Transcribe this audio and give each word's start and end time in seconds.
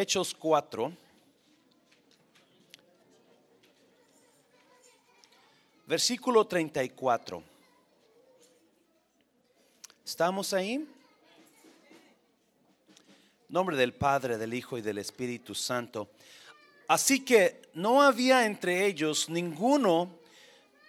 Hechos 0.00 0.32
4. 0.32 0.92
Versículo 5.88 6.46
34. 6.46 7.42
¿Estamos 10.06 10.52
ahí? 10.54 10.88
Nombre 13.48 13.76
del 13.76 13.92
Padre, 13.92 14.38
del 14.38 14.54
Hijo 14.54 14.78
y 14.78 14.82
del 14.82 14.98
Espíritu 14.98 15.52
Santo. 15.52 16.08
Así 16.86 17.24
que 17.24 17.62
no 17.74 18.00
había 18.00 18.46
entre 18.46 18.86
ellos 18.86 19.28
ninguno 19.28 20.14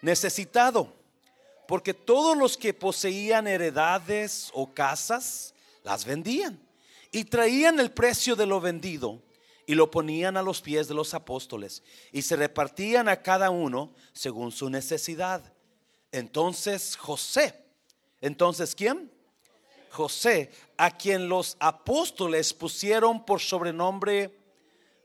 necesitado, 0.03 0.93
porque 1.67 1.95
todos 1.95 2.37
los 2.37 2.55
que 2.57 2.75
poseían 2.75 3.47
heredades 3.47 4.51
o 4.53 4.71
casas 4.71 5.55
las 5.83 6.05
vendían 6.05 6.68
y 7.11 7.25
traían 7.25 7.79
el 7.79 7.91
precio 7.91 8.35
de 8.35 8.45
lo 8.45 8.61
vendido 8.61 9.21
y 9.65 9.75
lo 9.75 9.91
ponían 9.91 10.37
a 10.37 10.41
los 10.41 10.61
pies 10.61 10.87
de 10.87 10.95
los 10.95 11.13
apóstoles 11.13 11.83
y 12.11 12.21
se 12.21 12.35
repartían 12.35 13.07
a 13.07 13.21
cada 13.21 13.49
uno 13.49 13.93
según 14.13 14.51
su 14.51 14.69
necesidad. 14.69 15.53
Entonces 16.11 16.95
José, 16.95 17.65
entonces 18.21 18.73
¿quién? 18.75 19.11
José, 19.91 20.51
a 20.77 20.91
quien 20.91 21.29
los 21.29 21.57
apóstoles 21.59 22.53
pusieron 22.53 23.25
por 23.25 23.41
sobrenombre 23.41 24.37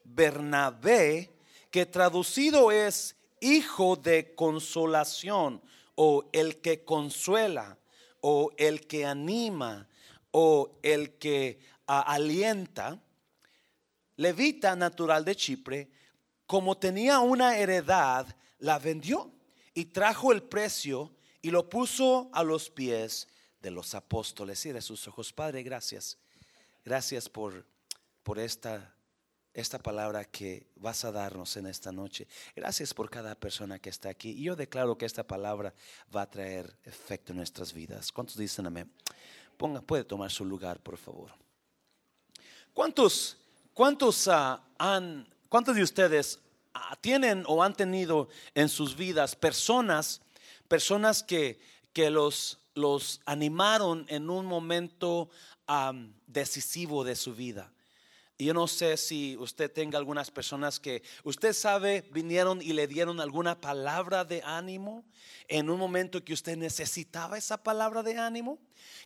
Bernabé, 0.04 1.30
que 1.70 1.86
traducido 1.86 2.70
es 2.70 3.16
hijo 3.40 3.96
de 3.96 4.34
consolación 4.34 5.62
o 5.94 6.28
el 6.32 6.60
que 6.60 6.84
consuela 6.84 7.78
o 8.20 8.50
el 8.56 8.86
que 8.86 9.04
anima 9.04 9.88
o 10.30 10.78
el 10.82 11.18
que 11.18 11.58
alienta, 11.86 13.00
levita 14.16 14.74
natural 14.76 15.24
de 15.24 15.36
Chipre, 15.36 15.90
como 16.46 16.76
tenía 16.76 17.20
una 17.20 17.56
heredad, 17.56 18.26
la 18.58 18.78
vendió 18.78 19.32
y 19.72 19.86
trajo 19.86 20.32
el 20.32 20.42
precio 20.42 21.14
y 21.42 21.50
lo 21.50 21.68
puso 21.68 22.30
a 22.32 22.42
los 22.42 22.70
pies 22.70 23.28
de 23.60 23.70
los 23.70 23.94
apóstoles 23.94 24.64
y 24.66 24.72
de 24.72 24.82
sus 24.82 25.06
ojos. 25.08 25.32
Padre, 25.32 25.62
gracias. 25.62 26.18
Gracias 26.84 27.28
por, 27.28 27.66
por 28.22 28.38
esta, 28.38 28.94
esta 29.54 29.78
palabra 29.78 30.24
que 30.24 30.66
vas 30.76 31.04
a 31.04 31.12
darnos 31.12 31.56
en 31.56 31.66
esta 31.66 31.92
noche. 31.92 32.26
Gracias 32.54 32.92
por 32.92 33.10
cada 33.10 33.34
persona 33.34 33.78
que 33.78 33.90
está 33.90 34.10
aquí. 34.10 34.30
Y 34.30 34.44
yo 34.44 34.56
declaro 34.56 34.98
que 34.98 35.06
esta 35.06 35.26
palabra 35.26 35.74
va 36.14 36.22
a 36.22 36.30
traer 36.30 36.76
efecto 36.84 37.32
en 37.32 37.38
nuestras 37.38 37.72
vidas. 37.72 38.12
¿Cuántos 38.12 38.36
dicen 38.36 38.66
amén? 38.66 38.92
Ponga, 39.56 39.80
puede 39.80 40.04
tomar 40.04 40.30
su 40.30 40.44
lugar, 40.44 40.80
por 40.80 40.98
favor. 40.98 41.43
¿Cuántos, 42.74 43.36
cuántos, 43.72 44.26
ah, 44.26 44.60
han, 44.78 45.28
cuántos 45.48 45.76
de 45.76 45.82
ustedes 45.84 46.40
ah, 46.74 46.96
tienen 47.00 47.44
o 47.46 47.62
han 47.62 47.72
tenido 47.72 48.28
en 48.52 48.68
sus 48.68 48.96
vidas 48.96 49.36
personas, 49.36 50.20
personas 50.66 51.22
que, 51.22 51.60
que 51.92 52.10
los, 52.10 52.58
los 52.74 53.20
animaron 53.26 54.04
en 54.08 54.28
un 54.28 54.44
momento 54.44 55.30
decisivo 56.26 57.04
de 57.04 57.14
su 57.14 57.34
vida? 57.34 57.70
yo 58.36 58.52
no 58.52 58.66
sé 58.66 58.96
si 58.96 59.36
usted 59.38 59.70
tenga 59.70 59.96
algunas 59.96 60.30
personas 60.30 60.80
que 60.80 61.02
usted 61.22 61.52
sabe 61.52 62.04
vinieron 62.12 62.60
y 62.60 62.72
le 62.72 62.86
dieron 62.86 63.20
alguna 63.20 63.60
palabra 63.60 64.24
de 64.24 64.42
ánimo 64.42 65.04
en 65.48 65.70
un 65.70 65.78
momento 65.78 66.22
que 66.22 66.34
usted 66.34 66.56
necesitaba 66.56 67.38
esa 67.38 67.62
palabra 67.62 68.02
de 68.02 68.18
ánimo. 68.18 68.58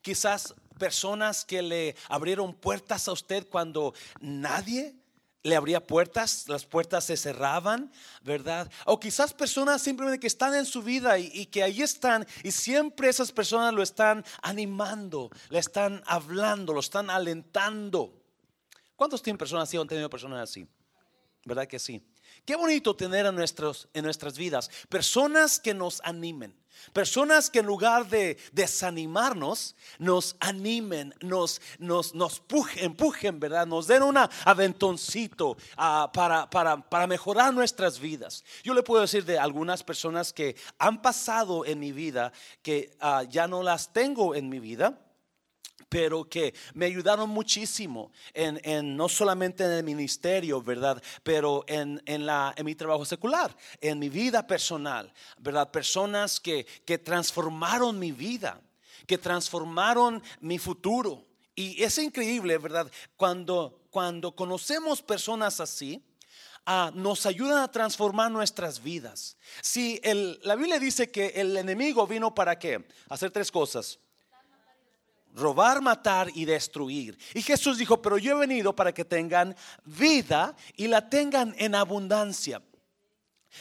Quizás 0.03 0.55
personas 0.79 1.45
que 1.45 1.62
le 1.62 1.97
abrieron 2.09 2.55
puertas 2.55 3.09
a 3.09 3.12
usted 3.12 3.47
cuando 3.48 3.95
nadie 4.21 4.95
le 5.43 5.57
abría 5.57 5.87
puertas, 5.87 6.48
las 6.48 6.67
puertas 6.67 7.05
se 7.05 7.17
cerraban, 7.17 7.93
¿verdad? 8.23 8.71
O 8.84 8.99
quizás 8.99 9.33
personas 9.33 9.83
simplemente 9.83 10.21
que 10.21 10.27
están 10.27 10.55
en 10.55 10.67
su 10.67 10.83
vida 10.83 11.19
y, 11.19 11.47
que 11.47 11.62
ahí 11.62 11.83
están 11.83 12.27
y 12.43 12.51
siempre 12.51 13.09
esas 13.09 13.33
personas 13.33 13.72
lo 13.72 13.83
están 13.83 14.25
animando, 14.43 15.31
le 15.49 15.59
están 15.59 16.03
hablando, 16.06 16.72
lo 16.72 16.81
están 16.81 17.10
alentando. 17.10 18.15
¿Cuántos 18.97 19.22
tienen 19.22 19.39
personas 19.39 19.69
así 19.69 19.77
o 19.77 19.83
han 19.83 19.89
tenido 19.89 20.10
personas 20.10 20.50
así? 20.50 20.66
¿Verdad 21.45 21.66
que 21.66 21.78
sí? 21.78 22.05
Qué 22.45 22.56
bonito 22.56 22.95
tener 22.95 23.27
en, 23.27 23.34
nuestros, 23.34 23.89
en 23.95 24.05
nuestras 24.05 24.37
vidas 24.37 24.71
personas 24.89 25.60
que 25.60 25.72
nos 25.72 26.00
animen. 26.05 26.55
Personas 26.93 27.50
que 27.50 27.61
en 27.61 27.66
lugar 27.66 28.09
de 28.09 28.39
desanimarnos, 28.53 29.75
nos 29.99 30.37
animen, 30.41 31.15
nos, 31.21 31.61
nos, 31.78 32.15
nos 32.15 32.43
empujen, 32.77 33.41
¿verdad? 33.41 33.66
Nos 33.66 33.87
den 33.87 34.03
un 34.03 34.16
aventoncito 34.44 35.56
ah, 35.77 36.11
para, 36.12 36.49
para, 36.50 37.06
mejorar 37.06 37.53
nuestras 37.55 37.99
vidas. 37.99 38.44
Yo 38.62 38.75
le 38.75 38.83
puedo 38.83 39.03
decir 39.03 39.25
de 39.25 39.39
algunas 39.39 39.83
personas 39.83 40.33
que 40.33 40.56
han 40.78 41.00
pasado 41.03 41.65
en 41.65 41.78
mi 41.78 41.93
vida, 41.93 42.33
que 42.62 42.97
ah, 43.00 43.25
ya 43.28 43.47
no 43.49 43.62
las 43.62 43.93
tengo 43.93 44.34
en 44.34 44.49
mi 44.49 44.59
vida 44.59 44.99
pero 45.88 46.28
que 46.28 46.54
me 46.75 46.87
ayudaron 46.87 47.31
muchísimo 47.31 48.12
en, 48.34 48.97
no 48.97 49.09
solamente 49.09 49.65
en 49.65 49.72
el 49.72 49.84
ministerio, 49.84 50.62
¿verdad? 50.62 51.03
Pero 51.22 51.65
en, 51.66 52.00
la, 52.26 52.54
en 52.56 52.66
mi 52.66 52.75
trabajo 52.75 53.04
secular, 53.04 53.56
en 53.81 53.98
mi 53.98 54.09
vida 54.09 54.47
personal, 54.47 55.12
¿verdad? 55.38 55.71
Personas 55.71 56.41
que, 56.41 56.66
que 56.84 56.98
transformaron 56.98 57.98
mi 57.98 58.12
vida, 58.12 58.60
que 59.06 59.19
transformaron 59.19 60.22
mi 60.41 60.59
futuro. 60.59 61.25
Y 61.54 61.82
es 61.82 61.98
increíble, 61.98 62.59
¿verdad? 62.59 62.91
Cuando, 63.16 63.82
cuando 63.91 64.32
conocemos 64.37 65.03
personas 65.03 65.59
así, 65.59 66.04
ah, 66.66 66.93
nos 66.94 67.27
ayudan 67.27 67.62
a 67.62 67.72
transformar 67.72 68.31
nuestras 68.31 68.82
vidas. 68.82 69.37
Si 69.62 69.98
el, 70.04 70.38
la 70.44 70.54
Biblia 70.54 70.78
dice 70.78 71.10
que 71.10 71.28
el 71.28 71.56
enemigo 71.56 72.06
vino 72.06 72.34
para 72.34 72.59
qué? 72.59 72.87
Hacer 73.09 73.31
tres 73.31 73.50
cosas 73.50 73.98
robar, 75.38 75.81
matar 75.81 76.31
y 76.34 76.44
destruir. 76.44 77.19
Y 77.34 77.43
Jesús 77.43 77.78
dijo, 77.78 78.03
pero 78.03 78.19
yo 78.19 78.37
he 78.37 78.47
venido 78.47 78.75
para 78.75 78.93
que 78.93 79.04
tengan 79.04 79.56
vida 79.84 80.54
y 80.76 80.88
la 80.88 81.09
tengan 81.09 81.54
en 81.59 81.75
abundancia. 81.75 82.62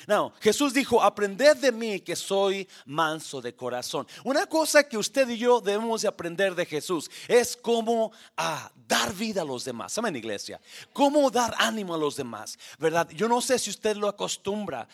No, 0.05 0.33
Jesús 0.41 0.73
dijo, 0.73 1.01
aprended 1.01 1.57
de 1.57 1.71
mí 1.71 2.01
que 2.01 2.15
soy 2.15 2.67
manso 2.85 3.41
de 3.41 3.55
corazón. 3.55 4.05
Una 4.23 4.45
cosa 4.45 4.87
que 4.87 4.97
usted 4.97 5.27
y 5.29 5.37
yo 5.37 5.61
debemos 5.61 6.01
de 6.01 6.07
aprender 6.07 6.55
de 6.55 6.65
Jesús 6.65 7.09
es 7.27 7.57
cómo 7.57 8.11
ah, 8.35 8.71
dar 8.87 9.13
vida 9.13 9.41
a 9.41 9.45
los 9.45 9.65
demás. 9.65 9.97
Amén, 9.97 10.15
iglesia. 10.15 10.59
Cómo 10.93 11.29
dar 11.29 11.53
ánimo 11.57 11.93
a 11.93 11.97
los 11.97 12.15
demás, 12.15 12.57
¿verdad? 12.79 13.09
Yo 13.09 13.27
no 13.27 13.41
sé 13.41 13.59
si 13.59 13.69
usted 13.69 13.97
lo 13.97 14.07
acostumbra, 14.07 14.87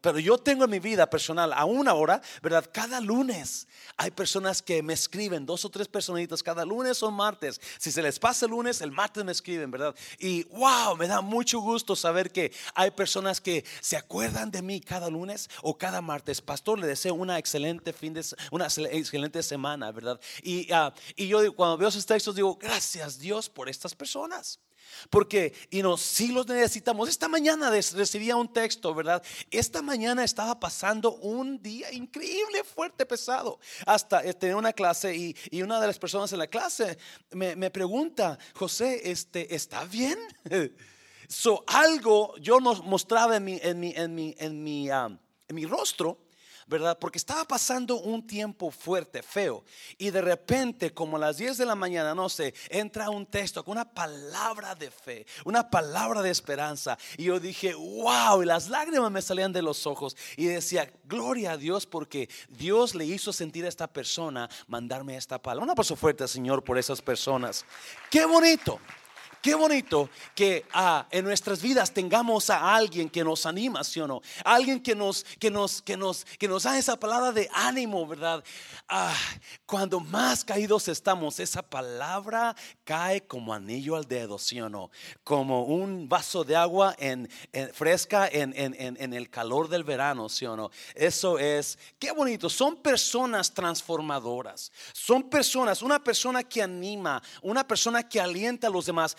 pero 0.00 0.18
yo 0.18 0.38
tengo 0.38 0.64
en 0.64 0.70
mi 0.70 0.78
vida 0.78 1.08
personal 1.10 1.52
a 1.52 1.64
una 1.64 1.94
hora, 1.94 2.22
¿verdad? 2.42 2.68
Cada 2.72 3.00
lunes 3.00 3.66
hay 3.96 4.10
personas 4.10 4.62
que 4.62 4.82
me 4.82 4.92
escriben, 4.92 5.44
dos 5.44 5.64
o 5.64 5.68
tres 5.68 5.88
personitas 5.88 6.42
cada 6.42 6.64
lunes 6.64 7.02
o 7.02 7.10
martes. 7.10 7.60
Si 7.78 7.90
se 7.90 8.02
les 8.02 8.18
pasa 8.18 8.46
el 8.46 8.52
lunes, 8.52 8.80
el 8.80 8.92
martes 8.92 9.24
me 9.24 9.32
escriben, 9.32 9.70
¿verdad? 9.70 9.94
Y 10.18 10.44
wow, 10.44 10.96
me 10.96 11.08
da 11.08 11.20
mucho 11.20 11.60
gusto 11.60 11.96
saber 11.96 12.30
que 12.30 12.52
hay 12.74 12.90
personas 12.90 13.40
que 13.40 13.64
se 13.80 13.96
acuerdan 13.96 14.50
de 14.50 14.62
mí 14.62 14.80
cada 14.80 15.10
lunes 15.10 15.50
o 15.62 15.76
cada 15.76 16.00
martes? 16.00 16.40
Pastor, 16.40 16.78
le 16.78 16.86
deseo 16.86 17.14
una 17.14 17.38
excelente 17.38 17.92
fin 17.92 18.14
de 18.14 18.22
una 18.50 18.66
excelente 18.66 19.42
semana, 19.42 19.90
¿verdad? 19.90 20.20
Y, 20.42 20.72
ah, 20.72 20.94
y 21.16 21.26
yo 21.26 21.52
cuando 21.54 21.76
veo 21.76 21.88
esos 21.88 22.06
textos 22.06 22.36
digo, 22.36 22.56
gracias 22.60 22.91
Dios 23.18 23.48
por 23.48 23.68
estas 23.68 23.94
personas. 23.94 24.60
Porque, 25.10 25.54
y 25.70 25.82
no, 25.82 25.96
si 25.96 26.32
los 26.32 26.46
necesitamos. 26.46 27.08
Esta 27.08 27.28
mañana 27.28 27.70
recibía 27.70 28.36
un 28.36 28.52
texto, 28.52 28.94
¿verdad? 28.94 29.22
Esta 29.50 29.82
mañana 29.82 30.24
estaba 30.24 30.58
pasando 30.58 31.14
un 31.16 31.62
día 31.62 31.92
increíble, 31.92 32.64
fuerte, 32.64 33.06
pesado. 33.06 33.58
Hasta 33.86 34.24
eh, 34.24 34.34
tener 34.34 34.56
una 34.56 34.72
clase 34.72 35.14
y, 35.14 35.36
y, 35.50 35.62
una 35.62 35.80
de 35.80 35.86
las 35.86 35.98
personas 35.98 36.32
en 36.32 36.38
la 36.38 36.46
clase 36.46 36.98
me, 37.30 37.56
me 37.56 37.70
pregunta, 37.70 38.38
José, 38.54 39.10
este, 39.10 39.54
¿está 39.54 39.84
bien? 39.84 40.18
So, 41.28 41.64
algo 41.66 42.36
yo 42.36 42.60
nos 42.60 42.84
mostraba 42.84 43.36
en 43.36 43.44
mi, 43.44 43.58
en 43.62 43.80
mi, 43.80 43.94
en 43.96 44.14
mi, 44.14 44.34
en 44.38 44.62
mi, 44.62 44.90
um, 44.90 45.16
en 45.48 45.56
mi 45.56 45.64
rostro, 45.64 46.18
¿verdad? 46.66 46.98
Porque 46.98 47.18
estaba 47.18 47.44
pasando 47.44 47.96
un 47.96 48.26
tiempo 48.26 48.70
fuerte, 48.70 49.22
feo. 49.22 49.64
Y 49.98 50.10
de 50.10 50.22
repente, 50.22 50.92
como 50.92 51.16
a 51.16 51.20
las 51.20 51.36
10 51.36 51.58
de 51.58 51.66
la 51.66 51.74
mañana, 51.74 52.14
no 52.14 52.28
sé, 52.28 52.54
entra 52.68 53.10
un 53.10 53.26
texto 53.26 53.64
con 53.64 53.72
una 53.72 53.92
palabra 53.92 54.74
de 54.74 54.90
fe, 54.90 55.26
una 55.44 55.68
palabra 55.68 56.22
de 56.22 56.30
esperanza. 56.30 56.98
Y 57.16 57.24
yo 57.24 57.40
dije, 57.40 57.74
wow, 57.74 58.42
y 58.42 58.46
las 58.46 58.68
lágrimas 58.68 59.10
me 59.10 59.22
salían 59.22 59.52
de 59.52 59.62
los 59.62 59.86
ojos. 59.86 60.16
Y 60.36 60.46
decía, 60.46 60.92
gloria 61.04 61.52
a 61.52 61.56
Dios 61.56 61.86
porque 61.86 62.28
Dios 62.48 62.94
le 62.94 63.04
hizo 63.04 63.32
sentir 63.32 63.64
a 63.64 63.68
esta 63.68 63.86
persona 63.86 64.48
mandarme 64.66 65.16
esta 65.16 65.40
palabra. 65.40 65.64
Un 65.64 65.70
aplauso 65.70 65.96
fuerte, 65.96 66.26
Señor, 66.28 66.64
por 66.64 66.78
esas 66.78 67.02
personas. 67.02 67.64
Qué 68.10 68.24
bonito. 68.24 68.80
Qué 69.42 69.54
bonito 69.56 70.08
que 70.34 70.64
ah, 70.72 71.06
en 71.10 71.24
nuestras 71.24 71.60
vidas 71.60 71.92
tengamos 71.92 72.48
a 72.48 72.74
alguien 72.74 73.10
que 73.10 73.24
nos 73.24 73.44
anima, 73.44 73.82
¿sí 73.84 74.00
o 74.00 74.06
no? 74.06 74.22
Alguien 74.44 74.80
que 74.80 74.94
nos, 74.94 75.24
que 75.38 75.50
nos, 75.50 75.82
que 75.82 75.96
nos, 75.96 76.24
que 76.24 76.48
nos 76.48 76.62
da 76.62 76.78
esa 76.78 76.98
palabra 76.98 77.32
de 77.32 77.50
ánimo, 77.52 78.06
¿verdad? 78.06 78.42
Ah, 78.88 79.14
cuando 79.66 80.00
más 80.00 80.44
caídos 80.44 80.86
estamos, 80.88 81.40
esa 81.40 81.62
palabra 81.62 82.54
cae 82.84 83.22
como 83.22 83.52
anillo 83.52 83.96
al 83.96 84.06
dedo, 84.06 84.38
¿sí 84.38 84.60
o 84.60 84.68
no? 84.68 84.90
Como 85.24 85.64
un 85.64 86.08
vaso 86.08 86.44
de 86.44 86.54
agua 86.54 86.94
en, 86.98 87.28
fresca 87.74 88.28
en, 88.30 88.54
en, 88.56 89.12
el 89.12 89.28
calor 89.28 89.68
del 89.68 89.82
verano, 89.82 90.28
¿sí 90.28 90.46
o 90.46 90.56
no? 90.56 90.70
Eso 90.94 91.38
es, 91.38 91.78
qué 91.98 92.12
bonito. 92.12 92.48
Son 92.48 92.76
personas 92.76 93.52
transformadoras. 93.52 94.70
Son 94.92 95.24
personas, 95.24 95.82
una 95.82 96.02
persona 96.02 96.44
que 96.44 96.62
anima, 96.62 97.20
una 97.42 97.66
persona 97.66 98.08
que 98.08 98.20
alienta 98.20 98.68
a 98.68 98.70
los 98.70 98.86
demás. 98.86 99.16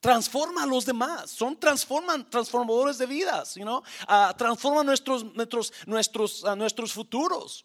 Transforma 0.00 0.62
a 0.62 0.66
los 0.66 0.84
demás, 0.86 1.30
son 1.30 1.58
transforman, 1.58 2.28
transformadores 2.30 2.98
de 2.98 3.06
vidas, 3.06 3.54
you 3.56 3.62
know? 3.62 3.82
Ah, 4.06 4.32
transforman 4.36 4.86
nuestros, 4.86 5.24
nuestros, 5.34 5.72
nuestros, 5.86 6.44
uh, 6.44 6.54
nuestros 6.54 6.92
futuros. 6.92 7.64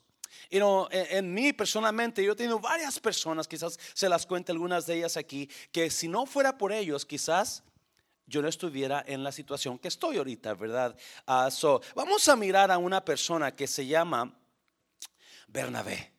You 0.49 0.59
know, 0.59 0.88
en, 0.91 1.33
mí 1.33 1.53
personalmente, 1.53 2.23
yo 2.23 2.33
he 2.33 2.35
tenido 2.35 2.59
varias 2.59 2.99
personas, 2.99 3.47
quizás 3.47 3.79
se 3.93 4.09
las 4.09 4.25
cuente 4.25 4.51
algunas 4.51 4.85
de 4.85 4.95
ellas 4.95 5.15
aquí, 5.15 5.49
que 5.71 5.89
si 5.89 6.07
no 6.07 6.25
fuera 6.25 6.57
por 6.57 6.73
ellos, 6.73 7.05
quizás 7.05 7.63
yo 8.25 8.41
no 8.41 8.47
estuviera 8.47 9.03
en 9.07 9.23
la 9.23 9.31
situación 9.31 9.77
que 9.77 9.88
estoy 9.88 10.17
ahorita, 10.17 10.53
¿verdad? 10.55 10.97
Uh, 11.27 11.49
so, 11.51 11.81
vamos 11.95 12.27
a 12.27 12.35
mirar 12.35 12.71
a 12.71 12.77
una 12.77 13.05
persona 13.05 13.55
que 13.55 13.67
se 13.67 13.85
llama 13.85 14.33
Bernabé. 15.47 16.11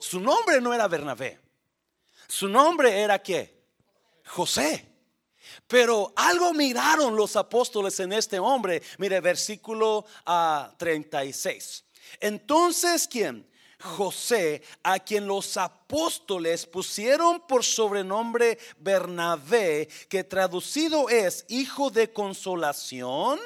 Su 0.00 0.20
nombre 0.20 0.60
no 0.60 0.74
era 0.74 0.88
Bernabé. 0.88 1.40
Su 2.28 2.48
nombre 2.48 3.00
era 3.00 3.18
qué? 3.18 3.61
José. 4.26 4.88
Pero 5.66 6.12
algo 6.16 6.52
miraron 6.52 7.16
los 7.16 7.36
apóstoles 7.36 7.98
en 8.00 8.12
este 8.12 8.38
hombre. 8.38 8.82
Mire, 8.98 9.20
versículo 9.20 10.04
36. 10.78 11.84
Ah, 11.84 12.16
Entonces, 12.20 13.08
¿quién? 13.08 13.48
José, 13.82 14.62
a 14.84 15.00
quien 15.00 15.26
los 15.26 15.56
apóstoles 15.56 16.66
pusieron 16.66 17.44
por 17.46 17.64
sobrenombre 17.64 18.58
Bernabé, 18.78 19.88
que 20.08 20.22
traducido 20.22 21.08
es 21.08 21.44
hijo 21.48 21.90
de 21.90 22.12
consolación 22.12 23.40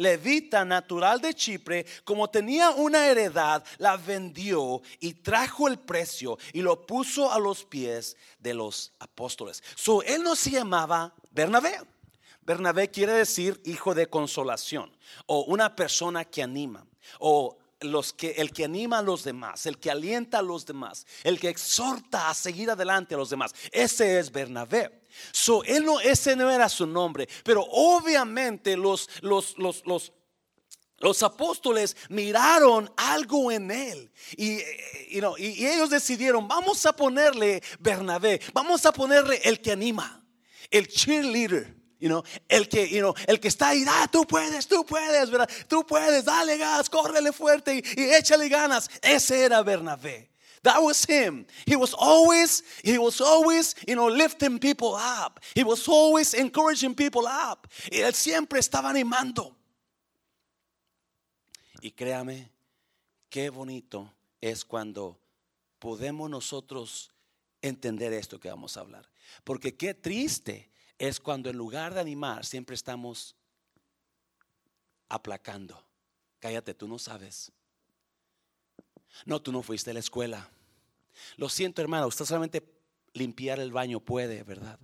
levita 0.00 0.64
natural 0.64 1.20
de 1.20 1.34
Chipre, 1.34 1.84
como 2.04 2.30
tenía 2.30 2.70
una 2.70 3.06
heredad, 3.06 3.62
la 3.78 3.96
vendió 3.96 4.80
y 4.98 5.14
trajo 5.14 5.68
el 5.68 5.78
precio 5.78 6.38
y 6.52 6.62
lo 6.62 6.86
puso 6.86 7.30
a 7.30 7.38
los 7.38 7.64
pies 7.64 8.16
de 8.38 8.54
los 8.54 8.92
apóstoles. 8.98 9.62
So, 9.76 10.02
él 10.02 10.22
no 10.22 10.34
se 10.34 10.52
llamaba 10.52 11.14
Bernabé. 11.30 11.78
Bernabé 12.40 12.90
quiere 12.90 13.12
decir 13.12 13.60
hijo 13.64 13.94
de 13.94 14.08
consolación 14.08 14.90
o 15.26 15.42
una 15.42 15.76
persona 15.76 16.24
que 16.24 16.42
anima 16.42 16.86
o 17.18 17.58
los 17.80 18.14
que, 18.14 18.30
el 18.32 18.52
que 18.52 18.64
anima 18.64 18.98
a 18.98 19.02
los 19.02 19.22
demás, 19.22 19.66
el 19.66 19.78
que 19.78 19.90
alienta 19.90 20.38
a 20.38 20.42
los 20.42 20.64
demás, 20.64 21.06
el 21.24 21.38
que 21.38 21.50
exhorta 21.50 22.30
a 22.30 22.34
seguir 22.34 22.70
adelante 22.70 23.14
a 23.14 23.18
los 23.18 23.30
demás. 23.30 23.54
Ese 23.70 24.18
es 24.18 24.32
Bernabé. 24.32 24.99
So, 25.32 25.64
él 25.64 25.84
no, 25.84 26.00
ese 26.00 26.36
no 26.36 26.50
era 26.50 26.68
su 26.68 26.86
nombre, 26.86 27.28
pero 27.44 27.62
obviamente 27.62 28.76
los, 28.76 29.08
los, 29.22 29.56
los, 29.58 29.82
los 29.86 30.12
los 31.00 31.22
apóstoles 31.22 31.96
miraron 32.10 32.92
algo 32.94 33.50
en 33.50 33.70
él 33.70 34.12
y, 34.36 34.58
y, 35.08 35.66
ellos 35.66 35.88
decidieron, 35.88 36.46
vamos 36.46 36.84
a 36.84 36.92
ponerle 36.92 37.62
Bernabé, 37.78 38.38
vamos 38.52 38.84
a 38.84 38.92
ponerle 38.92 39.40
el 39.44 39.62
que 39.62 39.72
anima, 39.72 40.22
el 40.70 40.86
cheerleader. 40.86 41.80
You 42.00 42.08
know, 42.08 42.22
el 42.48 42.66
que, 42.66 42.88
you 42.88 43.00
know, 43.00 43.14
el 43.26 43.38
que 43.38 43.48
está 43.48 43.68
ahí, 43.68 43.84
ah, 43.86 44.08
tú 44.10 44.26
puedes, 44.26 44.66
tú 44.66 44.86
puedes, 44.86 45.30
¿verdad? 45.30 45.50
Tú 45.68 45.86
puedes, 45.86 46.24
dale 46.24 46.56
gas, 46.56 46.88
córrele 46.88 47.30
fuerte 47.30 47.74
y, 47.74 48.00
y 48.00 48.14
échale 48.14 48.48
ganas. 48.48 48.88
Ese 49.02 49.44
era 49.44 49.62
Bernabé. 49.62 50.29
That 50.62 50.82
was 50.82 51.04
him. 51.04 51.46
He 51.64 51.74
was 51.74 51.94
always, 51.94 52.62
he 52.84 52.98
was 52.98 53.20
always, 53.20 53.74
you 53.88 53.96
know, 53.96 54.08
lifting 54.08 54.58
people 54.58 54.94
up. 54.94 55.40
He 55.54 55.64
was 55.64 55.88
always 55.88 56.34
encouraging 56.34 56.94
people 56.94 57.26
up. 57.26 57.66
Y 57.90 58.00
él 58.00 58.12
siempre 58.14 58.60
estaba 58.60 58.90
animando. 58.90 59.56
Y 61.80 61.92
créame, 61.92 62.50
qué 63.30 63.48
bonito 63.48 64.12
es 64.40 64.64
cuando 64.64 65.18
podemos 65.78 66.28
nosotros 66.28 67.10
entender 67.62 68.12
esto 68.12 68.38
que 68.38 68.50
vamos 68.50 68.76
a 68.76 68.80
hablar. 68.80 69.08
Porque 69.44 69.76
qué 69.76 69.94
triste 69.94 70.70
es 70.98 71.20
cuando 71.20 71.48
en 71.48 71.56
lugar 71.56 71.94
de 71.94 72.00
animar 72.00 72.44
siempre 72.44 72.74
estamos 72.74 73.34
aplacando. 75.08 75.82
Cállate, 76.38 76.74
tú 76.74 76.86
no 76.86 76.98
sabes. 76.98 77.50
No, 79.26 79.40
tú 79.40 79.52
no 79.52 79.62
fuiste 79.62 79.90
a 79.90 79.94
la 79.94 80.00
escuela. 80.00 80.50
Lo 81.36 81.48
siento, 81.48 81.82
hermano, 81.82 82.06
usted 82.06 82.24
solamente 82.24 82.62
limpiar 83.12 83.60
el 83.60 83.72
baño 83.72 84.00
puede, 84.00 84.42
¿verdad? 84.42 84.78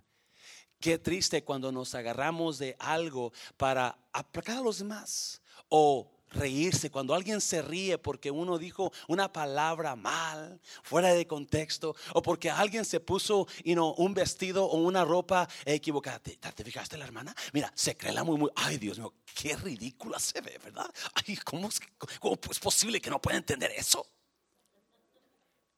Qué 0.81 0.99
triste 0.99 1.43
cuando 1.43 1.73
nos 1.73 1.95
agarramos 1.95 2.59
de 2.59 2.77
algo 2.79 3.33
para 3.57 3.99
aplacar 4.13 4.59
a 4.59 4.63
los 4.63 4.79
demás 4.79 5.41
o 5.69 6.13
reírse, 6.31 6.91
cuando 6.91 7.15
alguien 7.15 7.41
se 7.41 7.63
ríe 7.63 7.99
porque 7.99 8.31
uno 8.31 8.59
dijo 8.59 8.93
una 9.09 9.33
palabra 9.33 9.97
mal, 9.97 10.61
fuera 10.83 11.15
de 11.15 11.27
contexto, 11.27 11.95
o 12.13 12.23
porque 12.23 12.51
alguien 12.51 12.85
se 12.85 13.01
puso 13.01 13.47
un 13.65 14.15
vestido 14.15 14.65
o 14.67 14.79
una 14.79 15.05
ropa 15.05 15.49
equivocada. 15.65 16.19
¿Te, 16.19 16.65
fijaste 16.65 16.97
la 16.97 17.05
hermana? 17.05 17.35
Mira, 17.53 17.73
se 17.75 17.97
cree 17.97 18.13
la 18.13 18.25
muy, 18.25 18.37
muy, 18.37 18.51
ay 18.57 18.79
Dios 18.79 18.99
mío, 18.99 19.15
qué 19.35 19.57
ridícula 19.57 20.19
se 20.19 20.41
ve, 20.41 20.59
¿verdad? 20.63 20.93
Ay, 21.15 21.37
¿cómo, 21.37 21.69
es 21.69 22.59
posible 22.59 23.01
que 23.01 23.11
no 23.11 23.21
pueda 23.21 23.39
entender 23.39 23.73
eso? 23.77 24.07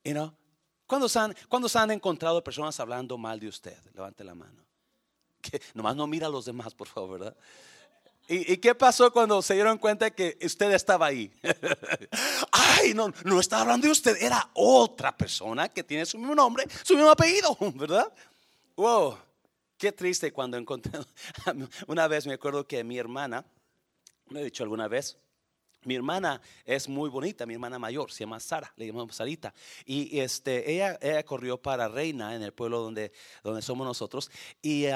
You 0.08 0.14
know? 0.14 0.32
¿Cuándo 0.86 1.06
se, 1.06 1.18
han, 1.18 1.36
se 1.68 1.78
han 1.78 1.90
encontrado 1.90 2.42
personas 2.42 2.80
hablando 2.80 3.18
mal 3.18 3.38
de 3.38 3.48
usted? 3.48 3.76
Levante 3.94 4.24
la 4.24 4.34
mano. 4.34 4.64
Que 5.42 5.60
nomás 5.74 5.94
no 5.94 6.06
mira 6.06 6.26
a 6.26 6.30
los 6.30 6.46
demás, 6.46 6.74
por 6.74 6.88
favor, 6.88 7.20
¿verdad? 7.20 7.36
¿Y, 8.26 8.56
qué 8.56 8.74
pasó 8.74 9.10
cuando 9.12 9.40
se 9.40 9.54
dieron 9.54 9.78
cuenta 9.78 10.10
que 10.10 10.36
usted 10.42 10.72
estaba 10.72 11.06
ahí? 11.06 11.30
Ay, 12.52 12.92
no, 12.92 13.12
no 13.24 13.40
estaba 13.40 13.62
hablando 13.62 13.86
de 13.86 13.92
usted, 13.92 14.16
era 14.20 14.50
otra 14.54 15.16
persona 15.16 15.68
que 15.68 15.84
tiene 15.84 16.04
su 16.04 16.18
mismo 16.18 16.34
nombre, 16.34 16.66
su 16.82 16.94
mismo 16.94 17.10
apellido, 17.10 17.56
¿verdad? 17.74 18.12
Wow, 18.76 19.16
qué 19.78 19.92
triste 19.92 20.32
cuando 20.32 20.56
encontré. 20.56 20.98
Una 21.86 22.08
vez 22.08 22.26
me 22.26 22.34
acuerdo 22.34 22.66
que 22.66 22.82
mi 22.82 22.98
hermana, 22.98 23.44
lo 24.26 24.40
he 24.40 24.44
dicho 24.44 24.62
alguna 24.62 24.88
vez, 24.88 25.16
mi 25.84 25.94
hermana 25.94 26.40
es 26.64 26.88
muy 26.88 27.08
bonita, 27.08 27.46
mi 27.46 27.54
hermana 27.54 27.78
mayor, 27.78 28.10
se 28.10 28.20
llama 28.20 28.40
Sara, 28.40 28.72
le 28.76 28.86
llamamos 28.86 29.16
Sarita. 29.16 29.54
Y 29.84 30.18
este, 30.18 30.72
ella, 30.72 30.98
ella 31.00 31.22
corrió 31.24 31.60
para 31.60 31.88
Reina 31.88 32.34
en 32.34 32.42
el 32.42 32.52
pueblo 32.52 32.80
donde, 32.80 33.12
donde 33.42 33.62
somos 33.62 33.86
nosotros. 33.86 34.30
Y 34.62 34.86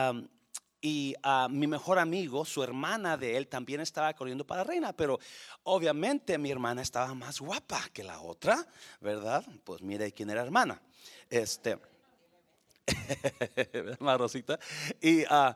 y 0.84 1.14
mi 1.50 1.68
mejor 1.68 2.00
amigo, 2.00 2.44
su 2.44 2.60
hermana 2.60 3.16
de 3.16 3.36
él, 3.36 3.46
también 3.46 3.80
estaba 3.80 4.12
corriendo 4.14 4.44
para 4.44 4.64
reina, 4.64 4.92
pero 4.92 5.20
obviamente 5.62 6.36
mi 6.38 6.50
hermana 6.50 6.82
estaba 6.82 7.14
más 7.14 7.38
guapa 7.38 7.88
que 7.92 8.02
la 8.02 8.20
otra, 8.20 8.66
¿verdad? 9.00 9.44
Pues 9.62 9.80
mire 9.80 10.10
quién 10.10 10.28
era 10.30 10.42
hermana. 10.42 10.82
Este, 11.30 11.78
Rosita. 14.00 14.58
Y, 15.00 15.22
uh, 15.22 15.54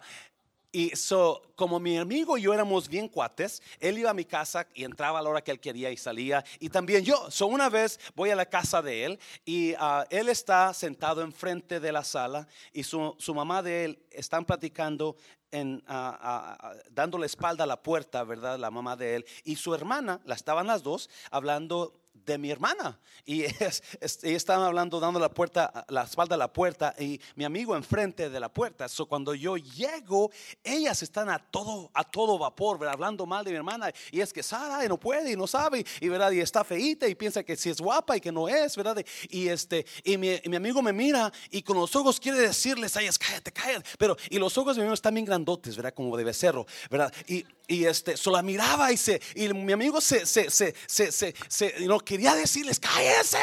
y 0.72 0.90
so, 0.96 1.42
como 1.54 1.80
mi 1.80 1.96
amigo 1.96 2.36
y 2.36 2.42
yo 2.42 2.52
éramos 2.52 2.88
bien 2.88 3.08
cuates, 3.08 3.62
él 3.80 3.98
iba 3.98 4.10
a 4.10 4.14
mi 4.14 4.24
casa 4.24 4.66
y 4.74 4.84
entraba 4.84 5.20
a 5.20 5.22
la 5.22 5.30
hora 5.30 5.42
que 5.42 5.50
él 5.50 5.60
quería 5.60 5.90
y 5.90 5.96
salía. 5.96 6.44
Y 6.60 6.68
también 6.68 7.04
yo. 7.04 7.30
So, 7.30 7.46
una 7.46 7.70
vez 7.70 7.98
voy 8.14 8.30
a 8.30 8.36
la 8.36 8.46
casa 8.46 8.82
de 8.82 9.04
él 9.04 9.18
y 9.44 9.74
ah, 9.78 10.06
él 10.10 10.28
está 10.28 10.74
sentado 10.74 11.22
enfrente 11.22 11.80
de 11.80 11.92
la 11.92 12.04
sala 12.04 12.46
y 12.72 12.82
su, 12.82 13.14
su 13.18 13.34
mamá 13.34 13.62
de 13.62 13.84
él 13.84 13.98
están 14.10 14.44
platicando 14.44 15.16
en, 15.50 15.82
ah, 15.86 16.74
dando 16.90 17.18
la 17.18 17.26
espalda 17.26 17.64
a 17.64 17.66
la 17.66 17.82
puerta, 17.82 18.24
¿verdad? 18.24 18.58
La 18.58 18.70
mamá 18.70 18.96
de 18.96 19.16
él. 19.16 19.26
Y 19.44 19.56
su 19.56 19.74
hermana, 19.74 20.20
la 20.24 20.34
estaban 20.34 20.66
las 20.66 20.82
dos 20.82 21.08
hablando 21.30 21.94
de 22.24 22.38
mi 22.38 22.50
hermana. 22.50 22.98
Y 23.24 23.42
es, 23.60 23.82
estaban 24.22 24.64
hablando, 24.64 25.00
dando 25.00 25.18
la 25.18 25.28
puerta, 25.28 25.84
la 25.88 26.04
espalda 26.04 26.34
a 26.34 26.38
la 26.38 26.52
puerta 26.52 26.94
y 26.98 27.20
mi 27.34 27.44
amigo 27.44 27.76
enfrente 27.76 28.30
de 28.30 28.40
la 28.40 28.48
puerta. 28.48 28.88
So, 28.88 29.06
cuando 29.06 29.34
yo 29.34 29.56
llego, 29.56 30.30
ellas 30.62 31.02
están 31.02 31.28
a 31.28 31.38
todo, 31.38 31.90
a 31.94 32.04
todo 32.04 32.38
vapor, 32.38 32.86
hablando 32.86 33.26
mal 33.26 33.44
de 33.44 33.50
mi 33.50 33.56
hermana. 33.56 33.90
Y 34.10 34.20
es 34.20 34.32
que 34.32 34.42
Sara 34.42 34.84
y 34.84 34.88
no 34.88 34.98
puede 34.98 35.32
y 35.32 35.36
no 35.36 35.46
sabe, 35.46 35.84
y 36.00 36.08
verdad, 36.08 36.30
y 36.30 36.40
está 36.40 36.64
feita 36.64 37.08
y 37.08 37.14
piensa 37.14 37.42
que 37.42 37.56
si 37.56 37.70
es 37.70 37.80
guapa 37.80 38.16
y 38.16 38.20
que 38.20 38.32
no 38.32 38.48
es, 38.48 38.76
¿verdad? 38.76 39.04
Y 39.28 39.48
este, 39.48 39.86
y 40.04 40.16
mi, 40.16 40.56
amigo 40.56 40.82
me 40.82 40.92
mira 40.92 41.32
y 41.50 41.62
con 41.62 41.76
los 41.76 41.94
ojos 41.96 42.20
quiere 42.20 42.38
decirles 42.38 42.96
a 42.96 43.02
ellas, 43.02 43.18
cállate, 43.18 43.52
cállate. 43.52 43.88
Pero, 43.98 44.16
y 44.30 44.38
los 44.38 44.56
ojos 44.58 44.76
de 44.76 44.80
mi 44.80 44.84
amigo 44.84 44.94
están 44.94 45.14
bien 45.14 45.26
grandotes, 45.26 45.76
¿verdad? 45.76 45.94
Como 45.94 46.16
de 46.16 46.24
becerro, 46.24 46.66
¿verdad? 46.90 47.12
Y, 47.26 47.44
y 47.66 47.84
este, 47.84 48.16
solo 48.16 48.36
la 48.36 48.42
miraba 48.42 48.92
y 48.92 48.96
se, 48.96 49.20
y 49.34 49.52
mi 49.52 49.72
amigo 49.72 50.00
se, 50.00 50.24
se, 50.24 50.50
se, 50.50 50.74
se, 50.86 51.34
se, 51.48 51.86
no, 51.86 51.98
quería 52.00 52.34
decirles, 52.34 52.78
cállense, 52.78 53.38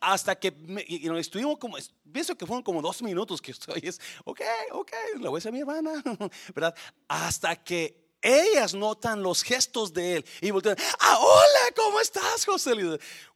hasta 0.00 0.38
que 0.38 0.54
y, 0.86 1.08
estuvimos 1.18 1.58
como, 1.58 1.76
pienso 2.12 2.36
que 2.36 2.46
fueron 2.46 2.62
como 2.62 2.80
dos 2.80 3.02
minutos 3.02 3.42
que 3.42 3.50
estoy, 3.50 3.80
es, 3.82 4.00
ok, 4.24 4.40
ok, 4.72 4.92
la 5.20 5.30
voy 5.30 5.38
a 5.38 5.38
decir 5.38 5.48
a 5.48 5.52
mi 5.52 5.60
hermana, 5.60 6.02
¿verdad? 6.54 6.74
Hasta 7.08 7.56
que 7.56 8.08
ellas 8.22 8.74
notan 8.74 9.22
los 9.22 9.42
gestos 9.42 9.92
de 9.92 10.16
él 10.16 10.24
y 10.40 10.50
voltean, 10.50 10.76
ah, 11.00 11.18
hola, 11.18 11.74
¿cómo 11.76 12.00
estás, 12.00 12.44
José? 12.44 12.72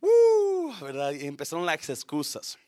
Uh, 0.01 0.73
¿verdad? 0.81 1.13
Y 1.13 1.27
empezaron 1.27 1.65
las 1.67 1.89
excusas. 1.89 2.59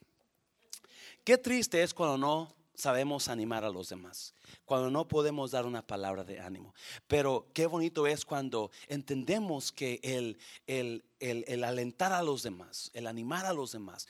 Qué 1.24 1.38
triste 1.38 1.82
es 1.82 1.94
cuando 1.94 2.18
no 2.18 2.63
sabemos 2.74 3.28
animar 3.28 3.64
a 3.64 3.70
los 3.70 3.88
demás, 3.88 4.34
cuando 4.64 4.90
no 4.90 5.06
podemos 5.06 5.50
dar 5.50 5.66
una 5.66 5.86
palabra 5.86 6.24
de 6.24 6.40
ánimo. 6.40 6.74
Pero 7.06 7.46
qué 7.52 7.66
bonito 7.66 8.06
es 8.06 8.24
cuando 8.24 8.70
entendemos 8.88 9.72
que 9.72 10.00
el, 10.02 10.38
el, 10.66 11.04
el, 11.20 11.64
alentar 11.64 12.12
a 12.12 12.22
los 12.22 12.42
demás, 12.42 12.90
el 12.94 13.06
animar 13.06 13.46
a 13.46 13.52
los 13.52 13.72
demás, 13.72 14.06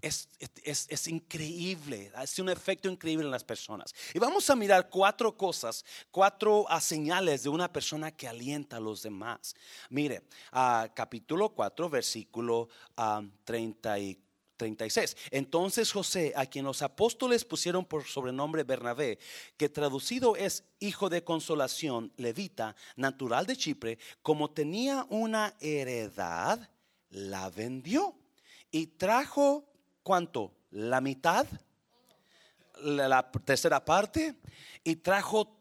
es, 0.00 0.28
es, 0.62 0.86
es, 0.88 1.08
increíble, 1.08 2.12
hace 2.14 2.40
un 2.42 2.48
efecto 2.48 2.88
increíble 2.88 3.24
en 3.24 3.30
las 3.30 3.44
personas. 3.44 3.94
Y 4.14 4.18
vamos 4.18 4.48
a 4.48 4.56
mirar 4.56 4.88
cuatro 4.88 5.36
cosas, 5.36 5.84
cuatro 6.10 6.66
ah, 6.68 6.80
señales 6.80 7.42
de 7.42 7.48
una 7.48 7.72
persona 7.72 8.10
que 8.10 8.28
alienta 8.28 8.76
a 8.76 8.80
los 8.80 9.02
demás. 9.02 9.54
Mire, 9.90 10.22
uh, 10.52 10.88
capítulo 10.94 11.50
4, 11.50 11.90
versículo 11.90 12.68
34. 13.44 14.24
Ah, 14.54 14.56
36. 14.56 15.16
Entonces 15.30 15.92
José, 15.92 16.32
a 16.36 16.46
quien 16.46 16.64
los 16.64 16.82
apóstoles 16.82 17.44
pusieron 17.44 17.84
por 17.84 18.04
sobrenombre 18.04 18.62
Bernabé, 18.62 19.18
que 19.56 19.68
traducido 19.68 20.36
es 20.36 20.64
hijo 20.78 21.08
de 21.08 21.24
consolación, 21.24 22.12
levita, 22.16 22.76
natural 22.96 23.46
de 23.46 23.56
Chipre, 23.56 23.98
como 24.22 24.50
tenía 24.50 25.06
una 25.10 25.54
heredad, 25.60 26.70
la 27.10 27.50
vendió 27.50 28.14
y 28.70 28.86
trajo 28.86 29.64
cuánto? 30.02 30.52
La 30.70 31.00
mitad, 31.00 31.46
la 32.82 33.30
tercera 33.30 33.84
parte, 33.84 34.34
y 34.82 34.96
trajo 34.96 35.56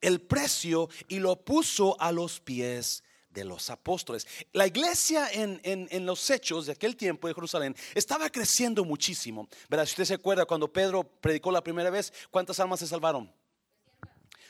el 0.00 0.20
precio 0.20 0.88
y 1.08 1.18
lo 1.20 1.44
puso 1.44 2.00
a 2.00 2.12
los 2.12 2.40
pies 2.40 3.02
de 3.36 3.44
los 3.44 3.68
apóstoles. 3.68 4.26
La 4.54 4.66
iglesia 4.66 5.28
en, 5.30 5.60
en, 5.62 6.06
los 6.06 6.30
hechos 6.30 6.64
de 6.64 6.72
aquel 6.72 6.96
tiempo 6.96 7.28
de 7.28 7.34
Jerusalén 7.34 7.76
estaba 7.94 8.30
creciendo 8.30 8.82
muchísimo. 8.82 9.46
¿Verdad? 9.68 9.84
Si 9.84 9.92
usted 9.92 10.06
se 10.06 10.14
acuerda, 10.14 10.46
cuando 10.46 10.72
Pedro 10.72 11.04
predicó 11.04 11.52
la 11.52 11.62
primera 11.62 11.90
vez, 11.90 12.12
¿cuántas 12.30 12.58
almas 12.60 12.80
se 12.80 12.86
salvaron? 12.86 13.30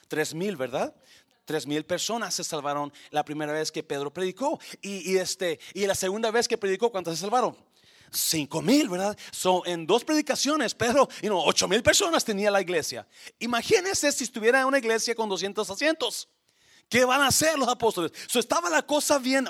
Tres 0.07 0.33
mil, 0.33 0.57
¿verdad? 0.57 0.95
Tres 1.45 1.66
mil 1.66 1.85
personas 1.85 2.33
se 2.35 2.45
salvaron 2.45 2.93
la 3.11 3.25
primera 3.25 3.52
vez 3.52 3.73
que 3.73 3.83
Pedro 3.83 4.12
predicó. 4.12 4.61
Y, 4.81 5.16
este, 5.16 5.59
y 5.75 5.85
la 5.87 5.97
segunda 5.97 6.31
vez 6.31 6.47
que 6.47 6.57
predicó, 6.57 6.93
¿cuántas 6.93 7.16
se 7.16 7.23
salvaron? 7.23 7.57
Cinco 8.12 8.62
mil, 8.62 8.88
¿verdad? 8.88 9.19
Son 9.33 9.62
en 9.66 9.85
dos 9.85 10.05
predicaciones, 10.05 10.76
pero 10.76 11.09
you 11.23 11.28
know, 11.28 11.43
ocho 11.45 11.66
mil 11.66 11.83
personas 11.83 12.25
tenía 12.25 12.52
la 12.52 12.61
iglesia. 12.61 13.05
Imagínense 13.40 14.12
si 14.12 14.23
estuviera 14.23 14.61
en 14.61 14.66
una 14.66 14.78
iglesia 14.78 15.12
con 15.16 15.28
200 15.28 15.69
asientos. 15.69 16.28
¿Qué 16.88 17.05
van 17.05 17.21
a 17.21 17.28
hacer 17.28 17.59
los 17.59 17.69
apóstoles? 17.69 18.12
So, 18.28 18.38
estaba 18.38 18.71
la 18.71 18.83
cosa 18.83 19.19
bien 19.19 19.49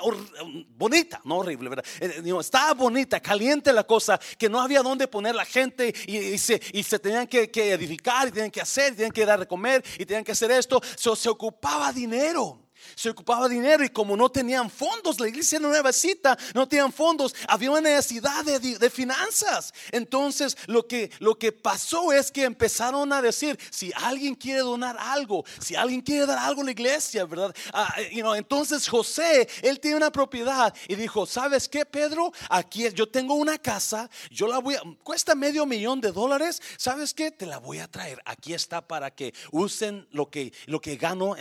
bonita, 0.69 1.21
no 1.23 1.37
horrible, 1.37 1.69
¿verdad? 1.69 1.85
Eh, 1.99 2.23
estaba 2.39 2.73
bonita, 2.73 3.19
caliente 3.19 3.71
la 3.71 3.83
cosa, 3.83 4.19
que 4.39 4.49
no 4.49 4.59
había 4.59 4.81
dónde 4.81 5.07
poner 5.07 5.35
la 5.35 5.45
gente 5.45 5.93
y, 6.07 6.37
se, 6.39 6.59
y 6.73 6.81
se, 6.81 6.97
tenían 6.97 7.27
que, 7.27 7.49
edificar, 7.53 8.27
y 8.27 8.31
tenían 8.31 8.51
que 8.51 8.61
hacer, 8.61 8.93
y 8.93 8.95
tenían 8.95 9.11
que 9.11 9.25
dar 9.25 9.39
de 9.39 9.47
comer, 9.47 9.83
y 9.99 10.05
tenían 10.05 10.23
que 10.23 10.31
hacer 10.31 10.49
esto. 10.49 10.81
So, 10.95 11.15
se 11.15 11.29
ocupaba 11.29 11.93
dinero 11.93 12.66
se 12.95 13.09
ocupaba 13.09 13.47
dinero 13.47 13.83
y 13.83 13.89
como 13.89 14.15
no 14.15 14.29
tenían 14.29 14.69
fondos, 14.69 15.19
la 15.19 15.27
iglesia 15.27 15.57
era 15.57 15.67
nuevecita, 15.67 16.37
no 16.53 16.67
tenían 16.67 16.91
fondos, 16.91 17.35
había 17.47 17.71
una 17.71 17.81
necesidad 17.81 18.43
de, 18.43 18.89
finanzas. 18.89 19.73
Entonces 19.91 20.57
lo 20.67 20.87
que, 20.87 21.11
lo 21.19 21.37
que 21.37 21.51
pasó 21.51 22.13
es 22.13 22.31
que 22.31 22.43
empezaron 22.43 23.11
a 23.11 23.21
decir, 23.21 23.59
si 23.69 23.91
alguien 23.95 24.35
quiere 24.35 24.61
donar 24.61 24.97
algo, 24.99 25.43
si 25.59 25.75
alguien 25.75 26.01
quiere 26.01 26.25
dar 26.25 26.39
algo 26.39 26.61
a 26.61 26.65
la 26.65 26.71
iglesia, 26.71 27.25
¿verdad? 27.25 27.55
Ah, 27.73 27.93
entonces 28.35 28.87
José, 28.87 29.47
él 29.61 29.79
tiene 29.79 29.97
una 29.97 30.11
propiedad 30.11 30.73
y 30.87 30.95
dijo, 30.95 31.25
¿sabes 31.25 31.67
qué, 31.67 31.85
Pedro? 31.85 32.31
Aquí 32.49 32.89
yo 32.93 33.07
tengo 33.07 33.35
una 33.35 33.57
casa, 33.57 34.09
yo 34.31 34.47
la 34.47 34.59
voy 34.59 34.75
a, 34.75 34.81
cuesta 35.03 35.35
medio 35.35 35.65
millón 35.65 36.01
de 36.01 36.11
dólares, 36.11 36.61
¿sabes 36.77 37.13
qué? 37.13 37.31
Te 37.31 37.45
la 37.45 37.59
voy 37.59 37.79
a 37.79 37.87
traer. 37.87 38.21
Aquí 38.25 38.53
está 38.53 38.81
para 38.81 39.11
que 39.11 39.33
usen 39.51 40.07
lo 40.11 40.29
que, 40.29 40.53
lo 40.65 40.79
que 40.81 40.97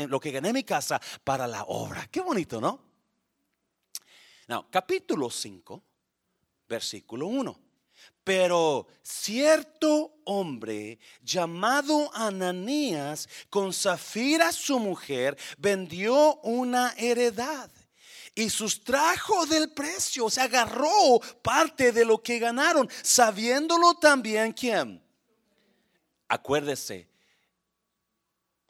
lo 0.09 0.21
que 0.21 0.31
gané 0.31 0.49
en 0.49 0.55
mi 0.55 0.65
casa 0.65 1.01
para 1.27 1.49
la 1.49 1.65
obra. 1.65 2.07
Qué 2.09 2.21
bonito, 2.21 2.61
¿no? 2.61 2.87
Capítulo 4.71 5.29
5, 5.29 5.83
versículo 6.69 7.27
1. 7.27 7.61
Pero 8.23 8.87
cierto 9.03 10.21
hombre 10.25 11.01
llamado 11.23 12.15
Ananías, 12.15 13.29
con 13.51 13.73
Zafira 13.73 14.53
su 14.53 14.79
mujer, 14.79 15.37
vendió 15.59 16.37
una 16.43 16.95
heredad 16.97 17.73
y 18.33 18.49
sustrajo 18.49 19.47
del 19.47 19.73
precio, 19.73 20.31
se 20.31 20.43
agarró 20.43 21.19
parte 21.43 21.91
de 21.91 22.05
lo 22.05 22.23
que 22.23 22.39
ganaron, 22.39 22.89
sabiéndolo 23.03 23.95
también 23.95 24.53
quién. 24.53 25.03
Acuérdese, 26.29 27.09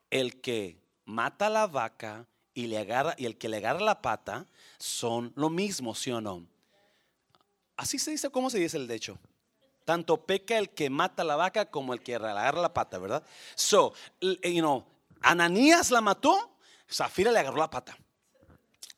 el 0.09 0.41
que 0.41 0.81
mata 1.05 1.51
la 1.51 1.67
vaca 1.67 2.27
y, 2.57 2.67
le 2.69 2.79
agarra, 2.79 3.15
y 3.19 3.27
el 3.27 3.37
que 3.37 3.51
le 3.51 3.59
agarra 3.59 3.81
la 3.81 4.01
pata 4.01 4.47
son 4.79 5.31
lo 5.37 5.51
mismo, 5.51 5.95
¿sí 5.95 6.11
o 6.11 6.23
no? 6.23 6.47
Así 7.77 7.99
se 7.99 8.11
dice, 8.11 8.31
¿cómo 8.31 8.49
se 8.49 8.59
dice 8.59 8.79
el 8.79 8.87
de 8.87 8.95
hecho? 8.95 9.19
Tanto 9.85 10.25
peca 10.25 10.57
el 10.57 10.71
que 10.71 10.89
mata 10.89 11.23
la 11.23 11.37
vaca 11.37 11.71
como 11.71 11.93
el 11.93 12.01
que 12.01 12.15
agarra 12.15 12.63
la 12.63 12.73
pata, 12.73 12.99
¿verdad? 12.99 13.23
So, 13.55 13.93
you 14.21 14.61
know, 14.61 14.87
Ananías 15.21 15.91
la 15.91 16.01
mató, 16.01 16.57
Zafira 16.91 17.31
le 17.31 17.39
agarró 17.39 17.59
la 17.59 17.71
pata 17.71 17.97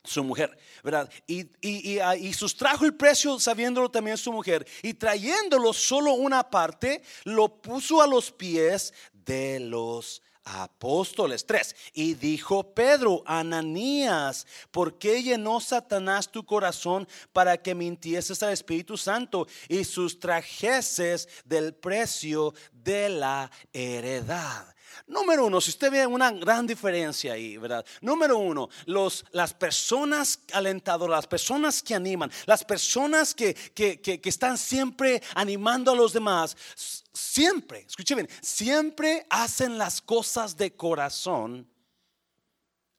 su 0.04 0.24
mujer, 0.24 0.56
¿verdad? 0.82 1.10
Y, 1.26 1.50
y, 1.60 1.98
ah, 1.98 2.16
y, 2.16 2.32
sustrajo 2.32 2.86
el 2.86 2.94
precio 2.94 3.38
sabiéndolo 3.38 3.90
también 3.90 4.16
su 4.16 4.32
mujer 4.32 4.66
y 4.82 4.94
trayéndolo 4.94 5.74
solo 5.74 6.14
una 6.14 6.48
parte, 6.48 7.02
lo 7.24 7.60
puso 7.60 8.00
a 8.00 8.06
los 8.06 8.30
pies 8.30 8.94
de 9.12 9.60
los 9.60 10.22
apóstoles. 10.56 11.44
Tres. 11.46 11.74
Y 11.92 12.14
dijo 12.14 12.74
Pedro, 12.74 13.22
Ananías, 13.26 14.46
¿por 14.70 14.98
qué 14.98 15.22
llenó 15.22 15.60
Satanás 15.60 16.30
tu 16.30 16.44
corazón 16.44 17.06
para 17.32 17.56
que 17.56 17.74
mintieses 17.74 18.42
al 18.42 18.52
Espíritu 18.52 18.96
Santo 18.96 19.46
y 19.68 19.84
sustrajeses 19.84 21.28
del 21.44 21.74
precio 21.74 22.54
de 22.72 23.08
la 23.08 23.50
heredad? 23.72 24.74
Número 25.06 25.46
uno, 25.46 25.60
si 25.60 25.70
usted 25.70 25.90
ve 25.90 26.06
una 26.06 26.30
gran 26.30 26.66
diferencia 26.66 27.32
ahí, 27.32 27.56
¿verdad? 27.56 27.84
Número 28.00 28.38
uno, 28.38 28.68
los, 28.86 29.24
las 29.32 29.54
personas 29.54 30.40
alentadoras, 30.52 31.18
las 31.18 31.26
personas 31.26 31.82
que 31.82 31.94
animan, 31.94 32.30
las 32.46 32.64
personas 32.64 33.34
que, 33.34 33.54
que, 33.54 34.00
que, 34.00 34.20
están 34.28 34.58
siempre 34.58 35.22
animando 35.34 35.92
a 35.92 35.96
los 35.96 36.12
demás, 36.12 36.56
siempre, 37.12 37.84
escuchen 37.86 38.16
bien, 38.18 38.28
siempre 38.42 39.26
hacen 39.30 39.78
las 39.78 40.00
cosas 40.02 40.56
de 40.56 40.74
corazón, 40.74 41.68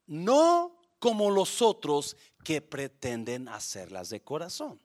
no 0.07 0.79
como 0.99 1.29
los 1.29 1.61
otros 1.61 2.17
que 2.43 2.61
pretenden 2.61 3.47
hacerlas 3.47 4.09
de 4.09 4.21
corazón. 4.21 4.79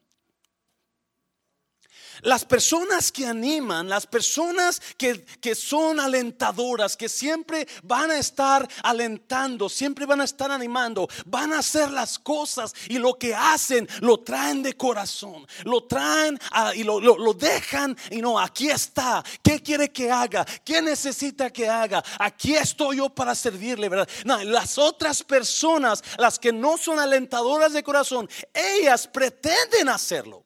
Las 2.21 2.45
personas 2.45 3.11
que 3.11 3.25
animan, 3.25 3.89
las 3.89 4.07
personas 4.07 4.81
que, 4.97 5.55
son 5.55 5.99
alentadoras, 5.99 6.97
que 6.97 7.09
siempre 7.09 7.67
van 7.83 8.11
a 8.11 8.17
estar 8.17 8.67
alentando, 8.83 9.69
siempre 9.69 10.05
van 10.05 10.21
a 10.21 10.25
estar 10.25 10.51
animando, 10.51 11.07
van 11.25 11.53
a 11.53 11.59
hacer 11.59 11.91
las 11.91 12.19
cosas 12.19 12.73
y 12.89 12.97
lo 12.97 13.17
que 13.17 13.33
hacen 13.33 13.87
lo 14.01 14.19
traen 14.19 14.63
de 14.63 14.75
corazón, 14.75 15.45
lo 15.63 15.83
traen 15.83 16.39
y 16.75 16.83
lo, 16.83 17.33
dejan 17.33 17.97
y 18.11 18.21
no, 18.21 18.39
aquí 18.39 18.69
está, 18.69 19.23
¿qué 19.43 19.61
quiere 19.61 19.91
que 19.91 20.11
haga? 20.11 20.45
¿Qué 20.63 20.81
necesita 20.81 21.51
que 21.51 21.67
haga? 21.67 22.03
Aquí 22.19 22.55
estoy 22.55 22.97
yo 22.97 23.09
para 23.09 23.35
servirle, 23.35 23.89
¿verdad? 23.89 24.09
las 24.45 24.77
otras 24.77 25.23
personas, 25.23 26.03
las 26.17 26.39
que 26.39 26.51
no 26.51 26.77
son 26.77 26.99
alentadoras 26.99 27.73
de 27.73 27.83
corazón, 27.83 28.29
ellas 28.53 29.07
pretenden 29.07 29.89
hacerlo 29.89 30.44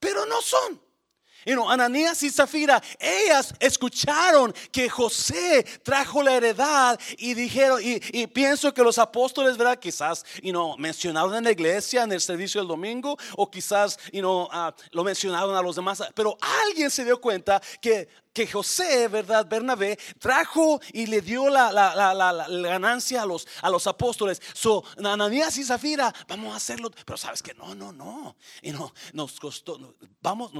pero 0.00 0.26
no 0.26 0.40
son. 0.40 0.80
Y 1.44 1.52
no, 1.52 1.70
Ananías 1.70 2.22
y 2.22 2.30
Zafira, 2.30 2.82
ellas 2.98 3.54
escucharon 3.60 4.54
que 4.70 4.90
José 4.90 5.64
trajo 5.82 6.22
la 6.22 6.34
heredad 6.34 7.00
y 7.16 7.32
dijeron, 7.32 7.80
y, 7.82 8.26
pienso 8.26 8.74
que 8.74 8.82
los 8.82 8.98
apóstoles, 8.98 9.56
¿verdad? 9.56 9.78
Quizás, 9.78 10.24
y 10.42 10.52
no, 10.52 10.76
mencionaron 10.76 11.34
en 11.34 11.44
la 11.44 11.50
iglesia, 11.50 12.02
en 12.02 12.12
el 12.12 12.20
servicio 12.20 12.60
del 12.60 12.68
domingo, 12.68 13.16
o 13.36 13.50
quizás, 13.50 13.98
y 14.12 14.20
no, 14.20 14.48
ah, 14.52 14.74
lo 14.90 15.02
mencionaron 15.02 15.56
a 15.56 15.62
los 15.62 15.76
demás, 15.76 16.02
pero 16.14 16.36
alguien 16.66 16.90
se 16.90 17.06
dio 17.06 17.18
cuenta 17.18 17.62
que 17.80 18.08
que 18.32 18.46
José, 18.46 19.08
¿verdad? 19.08 19.46
Bernabé 19.46 19.98
trajo 20.18 20.80
y 20.92 21.06
le 21.06 21.20
dio 21.20 21.48
la, 21.48 21.72
la, 21.72 22.48
ganancia 22.48 23.22
a 23.22 23.26
los, 23.26 23.46
a 23.62 23.70
los 23.70 23.86
apóstoles. 23.86 24.40
So, 24.54 24.84
Ananías 24.98 25.56
y 25.58 25.64
Zafira, 25.64 26.14
vamos 26.28 26.52
a 26.54 26.56
hacerlo. 26.56 26.90
Pero 27.04 27.16
sabes 27.16 27.42
que 27.42 27.54
no, 27.54 27.74
no, 27.74 27.92
no. 27.92 28.36
Y 28.62 28.72
no, 28.72 28.92
nos 29.12 29.38
costó, 29.40 29.96
vamos, 30.20 30.52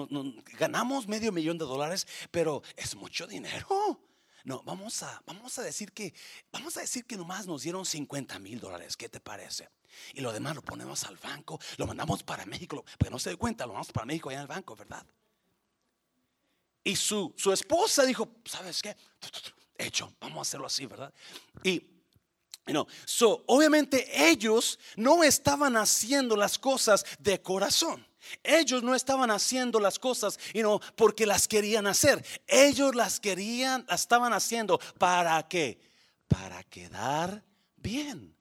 ganamos 0.58 1.06
medio 1.06 1.32
millón 1.32 1.58
de 1.58 1.64
dólares, 1.64 2.06
pero 2.30 2.62
es 2.76 2.94
mucho 2.96 3.26
dinero. 3.26 4.00
No, 4.44 4.62
vamos 4.62 5.02
a, 5.02 5.22
vamos 5.26 5.58
a 5.58 5.62
decir 5.62 5.92
que, 5.92 6.14
vamos 6.50 6.76
a 6.76 6.80
decir 6.80 7.04
que 7.04 7.16
nomás 7.16 7.46
nos 7.46 7.62
dieron 7.62 7.84
50 7.84 8.38
mil 8.38 8.58
dólares. 8.58 8.96
¿Qué 8.96 9.08
te 9.08 9.20
parece? 9.20 9.68
Y 10.14 10.20
lo 10.20 10.32
demás 10.32 10.54
lo 10.54 10.62
ponemos 10.62 11.04
al 11.04 11.16
banco, 11.16 11.60
lo 11.76 11.86
mandamos 11.86 12.22
para 12.22 12.46
México, 12.46 12.84
porque 12.98 13.10
no 13.10 13.18
se 13.18 13.30
dé 13.30 13.36
cuenta, 13.36 13.64
lo 13.64 13.72
mandamos 13.72 13.92
para 13.92 14.06
México 14.06 14.30
allá 14.30 14.38
en 14.38 14.42
el 14.42 14.48
banco, 14.48 14.74
¿verdad? 14.76 15.04
Y 16.82 16.96
su, 16.96 17.32
su 17.36 17.52
esposa 17.52 18.04
dijo, 18.04 18.28
¿sabes 18.44 18.80
qué? 18.80 18.96
Hecho, 19.76 20.12
vamos 20.20 20.38
a 20.38 20.42
hacerlo 20.42 20.66
así, 20.66 20.86
¿verdad? 20.86 21.12
Y 21.62 21.82
no, 22.66 22.86
so, 23.04 23.42
obviamente 23.46 24.30
ellos 24.30 24.78
no 24.96 25.24
estaban 25.24 25.76
haciendo 25.76 26.36
las 26.36 26.58
cosas 26.58 27.04
de 27.18 27.40
corazón. 27.40 28.06
Ellos 28.42 28.82
no 28.82 28.94
estaban 28.94 29.30
haciendo 29.30 29.80
las 29.80 29.98
cosas 29.98 30.38
y 30.52 30.62
no 30.62 30.80
porque 30.94 31.26
las 31.26 31.48
querían 31.48 31.86
hacer. 31.86 32.24
Ellos 32.46 32.94
las 32.94 33.18
querían, 33.18 33.86
estaban 33.90 34.32
haciendo 34.32 34.78
para 34.98 35.42
qué? 35.48 35.80
Para 36.28 36.62
quedar 36.64 37.42
bien. 37.76 38.36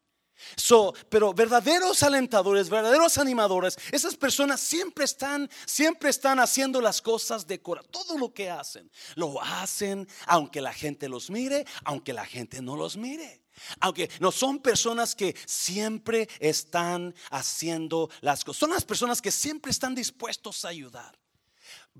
So, 0.56 0.94
pero 1.10 1.34
verdaderos 1.34 2.04
alentadores, 2.04 2.70
verdaderos 2.70 3.18
animadores, 3.18 3.78
esas 3.92 4.16
personas 4.16 4.60
siempre 4.60 5.06
están, 5.06 5.50
siempre 5.66 6.10
están 6.10 6.40
haciendo 6.40 6.82
las 6.82 7.02
cosas 7.02 7.48
de 7.48 7.62
corazón. 7.62 7.92
Todo 7.92 8.18
lo 8.18 8.34
que 8.34 8.50
hacen, 8.50 8.90
lo 9.16 9.42
hacen 9.42 10.08
aunque 10.26 10.62
la 10.62 10.74
gente 10.74 11.10
los 11.10 11.30
mire, 11.30 11.66
aunque 11.84 12.14
la 12.14 12.26
gente 12.26 12.62
no 12.62 12.76
los 12.76 12.98
mire. 12.98 13.44
Aunque 13.82 14.10
no 14.22 14.32
son 14.32 14.60
personas 14.60 15.16
que 15.16 15.36
siempre 15.46 16.30
están 16.40 17.14
haciendo 17.30 18.10
las 18.22 18.46
cosas. 18.46 18.60
Son 18.60 18.70
las 18.70 18.86
personas 18.86 19.22
que 19.22 19.32
siempre 19.32 19.72
están 19.72 19.94
dispuestos 19.96 20.64
a 20.64 20.70
ayudar. 20.70 21.19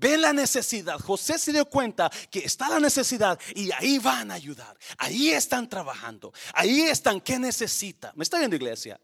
Ven 0.00 0.22
la 0.22 0.32
necesidad. 0.32 0.98
José 0.98 1.38
se 1.38 1.52
dio 1.52 1.66
cuenta 1.66 2.10
que 2.30 2.38
está 2.38 2.70
la 2.70 2.80
necesidad 2.80 3.38
y 3.54 3.70
ahí 3.72 3.98
van 3.98 4.30
a 4.30 4.34
ayudar. 4.34 4.76
Ahí 4.96 5.28
están 5.28 5.68
trabajando. 5.68 6.32
Ahí 6.54 6.80
están. 6.80 7.20
¿Qué 7.20 7.38
necesita? 7.38 8.10
¿Me 8.16 8.22
está 8.22 8.38
viendo 8.38 8.56
iglesia? 8.56 8.98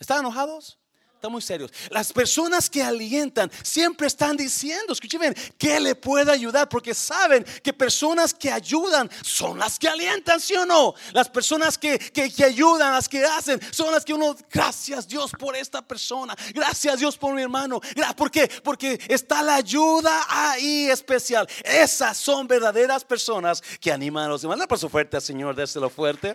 ¿Están 0.00 0.20
enojados? 0.20 0.78
Están 1.22 1.30
muy 1.30 1.40
serios. 1.40 1.70
Las 1.90 2.12
personas 2.12 2.68
que 2.68 2.82
alientan 2.82 3.48
siempre 3.62 4.08
están 4.08 4.36
diciendo, 4.36 4.92
escuchen, 4.92 5.32
¿qué 5.56 5.78
le 5.78 5.94
puede 5.94 6.32
ayudar? 6.32 6.68
Porque 6.68 6.94
saben 6.94 7.46
que 7.62 7.72
personas 7.72 8.34
que 8.34 8.50
ayudan 8.50 9.08
son 9.22 9.56
las 9.56 9.78
que 9.78 9.86
alientan, 9.86 10.40
¿sí 10.40 10.56
o 10.56 10.66
no? 10.66 10.94
Las 11.12 11.28
personas 11.28 11.78
que, 11.78 11.96
que, 11.96 12.28
que 12.28 12.44
ayudan, 12.44 12.90
las 12.90 13.08
que 13.08 13.24
hacen, 13.24 13.60
son 13.72 13.92
las 13.92 14.04
que 14.04 14.14
uno, 14.14 14.34
gracias 14.50 15.06
Dios 15.06 15.30
por 15.38 15.54
esta 15.54 15.80
persona, 15.80 16.34
gracias 16.52 16.98
Dios 16.98 17.16
por 17.16 17.32
mi 17.34 17.42
hermano. 17.42 17.80
¿Por 18.16 18.28
qué? 18.28 18.50
Porque 18.64 19.00
está 19.06 19.44
la 19.44 19.54
ayuda 19.54 20.26
ahí 20.28 20.90
especial. 20.90 21.48
Esas 21.62 22.16
son 22.16 22.48
verdaderas 22.48 23.04
personas 23.04 23.62
que 23.80 23.92
animan 23.92 24.24
a 24.24 24.28
los 24.30 24.42
demás. 24.42 24.58
Le 24.58 24.76
su 24.76 24.88
fuerte 24.88 25.20
Señor, 25.20 25.54
déselo 25.54 25.88
fuerte. 25.88 26.34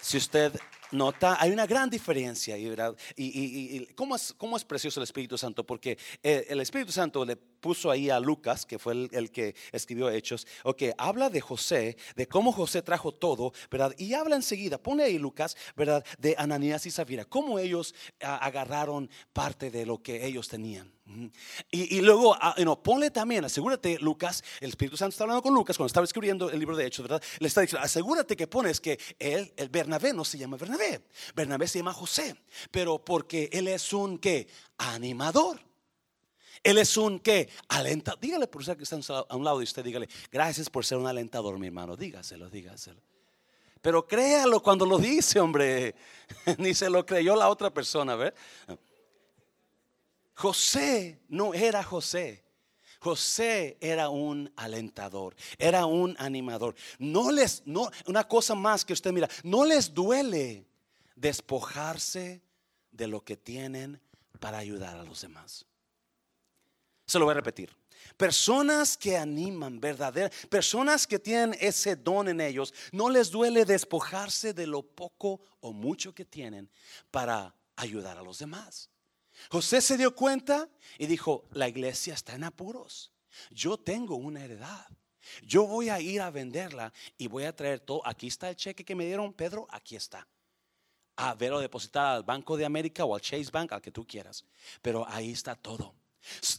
Si 0.00 0.16
usted 0.16 0.58
nota, 0.92 1.40
hay 1.40 1.50
una 1.50 1.66
gran 1.66 1.90
diferencia. 1.90 2.56
Y, 2.56 2.66
y, 3.16 3.86
¿cómo, 3.94 4.16
es, 4.16 4.34
¿cómo, 4.36 4.56
es, 4.56 4.64
precioso 4.64 5.00
el 5.00 5.04
Espíritu 5.04 5.36
Santo? 5.38 5.64
Porque 5.64 5.98
eh, 6.22 6.46
el, 6.48 6.60
Espíritu 6.60 6.92
Santo 6.92 7.24
le 7.24 7.36
puso 7.66 7.90
ahí 7.90 8.10
a 8.10 8.20
Lucas, 8.20 8.64
que 8.64 8.78
fue 8.78 9.08
el, 9.10 9.32
que 9.32 9.56
escribió 9.72 10.08
Hechos, 10.08 10.46
ok, 10.62 10.82
habla 10.98 11.30
de 11.30 11.40
José, 11.40 11.96
de 12.14 12.28
cómo 12.28 12.52
José 12.52 12.80
trajo 12.80 13.10
todo, 13.10 13.52
¿verdad? 13.72 13.92
Y 13.98 14.14
habla 14.14 14.36
enseguida, 14.36 14.78
pone 14.78 15.02
ahí 15.02 15.18
Lucas, 15.18 15.56
¿verdad? 15.74 16.04
De 16.16 16.36
Ananías 16.38 16.86
y 16.86 16.92
Zafira, 16.92 17.24
cómo 17.24 17.58
ellos 17.58 17.92
agarraron 18.20 19.10
parte 19.32 19.72
de 19.72 19.84
lo 19.84 20.00
que 20.00 20.24
ellos 20.24 20.46
tenían. 20.46 20.92
Y, 21.72 22.00
luego, 22.02 22.36
uh, 22.36 22.60
you 22.60 22.76
ponle 22.76 23.10
también, 23.10 23.44
asegúrate, 23.44 23.98
Lucas, 23.98 24.44
el 24.60 24.68
Espíritu 24.68 24.96
Santo 24.96 25.14
está 25.14 25.24
hablando 25.24 25.42
con 25.42 25.52
Lucas 25.52 25.76
cuando 25.76 25.88
estaba 25.88 26.04
escribiendo 26.04 26.48
el 26.50 26.60
libro 26.60 26.76
de 26.76 26.86
Hechos, 26.86 27.02
¿verdad? 27.02 27.20
Le 27.40 27.48
está 27.48 27.62
diciendo, 27.62 27.84
asegúrate 27.84 28.36
que 28.36 28.46
pones 28.46 28.80
que 28.80 28.96
él, 29.18 29.52
el 29.56 29.70
Bernabé 29.70 30.12
no 30.12 30.24
se 30.24 30.38
llama 30.38 30.56
Bernabé, 30.56 31.02
Bernabé 31.34 31.66
se 31.66 31.80
llama 31.80 31.92
José, 31.92 32.36
pero 32.70 33.04
porque 33.04 33.48
él 33.52 33.66
es 33.66 33.92
un 33.92 34.18
que 34.18 34.46
animador. 34.78 35.66
Él 36.66 36.78
es 36.78 36.96
un 36.96 37.20
que 37.20 37.48
alentador. 37.68 38.18
Dígale 38.18 38.48
por 38.48 38.64
ser 38.64 38.76
que 38.76 38.82
está 38.82 38.98
a 39.28 39.36
un 39.36 39.44
lado 39.44 39.58
de 39.58 39.64
usted, 39.64 39.84
dígale, 39.84 40.08
gracias 40.32 40.68
por 40.68 40.84
ser 40.84 40.98
un 40.98 41.06
alentador, 41.06 41.56
mi 41.60 41.68
hermano. 41.68 41.96
Dígaselo, 41.96 42.50
dígaselo. 42.50 43.00
Pero 43.80 44.04
créalo 44.04 44.60
cuando 44.60 44.84
lo 44.84 44.98
dice, 44.98 45.38
hombre. 45.38 45.94
Ni 46.58 46.74
se 46.74 46.90
lo 46.90 47.06
creyó 47.06 47.36
la 47.36 47.50
otra 47.50 47.72
persona, 47.72 48.16
¿ver? 48.16 48.34
José 50.34 51.20
no 51.28 51.54
era 51.54 51.84
José. 51.84 52.42
José 52.98 53.76
era 53.80 54.08
un 54.08 54.52
alentador, 54.56 55.36
era 55.58 55.86
un 55.86 56.16
animador. 56.18 56.74
No 56.98 57.30
les, 57.30 57.62
no, 57.64 57.88
una 58.06 58.26
cosa 58.26 58.56
más 58.56 58.84
que 58.84 58.92
usted 58.92 59.12
mira, 59.12 59.28
no 59.44 59.64
les 59.64 59.94
duele 59.94 60.66
despojarse 61.14 62.42
de 62.90 63.06
lo 63.06 63.22
que 63.22 63.36
tienen 63.36 64.00
para 64.40 64.58
ayudar 64.58 64.96
a 64.96 65.04
los 65.04 65.20
demás. 65.20 65.64
Se 67.06 67.18
lo 67.18 67.24
voy 67.24 67.32
a 67.32 67.36
repetir. 67.36 67.74
Personas 68.16 68.96
que 68.96 69.16
animan, 69.16 69.80
verdaderas, 69.80 70.32
personas 70.46 71.06
que 71.06 71.18
tienen 71.18 71.56
ese 71.60 71.96
don 71.96 72.28
en 72.28 72.40
ellos, 72.40 72.72
no 72.92 73.10
les 73.10 73.30
duele 73.30 73.64
despojarse 73.64 74.54
de 74.54 74.66
lo 74.66 74.82
poco 74.82 75.40
o 75.60 75.72
mucho 75.72 76.14
que 76.14 76.24
tienen 76.24 76.70
para 77.10 77.54
ayudar 77.76 78.16
a 78.16 78.22
los 78.22 78.38
demás. 78.38 78.90
José 79.50 79.80
se 79.80 79.98
dio 79.98 80.14
cuenta 80.14 80.68
y 80.98 81.06
dijo, 81.06 81.44
la 81.52 81.68
iglesia 81.68 82.14
está 82.14 82.34
en 82.34 82.44
apuros. 82.44 83.12
Yo 83.50 83.76
tengo 83.76 84.16
una 84.16 84.42
heredad. 84.44 84.86
Yo 85.42 85.66
voy 85.66 85.90
a 85.90 86.00
ir 86.00 86.22
a 86.22 86.30
venderla 86.30 86.92
y 87.18 87.26
voy 87.26 87.44
a 87.44 87.54
traer 87.54 87.80
todo. 87.80 88.00
Aquí 88.06 88.28
está 88.28 88.48
el 88.48 88.56
cheque 88.56 88.84
que 88.84 88.94
me 88.94 89.04
dieron, 89.04 89.32
Pedro, 89.32 89.66
aquí 89.70 89.96
está. 89.96 90.26
A 91.16 91.34
verlo 91.34 91.60
depositar 91.60 92.16
al 92.16 92.22
Banco 92.22 92.56
de 92.56 92.64
América 92.64 93.04
o 93.04 93.14
al 93.14 93.20
Chase 93.20 93.50
Bank, 93.50 93.72
al 93.72 93.82
que 93.82 93.90
tú 93.90 94.06
quieras. 94.06 94.44
Pero 94.80 95.06
ahí 95.08 95.32
está 95.32 95.54
todo. 95.54 95.94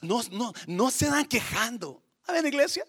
No, 0.02 0.22
no, 0.32 0.54
no 0.68 0.92
se 0.92 1.08
dan 1.08 1.26
quejando. 1.26 2.04
A 2.26 2.34
ver, 2.34 2.46
iglesia. 2.46 2.86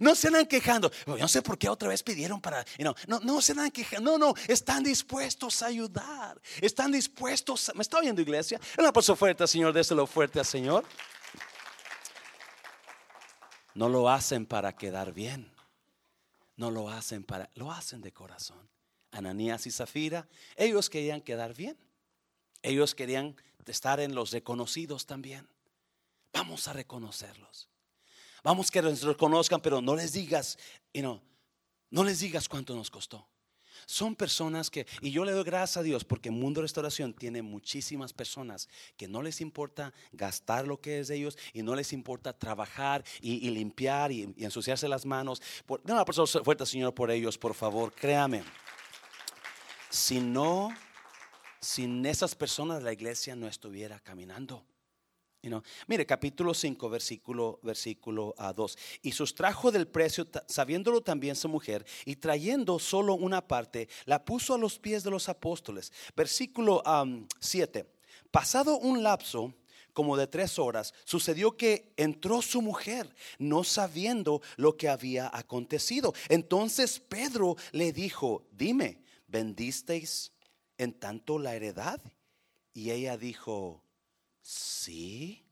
No 0.00 0.14
se 0.14 0.28
andan 0.28 0.46
quejando. 0.46 0.90
Yo 1.06 1.18
no 1.18 1.28
sé 1.28 1.42
por 1.42 1.58
qué 1.58 1.68
otra 1.68 1.88
vez 1.88 2.02
pidieron 2.02 2.40
para. 2.40 2.64
no, 2.78 3.20
no 3.20 3.40
se 3.40 3.52
andan 3.52 3.70
quejando. 3.70 4.18
No, 4.18 4.18
no. 4.18 4.34
Están 4.48 4.82
dispuestos 4.82 5.62
a 5.62 5.66
ayudar. 5.66 6.40
Están 6.60 6.92
dispuestos. 6.92 7.70
¿Me 7.74 7.82
está 7.82 7.98
oyendo, 7.98 8.20
iglesia? 8.20 8.60
Un 8.78 8.86
aplauso 8.86 9.14
fuerte, 9.16 9.46
Señor. 9.46 9.72
Déselo 9.72 10.06
fuerte 10.06 10.38
al 10.38 10.46
Señor. 10.46 10.84
No 13.74 13.88
lo 13.88 14.08
hacen 14.08 14.46
para 14.46 14.74
quedar 14.74 15.12
bien. 15.12 15.52
No 16.56 16.70
lo 16.70 16.88
hacen 16.88 17.22
para. 17.22 17.50
Lo 17.54 17.70
hacen 17.70 18.00
de 18.00 18.12
corazón. 18.12 18.68
Ananías 19.12 19.66
y 19.66 19.70
Zafira, 19.70 20.28
ellos 20.56 20.90
querían 20.90 21.20
quedar 21.20 21.54
bien. 21.54 21.76
Ellos 22.62 22.94
querían 22.94 23.36
estar 23.66 24.00
en 24.00 24.14
los 24.14 24.30
reconocidos 24.30 25.06
también. 25.06 25.48
Vamos 26.36 26.68
a 26.68 26.74
reconocerlos. 26.74 27.70
Vamos 28.42 28.70
que 28.70 28.82
los 28.82 29.02
reconozcan, 29.02 29.62
pero 29.62 29.80
no 29.80 29.96
les 29.96 30.12
digas, 30.12 30.58
no, 30.92 31.22
no 31.90 32.04
les 32.04 32.20
digas 32.20 32.46
cuánto 32.46 32.76
nos 32.76 32.90
costó. 32.90 33.26
Son 33.86 34.14
personas 34.14 34.68
que, 34.68 34.86
y 35.00 35.10
yo 35.10 35.24
le 35.24 35.32
doy 35.32 35.44
gracias 35.44 35.78
a 35.78 35.82
Dios 35.82 36.04
porque 36.04 36.30
Mundo 36.30 36.60
Restauración 36.60 37.14
tiene 37.14 37.40
muchísimas 37.40 38.12
personas 38.12 38.68
que 38.98 39.08
no 39.08 39.22
les 39.22 39.40
importa 39.40 39.94
gastar 40.12 40.66
lo 40.66 40.78
que 40.78 41.00
es 41.00 41.08
de 41.08 41.16
ellos 41.16 41.38
y 41.54 41.62
no 41.62 41.74
les 41.74 41.94
importa 41.94 42.38
trabajar 42.38 43.02
y, 43.22 43.48
limpiar 43.48 44.12
y, 44.12 44.34
ensuciarse 44.36 44.88
las 44.88 45.06
manos. 45.06 45.40
Por, 45.64 45.80
una 45.84 46.04
persona 46.04 46.44
fuerte, 46.44 46.66
Señor, 46.66 46.92
por 46.92 47.10
ellos, 47.10 47.38
por 47.38 47.54
favor, 47.54 47.94
créame. 47.94 48.44
Si 49.88 50.20
no, 50.20 50.68
sin 51.62 52.04
esas 52.04 52.34
personas 52.34 52.82
la 52.82 52.92
iglesia 52.92 53.34
no 53.34 53.48
estuviera 53.48 54.00
caminando. 54.00 54.66
Mire, 55.86 56.06
capítulo 56.06 56.54
5, 56.54 56.90
versículo, 56.90 57.60
versículo 57.62 58.34
2. 58.54 58.78
Y 59.02 59.12
sustrajo 59.12 59.70
del 59.70 59.88
precio, 59.88 60.26
sabiéndolo 60.46 61.00
también 61.00 61.36
su 61.36 61.48
mujer, 61.48 61.84
y 62.04 62.16
trayendo 62.16 62.78
solo 62.78 63.14
una 63.14 63.46
parte, 63.46 63.88
la 64.04 64.24
puso 64.24 64.54
a 64.54 64.58
los 64.58 64.78
pies 64.78 65.04
de 65.04 65.10
los 65.10 65.28
apóstoles. 65.28 65.92
Versículo 66.16 66.82
7. 67.40 67.86
Pasado 68.30 68.78
un 68.78 69.02
lapso 69.02 69.54
como 69.92 70.18
de 70.18 70.26
tres 70.26 70.58
horas, 70.58 70.92
sucedió 71.04 71.56
que 71.56 71.94
entró 71.96 72.42
su 72.42 72.60
mujer, 72.60 73.14
no 73.38 73.64
sabiendo 73.64 74.42
lo 74.58 74.76
que 74.76 74.90
había 74.90 75.30
acontecido. 75.32 76.12
Entonces 76.28 77.00
Pedro 77.00 77.56
le 77.72 77.92
dijo, 77.92 78.46
dime, 78.52 79.00
¿vendisteis 79.26 80.32
en 80.76 80.92
tanto 80.92 81.38
la 81.38 81.54
heredad? 81.54 81.98
Y 82.74 82.90
ella 82.90 83.16
dijo, 83.16 83.82
sí, 84.46 85.44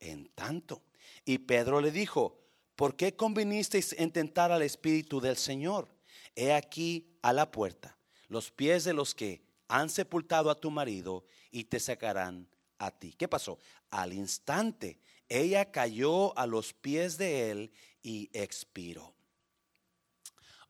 en 0.00 0.28
tanto. 0.28 0.82
Y 1.24 1.38
Pedro 1.38 1.80
le 1.80 1.90
dijo, 1.90 2.40
¿por 2.76 2.96
qué 2.96 3.14
convinisteis 3.14 3.92
en 3.98 4.10
tentar 4.10 4.50
al 4.50 4.62
Espíritu 4.62 5.20
del 5.20 5.36
Señor? 5.36 5.88
He 6.34 6.54
aquí 6.54 7.06
a 7.20 7.32
la 7.32 7.50
puerta 7.50 7.96
los 8.28 8.50
pies 8.50 8.84
de 8.84 8.94
los 8.94 9.14
que 9.14 9.42
han 9.68 9.90
sepultado 9.90 10.50
a 10.50 10.58
tu 10.58 10.70
marido 10.70 11.24
y 11.50 11.64
te 11.64 11.78
sacarán 11.78 12.48
a 12.78 12.90
ti. 12.90 13.12
¿Qué 13.12 13.28
pasó? 13.28 13.58
Al 13.90 14.12
instante 14.12 14.98
ella 15.28 15.70
cayó 15.70 16.36
a 16.38 16.46
los 16.46 16.72
pies 16.72 17.18
de 17.18 17.50
él 17.50 17.72
y 18.02 18.30
expiró. 18.32 19.14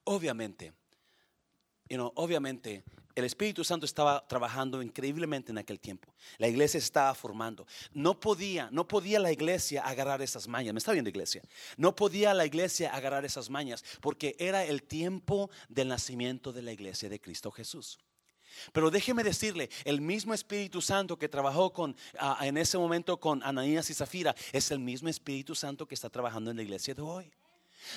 Obviamente, 0.03 0.73
obviamente 2.15 2.83
el 3.19 3.25
Espíritu 3.25 3.65
Santo 3.65 3.87
estaba 3.87 4.27
trabajando 4.27 4.83
increíblemente 4.83 5.53
en 5.53 5.59
aquel 5.59 5.81
tiempo. 5.81 6.15
La 6.39 6.49
iglesia 6.49 6.79
estaba 6.79 7.15
formando. 7.15 7.67
No 7.93 8.19
podía, 8.19 8.69
no 8.71 8.87
podía 8.87 9.19
la 9.19 9.33
iglesia 9.33 9.83
agarrar 9.83 10.23
esas 10.23 10.47
mañas. 10.47 10.73
¿Me 10.73 10.79
está 10.79 10.93
viendo 10.93 11.11
iglesia? 11.11 11.43
No 11.77 11.95
podía 11.95 12.35
la 12.35 12.47
iglesia 12.47 12.95
agarrar 12.95 13.25
esas 13.25 13.51
mañas 13.51 13.85
porque 14.01 14.37
era 14.39 14.65
el 14.65 14.83
tiempo 14.83 15.51
del 15.69 15.89
nacimiento 15.89 16.53
de 16.53 16.63
la 16.63 16.73
iglesia 16.73 17.09
de 17.09 17.21
Cristo 17.21 17.51
Jesús. 17.51 17.99
Pero 18.73 18.91
déjeme 18.91 19.23
decirle, 19.23 19.71
el 19.85 20.01
mismo 20.01 20.35
Espíritu 20.35 20.81
Santo 20.81 21.19
que 21.19 21.29
trabajó 21.29 21.73
con, 21.73 21.97
en 22.41 22.57
ese 22.57 22.79
momento 22.79 23.19
con 23.19 23.43
Ananías 23.43 23.91
y 23.91 23.95
Zafira 23.95 24.35
es 24.53 24.71
el 24.71 24.79
mismo 24.79 25.09
Espíritu 25.09 25.55
Santo 25.55 25.87
que 25.87 25.95
está 25.95 26.11
trabajando 26.11 26.51
en 26.51 26.57
la 26.57 26.63
iglesia 26.63 26.95
de 26.95 27.03
hoy. 27.03 27.31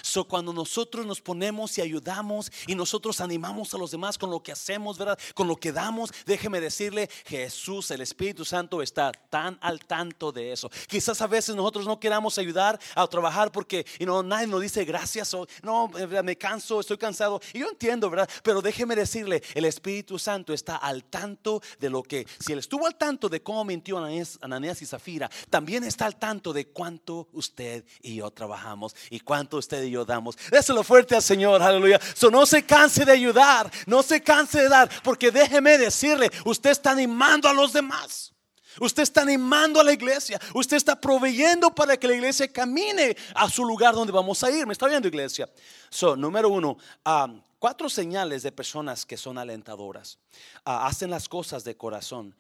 So, 0.02 0.26
cuando 0.26 0.54
nosotros 0.54 1.06
nos 1.06 1.22
ponemos 1.22 1.78
y 1.78 1.82
ayudamos 1.82 2.52
y 2.68 2.76
nosotros 2.76 3.22
animamos 3.22 3.74
a 3.74 3.78
los 3.78 3.92
demás 3.92 4.18
con 4.18 4.30
lo 4.30 4.42
que 4.42 4.52
hacemos, 4.52 4.98
¿verdad? 4.98 5.20
Con 5.34 5.48
lo 5.48 5.56
que 5.56 5.72
damos, 5.72 6.12
déjeme 6.26 6.60
decirle, 6.60 7.10
Jesús, 7.26 7.92
el 7.92 8.02
Espíritu 8.02 8.46
Santo 8.46 8.82
está 8.82 9.12
tan 9.12 9.58
al 9.62 9.80
tanto 9.80 10.32
de 10.32 10.52
eso. 10.52 10.70
Quizás 10.88 11.22
a 11.22 11.28
veces 11.28 11.56
nosotros 11.56 11.86
no 11.86 12.00
queramos 12.00 12.38
ayudar 12.38 12.80
a 12.96 13.08
trabajar 13.08 13.52
porque 13.52 13.86
y 14.00 14.06
no, 14.06 14.24
nadie 14.24 14.48
nos 14.48 14.62
dice 14.62 14.86
gracias 14.86 15.34
o 15.34 15.48
no, 15.64 15.90
me 16.24 16.38
canso, 16.38 16.80
estoy 16.80 16.98
cansado. 16.98 17.42
Y 17.54 17.60
yo 17.60 17.70
entiendo, 17.70 18.10
¿verdad? 18.10 18.30
Pero 18.44 18.62
déjeme 18.62 18.96
decirle, 18.96 19.42
el 19.54 19.66
Espíritu 19.66 20.20
Santo 20.20 20.54
está 20.54 20.78
al 20.78 21.04
tanto 21.06 21.62
de 21.80 21.90
lo 21.90 22.04
que, 22.04 22.28
si 22.40 22.54
él 22.54 22.60
estuvo 22.60 22.86
al 22.86 22.96
tanto 22.96 23.30
de 23.30 23.42
cómo 23.42 23.64
mintió 23.64 23.98
Ananías 23.98 24.82
y 24.82 24.86
Zafira, 24.86 25.30
también 25.50 25.84
está 25.84 26.06
al 26.06 26.18
tanto 26.18 26.54
de 26.54 26.68
cuánto 26.68 27.28
usted 27.34 27.86
y 28.02 28.16
yo 28.16 28.32
trabajamos 28.32 28.96
y 29.10 29.20
cuánto 29.20 29.58
usted 29.58 29.71
y 29.86 29.92
yo 29.92 30.06
damos. 30.06 30.38
Déselo 30.50 30.84
fuerte 30.84 31.16
al 31.16 31.22
Señor, 31.22 31.62
aleluya. 31.62 32.00
So, 32.14 32.30
no 32.30 32.46
se 32.46 32.64
canse 32.66 33.06
de 33.06 33.12
ayudar, 33.12 33.72
no 33.86 34.04
se 34.04 34.22
canse 34.22 34.62
de 34.62 34.70
dar, 34.70 34.90
porque 35.04 35.32
déjeme 35.32 35.78
decirle, 35.78 36.30
usted 36.46 36.72
está 36.72 36.92
animando 36.92 37.48
a 37.48 37.54
los 37.54 37.74
demás. 37.74 38.32
Usted 38.80 39.04
está 39.04 39.22
animando 39.22 39.82
a 39.82 39.84
la 39.84 39.92
iglesia. 39.92 40.40
Usted 40.54 40.78
está 40.78 41.00
proveyendo 41.00 41.74
para 41.76 41.98
que 41.98 42.08
la 42.08 42.16
iglesia 42.16 42.52
camine 42.52 43.18
a 43.36 43.50
su 43.50 43.66
lugar 43.66 43.94
donde 43.94 44.14
vamos 44.14 44.44
a 44.44 44.52
ir. 44.52 44.66
¿Me 44.66 44.74
está 44.74 44.88
viendo, 44.88 45.08
iglesia? 45.08 45.50
So, 45.90 46.16
número 46.16 46.50
uno, 46.50 46.78
um, 47.06 47.42
cuatro 47.60 47.90
señales 47.90 48.44
de 48.44 48.52
personas 48.52 49.06
que 49.06 49.18
son 49.18 49.38
alentadoras. 49.38 50.20
Uh, 50.66 50.72
hacen 50.72 51.10
las 51.10 51.28
cosas 51.28 51.64
de 51.64 51.76
corazón. 51.76 52.36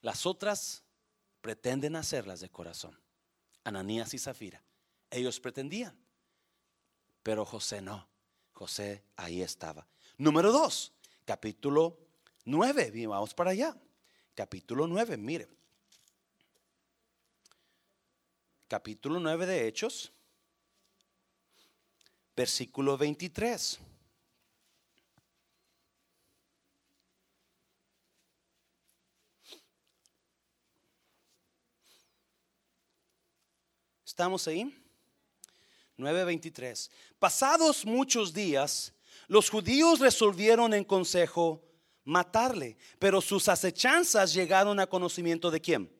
Las 0.00 0.26
otras 0.26 0.84
pretenden 1.40 1.96
hacerlas 1.96 2.40
de 2.40 2.48
corazón. 2.50 2.98
Ananías 3.64 4.14
y 4.14 4.18
Zafira. 4.18 4.62
Ellos 5.10 5.40
pretendían. 5.40 5.96
Pero 7.28 7.44
José 7.44 7.82
no. 7.82 8.08
José 8.54 9.04
ahí 9.14 9.42
estaba. 9.42 9.86
Número 10.16 10.50
dos, 10.50 10.94
capítulo 11.26 11.98
9. 12.46 13.06
Vamos 13.06 13.34
para 13.34 13.50
allá. 13.50 13.76
Capítulo 14.34 14.86
9, 14.86 15.18
mire. 15.18 15.46
Capítulo 18.66 19.20
9 19.20 19.44
de 19.44 19.68
Hechos, 19.68 20.10
versículo 22.34 22.96
23. 22.96 23.78
¿Estamos 34.06 34.48
ahí? 34.48 34.77
9:23. 35.98 36.90
Pasados 37.18 37.84
muchos 37.84 38.32
días, 38.32 38.94
los 39.26 39.50
judíos 39.50 39.98
resolvieron 39.98 40.72
en 40.72 40.84
consejo 40.84 41.62
matarle, 42.04 42.78
pero 42.98 43.20
sus 43.20 43.48
acechanzas 43.48 44.32
llegaron 44.32 44.80
a 44.80 44.86
conocimiento 44.86 45.50
de 45.50 45.60
quién? 45.60 45.92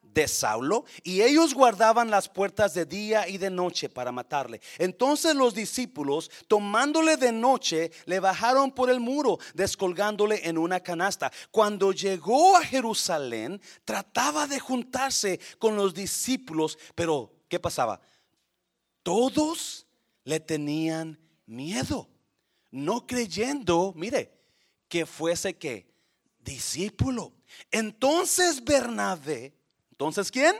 De 0.00 0.28
Saulo, 0.28 0.84
y 1.02 1.22
ellos 1.22 1.52
guardaban 1.52 2.08
las 2.08 2.28
puertas 2.28 2.72
de 2.72 2.86
día 2.86 3.28
y 3.28 3.36
de 3.36 3.50
noche 3.50 3.88
para 3.88 4.12
matarle. 4.12 4.60
Entonces 4.78 5.34
los 5.34 5.52
discípulos, 5.52 6.30
tomándole 6.46 7.16
de 7.16 7.32
noche, 7.32 7.90
le 8.06 8.20
bajaron 8.20 8.70
por 8.70 8.88
el 8.88 9.00
muro, 9.00 9.38
descolgándole 9.54 10.48
en 10.48 10.56
una 10.56 10.78
canasta. 10.78 11.32
Cuando 11.50 11.90
llegó 11.90 12.56
a 12.56 12.62
Jerusalén, 12.62 13.60
trataba 13.84 14.46
de 14.46 14.60
juntarse 14.60 15.40
con 15.58 15.74
los 15.74 15.92
discípulos, 15.92 16.78
pero 16.94 17.32
¿qué 17.48 17.58
pasaba? 17.58 18.00
Todos 19.04 19.86
le 20.24 20.40
tenían 20.40 21.20
miedo, 21.46 22.08
no 22.72 23.06
creyendo, 23.06 23.92
mire, 23.94 24.32
que 24.88 25.06
fuese 25.06 25.56
que 25.56 25.86
discípulo. 26.40 27.32
Entonces 27.70 28.64
Bernabé, 28.64 29.54
entonces 29.92 30.30
¿quién? 30.32 30.56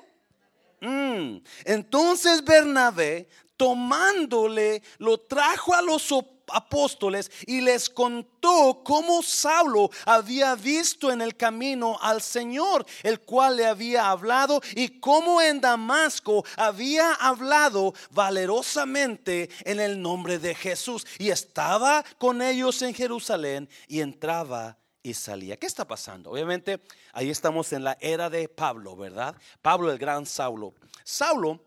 Mm, 0.80 1.42
entonces 1.64 2.44
Bernabé, 2.44 3.28
tomándole, 3.57 4.83
lo 4.98 5.18
trajo 5.18 5.74
a 5.74 5.83
los 5.83 6.12
apóstoles 6.52 7.30
y 7.46 7.61
les 7.61 7.88
contó 7.88 8.83
cómo 8.85 9.22
Saulo 9.22 9.90
había 10.04 10.54
visto 10.54 11.11
en 11.11 11.20
el 11.20 11.37
camino 11.37 11.98
al 12.00 12.22
Señor, 12.22 12.87
el 13.02 13.20
cual 13.20 13.57
le 13.57 13.66
había 13.66 14.11
hablado, 14.11 14.61
y 14.74 15.00
cómo 15.00 15.40
en 15.40 15.61
Damasco 15.61 16.44
había 16.57 17.12
hablado 17.14 17.94
valerosamente 18.11 19.48
en 19.64 19.80
el 19.80 20.00
nombre 20.00 20.38
de 20.38 20.54
Jesús. 20.54 21.07
Y 21.18 21.30
estaba 21.30 22.04
con 22.18 22.42
ellos 22.42 22.83
en 22.83 22.94
Jerusalén 22.94 23.68
y 23.88 24.00
entraba 24.00 24.76
y 25.02 25.14
salía. 25.14 25.57
¿Qué 25.57 25.66
está 25.66 25.87
pasando? 25.87 26.30
Obviamente, 26.30 26.80
ahí 27.12 27.30
estamos 27.30 27.72
en 27.72 27.85
la 27.85 27.96
era 28.00 28.30
de 28.30 28.48
Pablo, 28.48 28.96
¿verdad? 28.96 29.37
Pablo, 29.61 29.92
el 29.92 29.98
gran 29.98 30.24
Saulo. 30.24 30.74
Saulo 31.04 31.61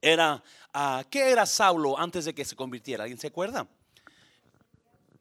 era, 0.00 0.42
uh, 0.74 1.02
¿qué 1.08 1.30
era 1.30 1.46
Saulo 1.46 1.98
antes 1.98 2.26
de 2.26 2.34
que 2.34 2.44
se 2.44 2.54
convirtiera? 2.54 3.04
¿Alguien 3.04 3.18
se 3.18 3.28
acuerda? 3.28 3.66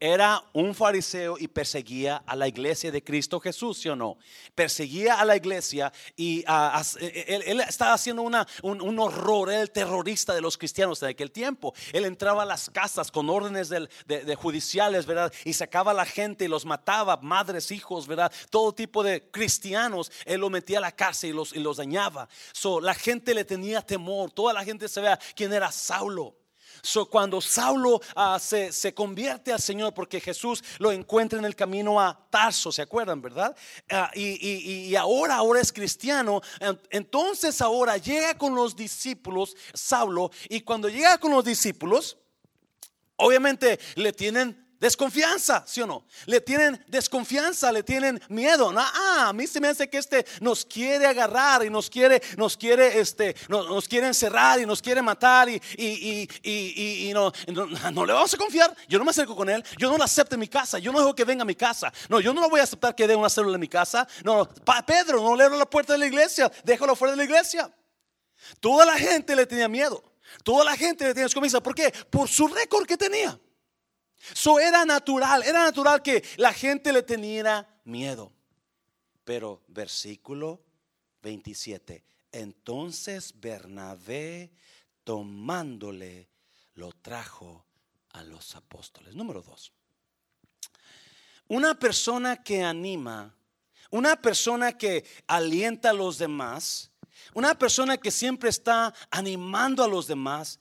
Era 0.01 0.43
un 0.53 0.73
fariseo 0.73 1.37
y 1.37 1.47
perseguía 1.47 2.23
a 2.25 2.35
la 2.35 2.47
iglesia 2.47 2.91
de 2.91 3.03
Cristo 3.03 3.39
Jesús, 3.39 3.77
¿sí 3.77 3.87
o 3.87 3.95
no? 3.95 4.17
Perseguía 4.55 5.19
a 5.19 5.25
la 5.25 5.37
iglesia 5.37 5.93
y 6.15 6.43
ah, 6.47 6.81
e, 6.99 7.05
e, 7.05 7.51
él, 7.51 7.59
estaba 7.59 7.93
haciendo 7.93 8.23
una, 8.23 8.47
un, 8.63 8.97
horror, 8.97 9.51
el 9.51 9.69
terrorista 9.69 10.33
de 10.33 10.41
los 10.41 10.57
cristianos 10.57 10.99
de 10.99 11.09
aquel 11.09 11.31
tiempo. 11.31 11.75
Él 11.93 12.05
entraba 12.05 12.41
a 12.41 12.45
las 12.47 12.71
casas 12.71 13.11
con 13.11 13.29
órdenes 13.29 13.69
de, 13.69 14.35
judiciales, 14.35 15.05
¿verdad? 15.05 15.31
Y 15.45 15.53
sacaba 15.53 15.91
a 15.91 15.93
la 15.93 16.05
gente 16.05 16.45
y 16.45 16.47
los 16.47 16.65
mataba, 16.65 17.17
madres, 17.17 17.69
hijos, 17.69 18.07
¿verdad? 18.07 18.31
Todo 18.49 18.73
tipo 18.73 19.03
de 19.03 19.29
cristianos, 19.29 20.11
él 20.25 20.41
lo 20.41 20.49
metía 20.49 20.79
a 20.79 20.81
la 20.81 20.95
casa 20.95 21.27
y 21.27 21.31
los, 21.31 21.55
y 21.55 21.59
los 21.59 21.77
dañaba. 21.77 22.27
So, 22.53 22.81
la 22.81 22.95
gente 22.95 23.35
le 23.35 23.45
tenía 23.45 23.83
temor, 23.83 24.31
toda 24.31 24.51
la 24.51 24.63
gente 24.63 24.87
sabía 24.87 25.19
quién 25.35 25.53
era 25.53 25.71
Saulo. 25.71 26.40
So, 26.81 27.05
cuando 27.05 27.41
Saulo 27.41 28.01
ah, 28.15 28.39
se, 28.39 28.93
convierte 28.93 29.51
al 29.53 29.61
Señor, 29.61 29.93
porque 29.93 30.19
Jesús 30.19 30.63
lo 30.79 30.91
encuentra 30.91 31.39
en 31.39 31.45
el 31.45 31.55
camino 31.55 31.99
a 31.99 32.27
Tarso, 32.29 32.71
¿se 32.71 32.81
acuerdan, 32.81 33.21
verdad? 33.21 33.55
Ah, 33.89 34.11
y, 34.15 34.95
ahora, 34.95 35.35
ahora 35.35 35.61
es 35.61 35.71
cristiano. 35.71 36.41
Entonces 36.89 37.61
ahora 37.61 37.97
llega 37.97 38.37
con 38.37 38.55
los 38.55 38.75
discípulos, 38.75 39.55
Saulo, 39.73 40.31
y 40.49 40.61
cuando 40.61 40.89
llega 40.89 41.17
con 41.17 41.31
los 41.31 41.43
discípulos, 41.43 42.17
obviamente 43.17 43.79
le 43.95 44.13
tienen 44.13 44.70
Desconfianza, 44.81 45.63
¿sí 45.67 45.79
o 45.83 45.85
no? 45.85 46.05
Le 46.25 46.41
tienen 46.41 46.83
desconfianza, 46.87 47.71
le 47.71 47.83
tienen 47.83 48.19
miedo. 48.29 48.73
Ah, 48.75 49.27
a 49.27 49.31
mí 49.31 49.45
se 49.45 49.61
me 49.61 49.67
hace 49.67 49.87
que 49.87 49.99
este 49.99 50.25
nos 50.39 50.65
quiere 50.65 51.05
agarrar 51.05 51.63
y 51.63 51.69
nos 51.69 51.87
quiere, 51.87 52.19
nos 52.35 52.57
quiere, 52.57 52.99
este, 52.99 53.35
nos, 53.47 53.87
quiere 53.87 54.07
encerrar 54.07 54.59
y 54.59 54.65
nos 54.65 54.81
quiere 54.81 55.03
matar 55.03 55.49
y, 55.49 55.61
y, 55.77 56.27
y, 56.41 57.09
y 57.09 57.13
no, 57.13 57.31
no, 57.93 58.05
le 58.07 58.11
vamos 58.11 58.33
a 58.33 58.37
confiar. 58.37 58.75
Yo 58.89 58.97
no 58.97 59.05
me 59.05 59.11
acerco 59.11 59.35
con 59.35 59.51
él, 59.51 59.63
yo 59.77 59.87
no 59.87 59.99
lo 59.99 60.03
acepto 60.03 60.33
en 60.33 60.39
mi 60.39 60.47
casa, 60.47 60.79
yo 60.79 60.91
no 60.91 60.97
dejo 60.97 61.13
que 61.13 61.25
venga 61.25 61.43
a 61.43 61.45
mi 61.45 61.53
casa. 61.53 61.93
No, 62.09 62.19
yo 62.19 62.33
no 62.33 62.41
lo 62.41 62.49
voy 62.49 62.59
a 62.59 62.63
aceptar 62.63 62.95
que 62.95 63.07
dé 63.07 63.15
una 63.15 63.29
célula 63.29 63.53
en 63.53 63.61
mi 63.61 63.67
casa. 63.67 64.07
No, 64.23 64.49
Pedro, 64.87 65.21
no 65.21 65.35
le 65.35 65.43
abro 65.43 65.59
la 65.59 65.69
puerta 65.69 65.93
de 65.93 65.99
la 65.99 66.07
iglesia, 66.07 66.51
déjalo 66.63 66.95
fuera 66.95 67.11
de 67.11 67.17
la 67.17 67.23
iglesia. 67.25 67.71
Toda 68.59 68.83
la 68.87 68.97
gente 68.97 69.35
le 69.35 69.45
tenía 69.45 69.67
miedo. 69.67 70.03
Toda 70.43 70.65
la 70.65 70.75
gente 70.75 71.03
le 71.03 71.11
tenía 71.11 71.25
desconfianza. 71.25 71.61
¿Por 71.61 71.75
qué? 71.75 71.93
Por 72.09 72.27
su 72.27 72.47
récord 72.47 72.87
que 72.87 72.97
tenía. 72.97 73.39
So 74.33 74.59
era 74.59 74.85
natural, 74.85 75.43
era 75.43 75.63
natural 75.63 76.01
que 76.01 76.23
la 76.37 76.53
gente 76.53 76.93
le 76.93 77.03
tenía 77.03 77.67
miedo. 77.85 78.31
Pero 79.23 79.63
versículo 79.67 80.61
27, 81.21 82.03
entonces 82.31 83.33
Bernabé 83.39 84.51
tomándole 85.03 86.29
lo 86.75 86.91
trajo 86.91 87.65
a 88.09 88.23
los 88.23 88.55
apóstoles. 88.55 89.15
Número 89.15 89.41
dos. 89.41 89.71
Una 91.47 91.77
persona 91.77 92.43
que 92.43 92.63
anima, 92.63 93.35
una 93.89 94.15
persona 94.21 94.77
que 94.77 95.05
alienta 95.27 95.89
a 95.89 95.93
los 95.93 96.17
demás, 96.17 96.91
una 97.33 97.57
persona 97.57 97.97
que 97.97 98.11
siempre 98.11 98.49
está 98.49 98.93
animando 99.09 99.83
a 99.83 99.87
los 99.87 100.07
demás, 100.07 100.59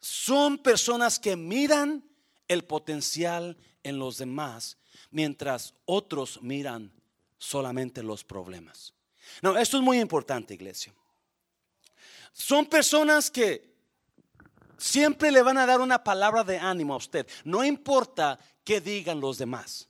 son 0.00 0.58
personas 0.58 1.18
que 1.18 1.36
miran 1.36 2.09
el 2.50 2.64
potencial 2.64 3.56
en 3.84 4.00
los 4.00 4.18
demás, 4.18 4.76
mientras 5.12 5.72
otros 5.84 6.42
miran 6.42 6.92
solamente 7.38 8.02
los 8.02 8.24
problemas. 8.24 8.92
No, 9.40 9.56
esto 9.56 9.76
es 9.76 9.84
muy 9.84 10.00
importante, 10.00 10.54
iglesia. 10.54 10.92
Son 12.32 12.66
personas 12.66 13.30
que 13.30 13.72
siempre 14.76 15.30
le 15.30 15.42
van 15.42 15.58
a 15.58 15.66
dar 15.66 15.80
una 15.80 16.02
palabra 16.02 16.42
de 16.42 16.58
ánimo 16.58 16.94
a 16.94 16.96
usted, 16.96 17.24
no 17.44 17.62
importa 17.62 18.36
qué 18.64 18.80
digan 18.80 19.20
los 19.20 19.38
demás. 19.38 19.88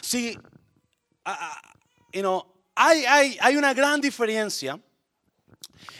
Si, 0.00 0.36
hay, 1.24 3.04
hay, 3.04 3.38
hay 3.40 3.56
una 3.56 3.72
gran 3.72 4.00
diferencia 4.00 4.80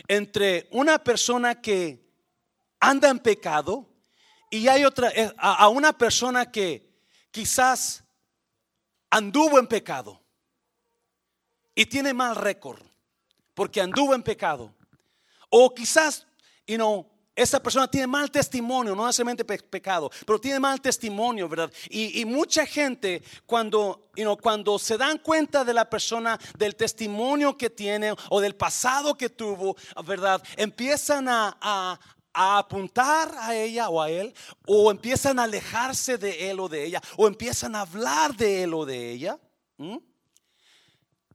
entre 0.08 0.66
una 0.72 0.98
persona 0.98 1.60
que 1.60 2.04
anda 2.80 3.10
en 3.10 3.20
pecado 3.20 3.91
y 4.52 4.68
hay 4.68 4.84
otra, 4.84 5.08
eh, 5.08 5.32
a, 5.38 5.68
una 5.70 5.96
persona 5.96 6.52
que 6.52 6.86
quizás 7.30 8.04
anduvo 9.08 9.58
en 9.58 9.66
pecado 9.66 10.20
y 11.74 11.86
tiene 11.86 12.12
mal 12.12 12.36
récord 12.36 12.82
porque 13.54 13.80
anduvo 13.80 14.14
en 14.14 14.22
pecado. 14.22 14.70
O 15.48 15.74
quizás, 15.74 16.26
you 16.66 16.76
know, 16.76 17.10
esa 17.34 17.62
persona 17.62 17.88
tiene 17.88 18.06
mal 18.06 18.30
testimonio, 18.30 18.94
no 18.94 19.06
necesariamente 19.06 19.42
pecado, 19.42 20.10
pero 20.26 20.38
tiene 20.38 20.60
mal 20.60 20.82
testimonio, 20.82 21.48
¿verdad? 21.48 21.72
Y, 21.88 22.22
mucha 22.26 22.66
gente 22.66 23.22
cuando, 23.46 24.10
cuando 24.42 24.78
se 24.78 24.98
dan 24.98 25.16
cuenta 25.16 25.64
de 25.64 25.72
la 25.72 25.88
persona, 25.88 26.38
del 26.58 26.76
testimonio 26.76 27.56
que 27.56 27.70
tiene 27.70 28.14
o 28.28 28.38
del 28.38 28.54
pasado 28.54 29.16
que 29.16 29.30
tuvo, 29.30 29.76
¿verdad? 30.04 30.42
Empiezan 30.56 31.26
a, 31.26 31.98
apuntar 32.32 33.34
a 33.38 33.54
ella 33.54 33.88
o 33.88 34.00
a 34.00 34.10
él, 34.10 34.34
o 34.66 34.90
empiezan 34.90 35.38
a 35.38 35.44
alejarse 35.44 36.18
de 36.18 36.50
él 36.50 36.60
o 36.60 36.68
de 36.68 36.84
ella, 36.84 37.02
o 37.16 37.26
empiezan 37.26 37.76
a 37.76 37.80
hablar 37.82 38.34
de 38.36 38.62
él 38.62 38.74
o 38.74 38.84
de 38.86 39.10
ella. 39.10 39.38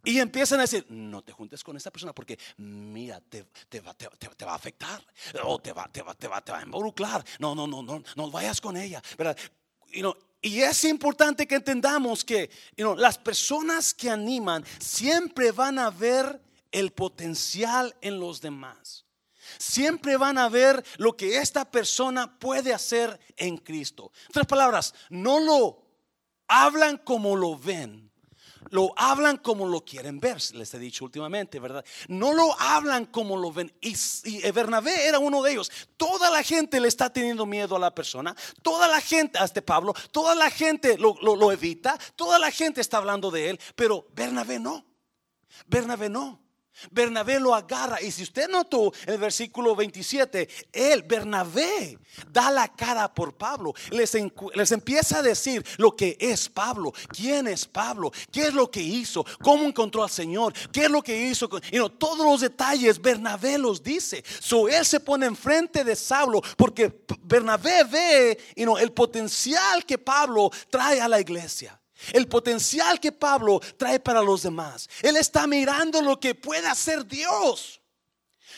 Y 0.04 0.20
empiezan 0.20 0.60
a 0.60 0.62
decir, 0.62 0.86
no 0.90 1.22
te 1.22 1.34
juntes 1.34 1.64
con 1.64 1.76
esa 1.76 1.92
persona 1.92 2.14
porque, 2.14 2.40
mira, 2.58 3.20
te, 3.20 3.44
va, 3.82 3.94
a 3.94 4.56
afectar. 4.56 5.06
O 5.44 5.60
te 5.60 5.74
va, 5.74 5.90
te, 5.92 6.02
va, 6.02 6.14
te, 6.14 6.28
va, 6.28 6.42
a 6.60 6.62
involucrar. 6.62 7.26
No, 7.40 7.54
no, 7.54 7.68
no, 7.68 7.84
no, 7.84 8.02
no 8.16 8.32
vayas 8.32 8.62
con 8.62 8.78
ella. 8.78 9.04
¿verdad? 9.18 9.38
y 10.42 10.62
es 10.62 10.84
importante 10.84 11.48
que 11.48 11.56
entendamos 11.56 12.24
que 12.24 12.50
las 12.78 13.18
personas 13.18 13.94
que 13.94 14.10
animan 14.10 14.64
siempre 14.80 15.52
van 15.52 15.80
a 15.80 15.90
ver 15.90 16.42
el 16.72 16.92
potencial 16.92 17.96
en 18.02 18.20
los 18.20 18.40
demás. 18.40 19.07
Siempre 19.58 20.18
van 20.18 20.38
a 20.38 20.50
ver 20.50 20.84
lo 20.98 21.16
que 21.16 21.38
esta 21.38 21.70
persona 21.70 22.40
puede 22.40 22.74
hacer 22.74 23.20
en 23.36 23.58
Cristo. 23.58 24.12
Otras 24.30 24.46
palabras, 24.46 24.94
no 25.10 25.40
lo 25.40 25.84
hablan 26.48 26.98
como 26.98 27.36
lo 27.36 27.58
ven 27.58 28.08
lo 28.72 28.94
hablan 28.96 29.38
como 29.38 29.68
lo 29.68 29.84
quieren 29.84 30.20
ver, 30.20 30.38
les 30.54 30.74
he 30.74 30.80
dicho 30.80 31.06
últimamente, 31.06 31.60
¿verdad? 31.60 31.86
No 32.08 32.34
lo 32.34 32.60
hablan 32.60 33.06
como 33.06 33.38
lo 33.38 33.52
ven. 33.52 33.74
Y, 33.82 33.96
Bernabé 34.52 35.08
era 35.08 35.20
uno 35.20 35.42
de 35.42 35.52
ellos. 35.52 35.72
Toda 35.96 36.30
la 36.30 36.44
gente 36.44 36.80
le 36.80 36.88
está 36.88 37.12
teniendo 37.12 37.46
miedo 37.46 37.76
a 37.76 37.80
la 37.80 37.94
persona. 37.94 38.36
Toda 38.62 38.88
la 38.88 39.02
gente, 39.02 39.38
a 39.38 39.46
este 39.46 39.62
Pablo, 39.62 39.94
toda 40.12 40.36
la 40.36 40.50
gente 40.50 40.98
lo, 40.98 41.16
lo 41.22 41.52
evita. 41.52 41.98
Toda 42.16 42.40
la 42.40 42.52
gente 42.52 42.82
está 42.82 42.98
hablando 42.98 43.32
de 43.32 43.52
él. 43.52 43.60
Pero 43.76 44.08
Bernabé 44.14 44.60
no. 44.60 44.86
Bernabé 45.68 46.10
no. 46.10 46.47
Bernabé 46.92 47.40
lo 47.40 47.54
agarra. 47.54 48.02
Y 48.02 48.12
si 48.12 48.24
usted 48.24 48.50
notó 48.50 48.92
el 49.06 49.18
versículo 49.18 49.76
27, 49.76 50.48
él, 50.72 51.04
Bernabé, 51.04 51.98
da 52.32 52.52
la 52.52 52.68
cara 52.68 53.14
por 53.14 53.36
Pablo. 53.36 53.74
Les, 53.92 54.16
les, 54.54 54.72
empieza 54.72 55.20
a 55.20 55.22
decir 55.22 55.66
lo 55.78 55.96
que 55.96 56.18
es 56.20 56.50
Pablo, 56.50 56.94
quién 57.10 57.48
es 57.48 57.66
Pablo, 57.66 58.12
qué 58.32 58.48
es 58.48 58.54
lo 58.54 58.70
que 58.70 58.82
hizo, 58.82 59.26
cómo 59.44 59.64
encontró 59.66 60.04
al 60.04 60.10
Señor, 60.10 60.54
qué 60.72 60.86
es 60.86 60.92
lo 60.92 61.02
que 61.02 61.18
hizo. 61.18 61.50
Y 61.72 61.78
no 61.78 61.90
todos 61.90 62.26
los 62.26 62.42
detalles 62.42 63.02
Bernabé 63.02 63.58
los 63.58 63.82
dice. 63.82 64.24
So 64.40 64.68
él 64.68 64.86
se 64.86 65.00
pone 65.00 65.26
enfrente 65.26 65.84
de 65.84 65.96
Saulo 65.96 66.42
porque 66.56 67.04
Bernabé 67.24 67.84
ve 67.84 68.38
el 68.56 68.92
potencial 68.92 69.86
que 69.86 69.98
Pablo 69.98 70.52
trae 70.70 71.02
a 71.02 71.08
la 71.08 71.20
iglesia. 71.20 71.80
El 72.14 72.28
potencial 72.28 73.00
que 73.00 73.12
Pablo 73.12 73.60
trae 73.78 74.00
para 74.00 74.22
los 74.22 74.44
demás. 74.44 74.90
Él 75.02 75.18
está 75.18 75.48
mirando 75.48 76.02
lo 76.02 76.20
que 76.20 76.36
puede 76.36 76.68
hacer 76.68 77.06
Dios 77.06 77.82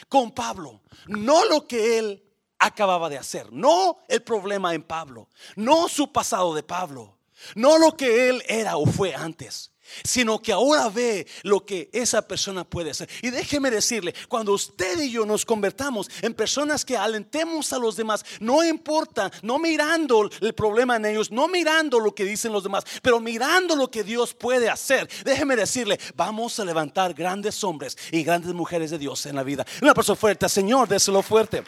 con 0.07 0.31
Pablo, 0.31 0.81
no 1.07 1.45
lo 1.45 1.67
que 1.67 1.97
él 1.97 2.23
acababa 2.57 3.09
de 3.09 3.17
hacer, 3.17 3.51
no 3.51 3.99
el 4.07 4.21
problema 4.21 4.73
en 4.73 4.83
Pablo, 4.83 5.29
no 5.55 5.87
su 5.87 6.11
pasado 6.11 6.53
de 6.53 6.63
Pablo, 6.63 7.17
no 7.55 7.77
lo 7.77 7.95
que 7.95 8.29
él 8.29 8.43
era 8.47 8.77
o 8.77 8.85
fue 8.85 9.13
antes 9.15 9.71
sino 10.03 10.41
que 10.41 10.51
ahora 10.51 10.89
ve 10.89 11.27
lo 11.43 11.65
que 11.65 11.89
esa 11.93 12.27
persona 12.27 12.63
puede 12.63 12.91
hacer. 12.91 13.09
Y 13.21 13.29
déjeme 13.29 13.71
decirle, 13.71 14.13
cuando 14.27 14.53
usted 14.53 14.99
y 14.99 15.11
yo 15.11 15.25
nos 15.25 15.45
convertamos 15.45 16.09
en 16.21 16.33
personas 16.33 16.85
que 16.85 16.97
alentemos 16.97 17.73
a 17.73 17.79
los 17.79 17.95
demás, 17.95 18.23
no 18.39 18.63
importa, 18.63 19.31
no 19.41 19.59
mirando 19.59 20.29
el 20.41 20.53
problema 20.53 20.95
en 20.95 21.05
ellos, 21.05 21.31
no 21.31 21.47
mirando 21.47 21.99
lo 21.99 22.13
que 22.13 22.25
dicen 22.25 22.51
los 22.51 22.63
demás, 22.63 22.83
pero 23.01 23.19
mirando 23.19 23.75
lo 23.75 23.89
que 23.89 24.03
Dios 24.03 24.33
puede 24.33 24.69
hacer, 24.69 25.09
déjeme 25.23 25.55
decirle, 25.55 25.99
vamos 26.15 26.59
a 26.59 26.65
levantar 26.65 27.13
grandes 27.13 27.63
hombres 27.63 27.97
y 28.11 28.23
grandes 28.23 28.53
mujeres 28.53 28.91
de 28.91 28.97
Dios 28.97 29.25
en 29.25 29.35
la 29.35 29.43
vida. 29.43 29.65
Una 29.81 29.93
persona 29.93 30.15
fuerte, 30.15 30.47
Señor, 30.49 30.87
déselo 30.87 31.21
fuerte. 31.21 31.63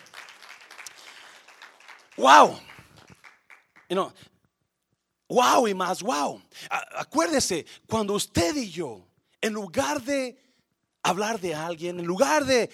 Wow. 2.18 2.60
You 3.90 3.96
know, 3.96 4.14
wow 5.32 5.68
y 5.68 5.74
más 5.74 6.04
wow. 6.04 6.42
Acuérdese, 6.98 7.66
cuando 7.88 8.14
usted 8.14 8.56
y 8.56 8.70
yo, 8.70 9.06
en 9.40 9.54
lugar 9.54 10.02
de 10.02 10.38
hablar 11.04 11.40
de 11.40 11.56
alguien, 11.56 12.00
en 12.00 12.06
lugar 12.06 12.46
de 12.46 12.70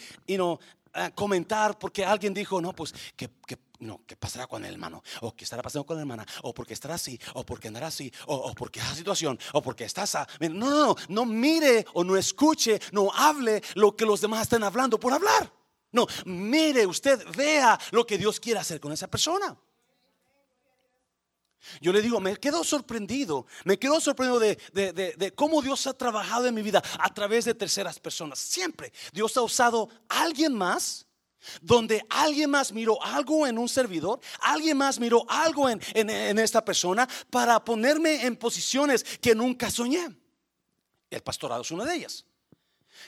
comentar 1.15 1.77
porque 1.77 2.03
alguien 2.03 2.33
dijo, 2.33 2.59
no, 2.61 2.73
pues 2.73 2.93
que, 3.15 3.29
no, 3.79 4.01
¿qué 4.07 4.15
pasará 4.15 4.47
con 4.47 4.65
el 4.65 4.73
hermano? 4.73 5.03
O 5.21 5.35
qué 5.35 5.43
estará 5.43 5.61
pasando 5.61 5.85
con 5.85 5.97
la 5.97 6.01
hermana, 6.01 6.25
o 6.41 6.53
porque 6.53 6.73
estará 6.73 6.95
así, 6.95 7.19
o 7.35 7.45
porque 7.45 7.67
andará 7.67 7.87
así, 7.87 8.11
o, 8.25 8.35
o 8.35 8.55
porque 8.55 8.79
esa 8.79 8.95
situación, 8.95 9.39
o 9.53 9.61
porque 9.61 9.83
estás 9.83 10.15
a. 10.15 10.27
No, 10.39 10.49
no, 10.49 10.69
no, 10.69 10.95
no 11.09 11.25
mire 11.25 11.85
o 11.93 12.03
no 12.03 12.17
escuche, 12.17 12.79
no 12.91 13.11
hable 13.13 13.61
lo 13.75 13.95
que 13.95 14.05
los 14.05 14.21
demás 14.21 14.43
están 14.43 14.63
hablando 14.63 14.99
por 14.99 15.13
hablar. 15.13 15.51
No, 15.91 16.07
mire, 16.25 16.85
usted 16.87 17.23
vea 17.35 17.79
lo 17.91 18.05
que 18.05 18.17
Dios 18.17 18.39
quiere 18.39 18.59
hacer 18.59 18.79
con 18.79 18.91
esa 18.91 19.07
persona. 19.07 19.55
Yo 21.81 21.91
le 21.91 22.01
digo, 22.01 22.19
me 22.19 22.37
quedo 22.37 22.63
sorprendido, 22.63 23.45
me 23.65 23.77
quedo 23.77 23.99
sorprendido 23.99 24.39
de, 24.39 25.33
cómo 25.35 25.61
Dios 25.61 25.85
ha 25.87 25.93
trabajado 25.93 26.45
en 26.47 26.55
mi 26.55 26.61
vida 26.61 26.81
a 26.99 27.13
través 27.13 27.45
de 27.45 27.53
terceras 27.53 27.99
personas. 27.99 28.39
Siempre 28.39 28.93
Dios 29.13 29.35
ha 29.37 29.41
usado 29.41 29.89
a 30.07 30.21
alguien 30.21 30.53
más, 30.53 31.05
donde 31.61 32.03
alguien 32.09 32.49
más 32.49 32.71
miró 32.71 33.01
algo 33.03 33.45
en 33.47 33.57
un 33.57 33.69
servidor, 33.69 34.19
alguien 34.41 34.77
más 34.77 34.99
miró 34.99 35.25
algo 35.29 35.69
en, 35.69 35.81
en 35.93 36.39
esta 36.39 36.63
persona 36.63 37.07
para 37.29 37.63
ponerme 37.63 38.25
en 38.25 38.35
posiciones 38.35 39.03
que 39.21 39.35
nunca 39.35 39.69
soñé. 39.69 40.07
El 41.09 41.21
pastorado 41.21 41.61
es 41.61 41.71
una 41.71 41.85
de 41.85 41.95
ellas 41.95 42.25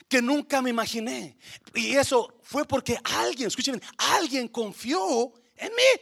que 0.07 0.21
nunca 0.21 0.61
me 0.61 0.69
imaginé. 0.69 1.37
Y 1.73 1.95
eso 1.95 2.39
fue 2.43 2.65
porque 2.65 2.97
alguien, 3.03 3.47
escuchen, 3.47 3.81
alguien 3.97 4.47
confió 4.47 5.33
en 5.55 5.69
mí. 5.75 6.01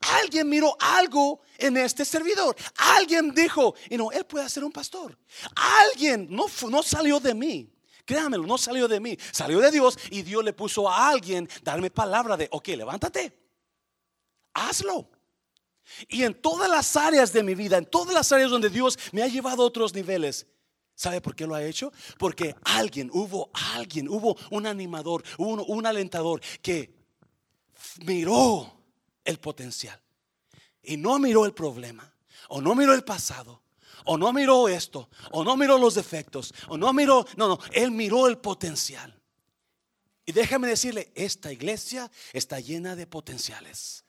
Alguien 0.00 0.48
miró 0.48 0.76
algo 0.80 1.40
en 1.58 1.76
este 1.76 2.04
servidor. 2.04 2.56
Alguien 2.76 3.34
dijo, 3.34 3.74
y 3.90 3.96
no, 3.96 4.10
él 4.12 4.24
puede 4.24 4.48
ser 4.48 4.64
un 4.64 4.72
pastor. 4.72 5.16
Alguien 5.54 6.26
no, 6.30 6.46
no 6.68 6.82
salió 6.82 7.20
de 7.20 7.34
mí. 7.34 7.72
Créanmelo, 8.04 8.46
no 8.46 8.58
salió 8.58 8.88
de 8.88 9.00
mí. 9.00 9.16
Salió 9.30 9.60
de 9.60 9.70
Dios 9.70 9.98
y 10.10 10.22
Dios 10.22 10.44
le 10.44 10.52
puso 10.52 10.88
a 10.88 11.08
alguien 11.08 11.48
darme 11.62 11.90
palabra 11.90 12.36
de, 12.36 12.48
ok, 12.50 12.68
levántate. 12.68 13.32
Hazlo. 14.54 15.08
Y 16.08 16.22
en 16.24 16.34
todas 16.34 16.68
las 16.70 16.96
áreas 16.96 17.32
de 17.32 17.42
mi 17.42 17.54
vida, 17.54 17.76
en 17.76 17.86
todas 17.86 18.14
las 18.14 18.30
áreas 18.32 18.50
donde 18.50 18.70
Dios 18.70 18.98
me 19.12 19.22
ha 19.22 19.28
llevado 19.28 19.62
a 19.62 19.66
otros 19.66 19.94
niveles, 19.94 20.46
¿sabe 20.94 21.20
por 21.20 21.34
qué 21.34 21.46
lo 21.46 21.54
ha 21.54 21.64
hecho? 21.64 21.92
Porque 22.18 22.54
alguien, 22.64 23.10
hubo 23.12 23.50
alguien, 23.74 24.08
hubo 24.08 24.36
un 24.50 24.66
animador, 24.66 25.22
hubo 25.38 25.64
un 25.64 25.86
alentador 25.86 26.40
que 26.60 26.94
miró 28.04 28.81
el 29.24 29.38
potencial. 29.38 30.00
Y 30.82 30.96
no 30.96 31.18
miró 31.18 31.44
el 31.44 31.52
problema, 31.52 32.12
o 32.48 32.60
no 32.60 32.74
miró 32.74 32.94
el 32.94 33.04
pasado, 33.04 33.62
o 34.04 34.18
no 34.18 34.32
miró 34.32 34.68
esto, 34.68 35.08
o 35.30 35.44
no 35.44 35.56
miró 35.56 35.78
los 35.78 35.94
defectos, 35.94 36.52
o 36.68 36.76
no 36.76 36.92
miró, 36.92 37.26
no, 37.36 37.48
no, 37.48 37.58
él 37.72 37.90
miró 37.90 38.26
el 38.26 38.38
potencial. 38.38 39.14
Y 40.24 40.32
déjame 40.32 40.68
decirle, 40.68 41.12
esta 41.14 41.52
iglesia 41.52 42.10
está 42.32 42.60
llena 42.60 42.94
de 42.96 43.06
potenciales. 43.06 44.04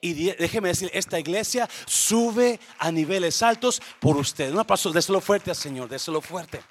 Y 0.00 0.14
déjeme 0.14 0.68
decir, 0.68 0.90
esta 0.94 1.18
iglesia 1.18 1.68
sube 1.86 2.58
a 2.78 2.90
niveles 2.90 3.42
altos 3.42 3.82
por 4.00 4.16
usted. 4.16 4.52
Un 4.52 4.60
aplauso, 4.60 4.92
déselo 4.92 5.20
fuerte 5.20 5.50
al 5.50 5.56
Señor, 5.56 5.88
déselo 5.88 6.20
fuerte. 6.20 6.62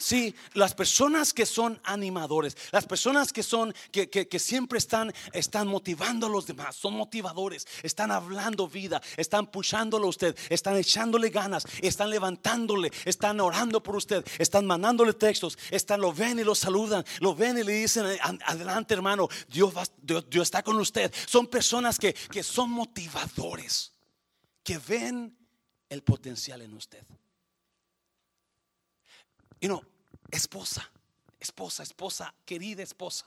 Sí, 0.00 0.34
las 0.54 0.74
personas 0.74 1.34
que 1.34 1.44
son 1.44 1.78
animadores, 1.84 2.56
las 2.72 2.86
personas 2.86 3.34
que 3.34 3.42
son, 3.42 3.74
que, 3.92 4.08
que, 4.08 4.38
siempre 4.38 4.78
están, 4.78 5.12
están 5.34 5.68
motivando 5.68 6.26
a 6.26 6.30
los 6.30 6.46
demás, 6.46 6.74
son 6.74 6.94
motivadores, 6.94 7.66
están 7.82 8.10
hablando 8.10 8.66
vida, 8.66 9.02
están 9.18 9.48
pushándolo 9.48 10.06
a 10.06 10.08
usted, 10.08 10.34
están 10.48 10.78
echándole 10.78 11.28
ganas, 11.28 11.66
están 11.82 12.08
levantándole, 12.08 12.90
están 13.04 13.40
orando 13.40 13.82
por 13.82 13.94
usted, 13.94 14.24
están 14.38 14.64
mandándole 14.64 15.12
textos, 15.12 15.58
están, 15.70 16.00
lo 16.00 16.14
ven 16.14 16.38
y 16.38 16.44
lo 16.44 16.54
saludan, 16.54 17.04
lo 17.20 17.34
ven 17.34 17.58
y 17.58 17.62
le 17.62 17.74
dicen, 17.74 18.06
adelante 18.46 18.94
hermano, 18.94 19.28
Dios, 19.48 19.74
Dios, 20.00 20.24
Dios 20.30 20.44
está 20.44 20.62
con 20.62 20.78
usted. 20.78 21.12
Son 21.26 21.46
personas 21.46 21.98
que, 21.98 22.14
que 22.14 22.42
son 22.42 22.70
motivadores, 22.70 23.92
que 24.64 24.78
ven 24.78 25.36
el 25.90 26.02
potencial 26.02 26.62
en 26.62 26.72
usted. 26.72 27.04
Y 29.60 29.68
no, 29.68 29.82
esposa, 30.30 30.90
esposa, 31.38 31.82
esposa, 31.82 32.34
querida 32.44 32.82
esposa 32.82 33.26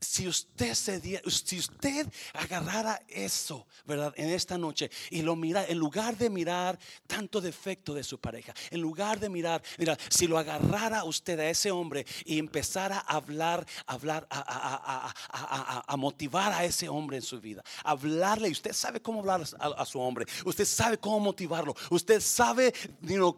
si 0.00 0.26
usted 0.26 0.74
se 0.74 1.00
si 1.28 1.58
usted 1.58 2.06
agarrara 2.32 3.02
eso, 3.08 3.66
¿verdad? 3.86 4.12
En 4.16 4.30
esta 4.30 4.56
noche 4.56 4.90
y 5.10 5.22
lo 5.22 5.36
mira, 5.36 5.66
en 5.66 5.78
lugar 5.78 6.16
de 6.16 6.30
mirar 6.30 6.78
tanto 7.06 7.40
defecto 7.40 7.92
de 7.92 8.02
su 8.02 8.18
pareja, 8.18 8.54
en 8.70 8.80
lugar 8.80 9.20
de 9.20 9.28
mirar, 9.28 9.62
mira, 9.78 9.96
si 10.08 10.26
lo 10.26 10.38
agarrara 10.38 11.04
usted 11.04 11.38
a 11.40 11.50
ese 11.50 11.70
hombre 11.70 12.06
y 12.24 12.38
empezara 12.38 12.98
a 12.98 13.16
hablar, 13.16 13.66
hablar, 13.86 14.26
a, 14.30 15.96
motivar 15.98 16.52
a 16.52 16.64
ese 16.64 16.88
hombre 16.88 17.18
en 17.18 17.22
su 17.22 17.40
vida, 17.40 17.62
hablarle, 17.84 18.50
usted 18.50 18.72
sabe 18.72 19.00
cómo 19.00 19.20
hablar 19.20 19.42
a, 19.58 19.86
su 19.86 20.00
hombre, 20.00 20.26
usted 20.44 20.64
sabe 20.64 20.98
cómo 20.98 21.20
motivarlo, 21.20 21.74
usted 21.90 22.20
sabe 22.20 22.72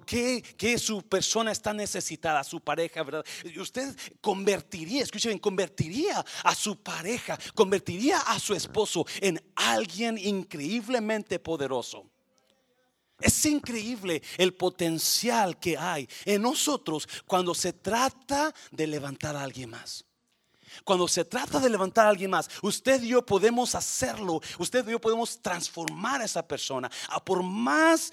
que, 0.07 0.42
que 0.57 0.79
su 0.79 1.03
persona 1.03 1.51
está 1.51 1.72
necesitada, 1.72 2.44
su 2.44 2.61
pareja, 2.61 3.03
¿verdad? 3.03 3.25
Usted 3.59 3.96
convertiría, 4.20 5.03
escuchen, 5.03 5.38
convertiría 5.38 6.25
a 6.44 6.52
su 6.55 6.83
pareja, 6.83 7.38
convertiría 7.55 8.19
a 8.19 8.38
su 8.38 8.55
esposo 8.55 9.07
en 9.21 9.43
alguien 9.57 10.19
increíblemente 10.19 11.38
poderoso. 11.38 12.11
Es 13.21 13.47
increíble 13.47 14.21
el 14.37 14.55
potencial 14.55 15.59
que 15.59 15.79
hay 15.79 16.09
en 16.25 16.43
nosotros 16.43 17.09
cuando 17.27 17.55
se 17.55 17.73
trata 17.73 18.53
de 18.71 18.87
levantar 18.87 19.37
a 19.37 19.43
alguien 19.43 19.71
más. 19.71 20.05
Cuando 20.85 21.09
se 21.09 21.25
trata 21.25 21.59
de 21.61 21.71
levantar 21.71 22.07
a 22.07 22.11
alguien 22.11 22.31
más, 22.31 22.49
usted 22.63 23.03
y 23.03 23.09
yo 23.09 23.25
podemos 23.25 23.75
hacerlo. 23.75 24.41
Usted 24.59 24.87
y 24.87 24.93
yo 24.93 25.01
podemos 25.01 25.41
transformar 25.41 26.21
a 26.21 26.25
esa 26.25 26.47
persona. 26.47 26.91
por 27.25 27.43
más, 27.43 28.13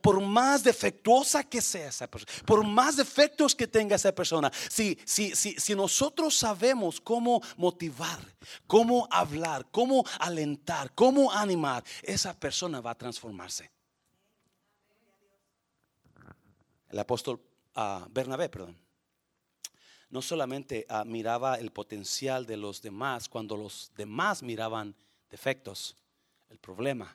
por 0.00 0.20
más 0.20 0.62
defectuosa 0.64 1.44
que 1.44 1.60
sea 1.60 1.88
esa 1.88 2.06
persona, 2.06 2.32
por 2.44 2.64
más 2.64 2.96
defectos 2.96 3.54
que 3.54 3.66
tenga 3.66 3.96
esa 3.96 4.14
persona, 4.14 4.50
si, 4.68 4.98
si, 5.04 5.34
si, 5.34 5.54
si 5.54 5.74
nosotros 5.74 6.36
sabemos 6.36 7.00
cómo 7.00 7.42
motivar, 7.56 8.18
cómo 8.66 9.08
hablar, 9.10 9.66
cómo 9.70 10.04
alentar, 10.18 10.92
cómo 10.94 11.32
animar, 11.32 11.84
esa 12.02 12.38
persona 12.38 12.80
va 12.80 12.92
a 12.92 12.98
transformarse. 12.98 13.70
El 16.90 16.98
apóstol 16.98 17.40
uh, 17.76 18.06
Bernabé, 18.08 18.48
perdón 18.48 18.87
no 20.10 20.22
solamente 20.22 20.86
ah, 20.88 21.04
miraba 21.04 21.56
el 21.56 21.70
potencial 21.70 22.46
de 22.46 22.56
los 22.56 22.80
demás 22.80 23.28
cuando 23.28 23.56
los 23.56 23.92
demás 23.96 24.42
miraban 24.42 24.94
defectos, 25.30 25.96
el 26.48 26.58
problema. 26.58 27.14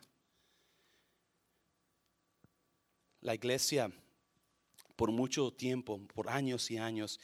La 3.21 3.34
iglesia 3.34 3.91
por 4.95 5.12
mucho 5.12 5.51
tiempo, 5.51 5.99
por 6.13 6.29
años 6.29 6.69
y 6.69 6.77
años, 6.77 7.19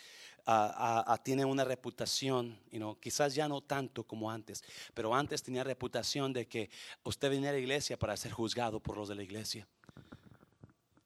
ah, 0.45 1.03
ah, 1.05 1.17
tiene 1.23 1.45
una 1.45 1.63
reputación, 1.63 2.59
quizás 2.99 3.35
ya 3.35 3.47
no 3.47 3.61
tanto 3.61 4.03
como 4.03 4.31
antes, 4.31 4.63
pero 4.93 5.13
antes 5.13 5.43
tenía 5.43 5.63
reputación 5.63 6.33
de 6.33 6.47
que 6.47 6.69
usted 7.03 7.29
venía 7.29 7.49
a 7.49 7.53
la 7.53 7.59
iglesia 7.59 7.97
para 7.97 8.17
ser 8.17 8.31
juzgado 8.31 8.79
por 8.79 8.97
los 8.97 9.09
de 9.09 9.15
la 9.15 9.23
iglesia, 9.23 9.67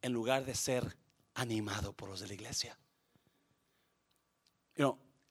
en 0.02 0.14
lugar 0.14 0.46
de 0.46 0.56
ser 0.56 0.96
animado 1.34 1.92
por 1.94 2.10
los 2.10 2.22
de 2.22 2.28
la 2.28 2.34
iglesia. 2.34 2.78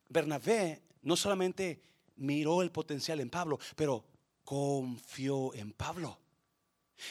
Bernabé 0.09 0.83
no 1.03 1.17
solamente 1.17 1.83
miró 2.17 2.63
el 2.63 2.71
potencial 2.71 3.21
en 3.21 3.31
Pablo, 3.31 3.59
pero 3.75 4.05
confió 4.45 5.55
en 5.55 5.73
Pablo. 5.73 6.19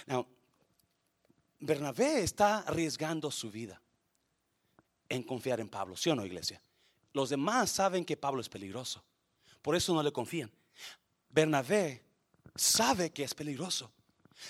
Now, 0.05 0.27
Bernabé 1.59 2.21
está 2.21 2.59
arriesgando 2.59 3.31
su 3.31 3.51
vida 3.51 3.81
en 5.09 5.23
confiar 5.23 5.59
en 5.59 5.69
Pablo, 5.69 5.95
¿sí 5.97 6.09
o 6.09 6.15
no, 6.15 6.25
iglesia? 6.25 6.61
Los 7.13 7.29
demás 7.29 7.71
saben 7.71 8.05
que 8.05 8.15
Pablo 8.15 8.41
es 8.41 8.49
peligroso, 8.49 9.03
por 9.61 9.75
eso 9.75 9.93
no 9.93 10.01
le 10.01 10.13
confían. 10.13 10.49
Bernabé 11.29 12.03
sabe 12.55 13.11
que 13.11 13.23
es 13.23 13.33
peligroso, 13.33 13.91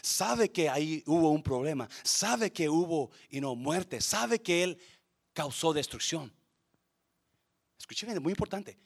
sabe 0.02 0.52
que 0.52 0.70
ahí 0.70 1.04
hubo 1.06 1.32
un 1.32 1.42
problema, 1.42 1.90
sabe 2.04 2.52
que 2.52 2.70
hubo 2.70 3.12
y 3.30 3.42
no 3.42 3.56
muerte, 3.56 4.02
sabe 4.02 4.42
que 4.42 4.64
él 4.64 4.78
causó 5.34 5.74
destrucción. 5.74 6.32
Escuche 7.82 8.06
bien, 8.06 8.18
es 8.18 8.22
muy 8.22 8.32
importante. 8.32 8.78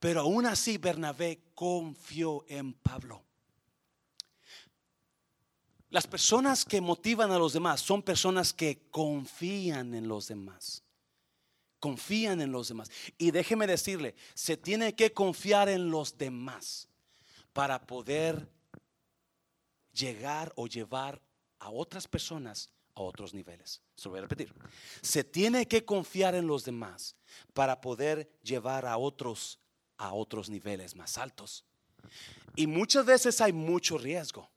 Pero 0.00 0.22
aún 0.22 0.46
así 0.46 0.78
Bernabé 0.78 1.52
confió 1.54 2.44
en 2.48 2.72
Pablo. 2.72 3.22
Las 5.90 6.06
personas 6.06 6.64
que 6.64 6.80
motivan 6.80 7.30
a 7.30 7.38
los 7.38 7.52
demás 7.52 7.82
son 7.82 8.02
personas 8.02 8.54
que 8.54 8.88
confían 8.90 9.94
en 9.94 10.08
los 10.08 10.28
demás. 10.28 10.82
Confían 11.78 12.40
en 12.40 12.52
los 12.52 12.68
demás. 12.68 12.90
Y 13.18 13.30
déjeme 13.30 13.66
decirle, 13.66 14.14
se 14.32 14.56
tiene 14.56 14.94
que 14.94 15.12
confiar 15.12 15.68
en 15.68 15.90
los 15.90 16.16
demás 16.16 16.88
para 17.52 17.86
poder 17.86 18.50
llegar 19.92 20.54
o 20.56 20.66
llevar 20.66 21.20
a 21.58 21.68
otras 21.68 22.08
personas 22.08 22.70
a 22.94 23.02
otros 23.02 23.34
niveles. 23.34 23.80
Se 23.96 24.08
lo 24.08 24.10
voy 24.10 24.18
a 24.18 24.22
repetir. 24.22 24.52
Se 25.02 25.24
tiene 25.24 25.66
que 25.66 25.84
confiar 25.84 26.34
en 26.34 26.46
los 26.46 26.64
demás 26.64 27.16
para 27.52 27.80
poder 27.80 28.30
llevar 28.42 28.86
a 28.86 28.96
otros 28.98 29.58
a 29.96 30.12
otros 30.12 30.50
niveles 30.50 30.96
más 30.96 31.18
altos. 31.18 31.64
Y 32.56 32.66
muchas 32.66 33.04
veces 33.06 33.40
hay 33.40 33.52
mucho 33.52 33.98
riesgo. 33.98 34.50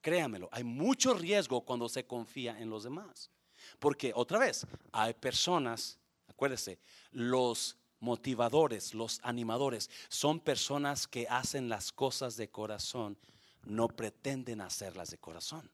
Créamelo, 0.00 0.48
hay 0.52 0.64
mucho 0.64 1.14
riesgo 1.14 1.62
cuando 1.62 1.88
se 1.88 2.06
confía 2.06 2.58
en 2.58 2.70
los 2.70 2.84
demás. 2.84 3.30
Porque 3.78 4.12
otra 4.14 4.38
vez, 4.38 4.66
hay 4.92 5.14
personas, 5.14 5.98
acuérdese, 6.26 6.78
los 7.12 7.76
motivadores, 8.00 8.94
los 8.94 9.20
animadores, 9.22 9.90
son 10.08 10.40
personas 10.40 11.06
que 11.06 11.26
hacen 11.28 11.68
las 11.68 11.92
cosas 11.92 12.36
de 12.36 12.48
corazón, 12.48 13.18
no 13.64 13.88
pretenden 13.88 14.62
hacerlas 14.62 15.10
de 15.10 15.18
corazón. 15.18 15.70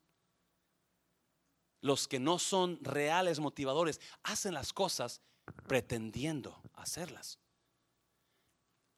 Los 1.81 2.09
que 2.09 2.19
no 2.19 2.39
son 2.39 2.79
reales 2.83 3.41
motivadores 3.41 4.01
hacen 4.23 4.55
las 4.55 4.73
cosas 4.73 5.21
pretendiendo 5.67 6.61
hacerlas. 6.75 7.39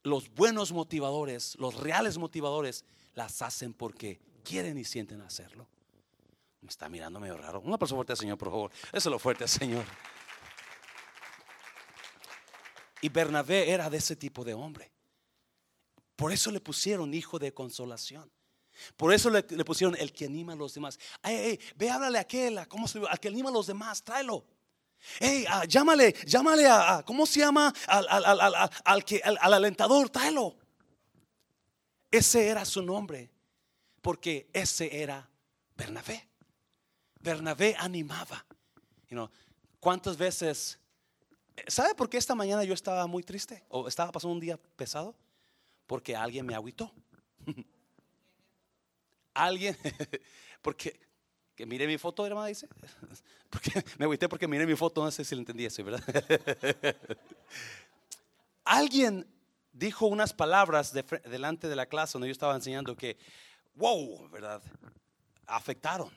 Los 0.02 0.30
buenos 0.30 0.72
motivadores, 0.72 1.56
los 1.58 1.74
reales 1.74 2.18
motivadores, 2.18 2.84
las 3.14 3.42
hacen 3.42 3.74
porque 3.74 4.20
quieren 4.44 4.78
y 4.78 4.84
sienten 4.84 5.20
hacerlo. 5.20 5.68
Me 6.60 6.68
está 6.68 6.88
mirando 6.88 7.20
medio 7.20 7.36
raro. 7.36 7.60
Una 7.60 7.78
persona 7.78 7.98
fuerte 7.98 8.12
al 8.12 8.18
Señor, 8.18 8.38
por 8.38 8.48
favor. 8.48 8.70
Eso 8.92 8.96
es 8.96 9.06
lo 9.06 9.18
fuerte 9.18 9.44
al 9.44 9.50
Señor. 9.50 9.84
Y 13.00 13.08
Bernabé 13.08 13.70
era 13.70 13.90
de 13.90 13.98
ese 13.98 14.16
tipo 14.16 14.44
de 14.44 14.54
hombre. 14.54 14.90
Por 16.16 16.32
eso 16.32 16.50
le 16.50 16.60
pusieron 16.60 17.14
hijo 17.14 17.38
de 17.38 17.54
consolación. 17.54 18.30
Por 18.96 19.12
eso 19.12 19.30
le, 19.30 19.42
pusieron 19.42 19.96
el 19.98 20.12
que 20.12 20.26
anima 20.26 20.52
a 20.52 20.56
los 20.56 20.74
demás. 20.74 20.98
ve, 21.22 21.90
háblale 21.90 22.18
a 22.18 22.22
aquel, 22.22 22.66
¿cómo 22.68 22.88
se, 22.88 23.00
al 23.06 23.20
que 23.20 23.28
anima 23.28 23.50
a 23.50 23.52
los 23.52 23.66
demás, 23.66 24.02
tráelo. 24.02 24.44
Hey, 25.20 25.44
ah, 25.48 25.64
llámale, 25.64 26.14
llámale 26.26 26.66
a, 26.66 27.02
¿cómo 27.04 27.26
se 27.26 27.40
llama? 27.40 27.72
Al, 27.86 29.04
que, 29.04 29.20
al, 29.22 29.54
alentador, 29.54 30.10
tráelo. 30.10 30.56
Ese 32.10 32.48
era 32.48 32.64
su 32.64 32.82
nombre, 32.82 33.30
porque 34.00 34.48
ese 34.52 35.02
era 35.02 35.28
Bernabé. 35.76 36.28
Bernabé 37.20 37.76
animaba. 37.78 38.44
You 39.08 39.28
¿Cuántas 39.80 40.16
veces? 40.16 40.78
¿Sabe 41.66 41.94
por 41.94 42.08
qué 42.08 42.16
esta 42.16 42.34
mañana 42.34 42.64
yo 42.64 42.74
estaba 42.74 43.06
muy 43.06 43.22
triste? 43.22 43.64
¿O 43.68 43.88
estaba 43.88 44.12
pasando 44.12 44.34
un 44.34 44.40
día 44.40 44.56
pesado? 44.76 45.14
Porque 45.86 46.14
alguien 46.14 46.46
me 46.46 46.54
agüitó. 46.54 46.92
alguien, 49.44 49.76
porque 50.62 51.00
que 51.58 51.66
mire 51.66 51.88
mi 51.88 51.98
foto, 51.98 52.24
hermano, 52.24 52.46
dice. 52.46 52.68
Porque 53.50 53.82
me 53.98 54.04
agüité 54.04 54.28
porque 54.28 54.46
mire 54.46 54.64
mi 54.64 54.76
foto, 54.76 55.02
no 55.02 55.10
sé 55.10 55.24
si 55.24 55.34
lo 55.34 55.40
entendí 55.40 55.64
eso, 55.64 55.82
¿verdad? 55.82 56.04
alguien 58.64 59.26
dijo 59.72 60.06
unas 60.06 60.32
palabras 60.32 60.92
delante 60.92 61.66
de 61.66 61.74
la 61.74 61.86
clase 61.86 62.12
donde 62.12 62.28
yo 62.28 62.32
estaba 62.32 62.54
enseñando 62.54 62.94
que, 62.94 63.16
wow, 63.74 64.28
¿verdad? 64.28 64.62
Afectaron. 65.46 66.12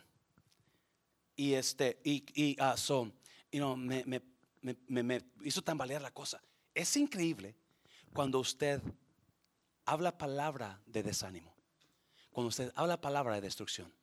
Y 1.36 1.54
este, 1.54 2.00
y, 2.04 2.24
y 2.36 2.62
uh, 2.62 2.78
so, 2.78 3.12
you 3.52 3.60
know, 3.60 3.76
me, 3.78 4.04
me, 4.06 4.22
me, 4.62 5.04
me 5.04 5.22
hizo 5.44 5.64
tambalear 5.64 6.02
la 6.02 6.12
cosa. 6.12 6.40
Es 6.76 6.96
increíble 6.98 7.56
cuando 8.14 8.40
usted 8.40 8.82
habla 9.86 10.18
palabra 10.18 10.80
de 10.86 11.02
desánimo, 11.02 11.51
cuando 12.32 12.50
usted 12.50 12.72
habla 12.76 13.00
palabra 13.00 13.36
de 13.36 13.42
destrucción, 13.42 13.94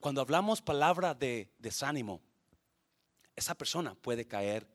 cuando 0.00 0.20
hablamos 0.20 0.62
palabra 0.62 1.14
de 1.14 1.52
desánimo, 1.58 2.20
esa 3.34 3.54
persona 3.54 3.94
puede 3.94 4.26
caer 4.26 4.66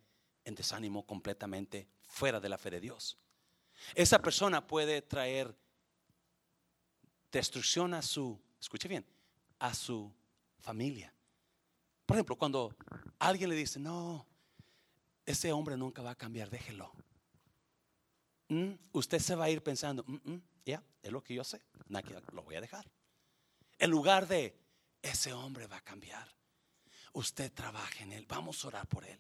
en 0.45 0.55
desánimo 0.55 1.05
completamente 1.05 1.88
fuera 2.03 2.39
de 2.39 2.49
la 2.49 2.57
fe 2.57 2.70
de 2.72 2.80
Dios. 2.80 3.18
Esa 3.95 4.20
persona 4.20 4.66
puede 4.66 5.01
traer 5.01 5.55
destrucción 7.32 7.93
a 7.93 8.01
su, 8.01 8.39
escuche 8.59 8.88
bien, 8.88 9.05
a 9.59 9.74
su 9.74 10.14
familia. 10.59 11.14
Por 12.05 12.18
ejemplo, 12.18 12.36
cuando 12.36 12.76
alguien 13.20 13.49
le 13.49 13.55
dice, 13.55 13.80
no, 13.80 14.28
ese 15.26 15.51
hombre 15.51 15.78
nunca 15.78 16.01
va 16.01 16.12
a 16.12 16.16
cambiar, 16.16 16.49
déjelo. 16.49 16.91
Mm, 18.49 18.74
usted 18.91 19.20
se 19.20 19.36
va 19.36 19.45
a 19.45 19.49
ir 19.49 19.64
pensando, 19.64 20.03
mm, 20.05 20.32
mm, 20.32 20.41
ya, 20.66 20.84
es 21.01 21.12
lo 21.12 21.24
que 21.24 21.34
yo 21.34 21.43
sé, 21.43 21.62
lo 22.34 22.43
voy 22.43 22.55
a 22.55 22.62
dejar. 22.62 22.86
En 23.82 23.89
lugar 23.89 24.27
de, 24.27 24.55
ese 25.01 25.34
hombre 25.34 25.65
va 25.65 25.77
a 25.77 25.82
cambiar. 25.82 26.27
Usted 27.13 27.51
trabaja 27.51 28.03
en 28.03 28.11
él, 28.13 28.27
vamos 28.29 28.63
a 28.63 28.67
orar 28.67 28.88
por 28.88 29.03
él. 29.03 29.19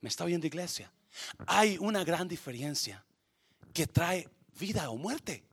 ¿Me 0.00 0.08
está 0.08 0.22
oyendo 0.22 0.46
iglesia? 0.46 0.92
Hay 1.48 1.76
una 1.78 2.04
gran 2.04 2.28
diferencia 2.28 3.04
que 3.74 3.88
trae 3.88 4.28
vida 4.60 4.88
o 4.88 4.96
muerte. 4.96 5.44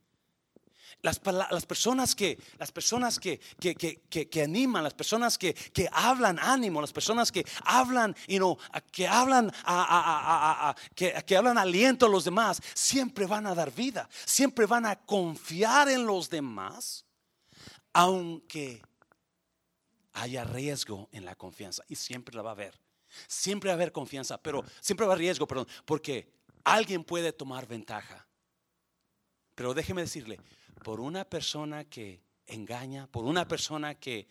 Las, 1.02 1.18
personas 1.18 2.14
que 2.14 2.38
las 2.60 2.72
personas 2.72 3.20
que, 3.20 3.40
que, 3.60 3.74
que, 3.74 4.30
que 4.30 4.42
animan, 4.44 4.84
las 4.84 4.94
personas 4.94 5.36
que, 5.36 5.56
hablan 5.92 6.38
ánimo, 6.38 6.82
las 6.82 6.94
personas 6.94 7.32
que 7.32 7.44
hablan, 7.64 8.16
you 8.28 8.38
know, 8.38 8.60
que 8.92 9.08
hablan 9.08 9.52
que, 10.94 11.36
hablan 11.36 11.58
aliento 11.58 12.06
a 12.06 12.10
los 12.10 12.26
demás, 12.26 12.62
siempre 12.76 13.26
van 13.26 13.48
a 13.48 13.56
dar 13.56 13.74
vida, 13.74 14.08
siempre 14.26 14.68
van 14.68 14.86
a 14.86 14.98
confiar 14.98 15.90
en 15.90 16.06
los 16.06 16.30
demás, 16.30 17.06
aunque 17.94 18.82
haya 20.14 20.44
riesgo 20.44 21.10
en 21.12 21.26
la 21.26 21.36
confianza 21.36 21.84
y 21.88 21.96
siempre 21.96 22.36
la 22.36 22.42
va 22.42 22.52
a 22.52 22.54
haber. 22.54 22.80
Siempre 23.28 23.70
va 23.70 23.74
a 23.74 23.76
haber 23.76 23.92
confianza, 23.92 24.38
pero 24.42 24.64
siempre 24.82 25.06
va 25.06 25.14
a 25.14 25.16
haber 25.16 25.26
riesgo, 25.26 25.48
perdón, 25.48 25.68
porque 25.86 26.32
alguien 26.64 27.04
puede 27.04 27.34
tomar 27.34 27.68
ventaja. 27.68 28.28
Pero 29.56 29.74
déjeme 29.74 30.02
decirle, 30.02 30.40
por 30.84 31.00
una 31.00 31.26
persona 31.26 31.86
que 31.86 32.22
engaña, 32.46 33.08
por 33.08 33.26
una 33.26 33.48
persona 33.48 33.96
que 33.96 34.28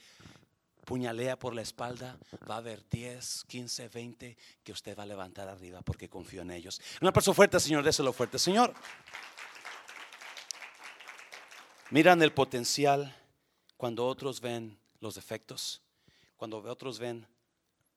puñalea 0.84 1.38
por 1.38 1.54
la 1.54 1.60
espalda, 1.60 2.18
va 2.48 2.54
a 2.54 2.58
haber 2.58 2.88
10, 2.88 3.44
15, 3.46 3.88
20 3.88 4.36
que 4.64 4.72
usted 4.72 4.96
va 4.96 5.02
a 5.02 5.06
levantar 5.06 5.46
arriba 5.46 5.82
porque 5.82 6.08
confío 6.08 6.40
en 6.40 6.50
ellos. 6.50 6.80
Una 7.02 7.12
persona 7.12 7.34
fuerte, 7.34 7.60
Señor, 7.60 7.84
déselo 7.84 8.12
fuerte, 8.12 8.38
Señor. 8.38 8.72
Miran 11.90 12.22
el 12.22 12.32
potencial 12.32 13.14
cuando 13.78 14.06
otros 14.06 14.40
ven 14.40 14.76
los 14.98 15.14
defectos, 15.14 15.80
cuando 16.36 16.58
otros 16.58 16.98
ven 16.98 17.24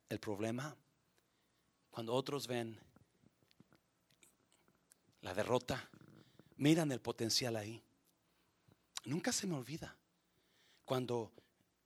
el 0.10 0.20
problema, 0.20 0.78
cuando 1.90 2.14
otros 2.14 2.48
ven 2.48 2.80
la 5.22 5.34
derrota, 5.34 5.90
miran 6.58 6.92
el 6.92 7.02
potencial 7.02 7.56
ahí. 7.56 7.82
Nunca 9.06 9.32
se 9.32 9.48
me 9.48 9.56
olvida 9.56 9.98
cuando 10.86 11.32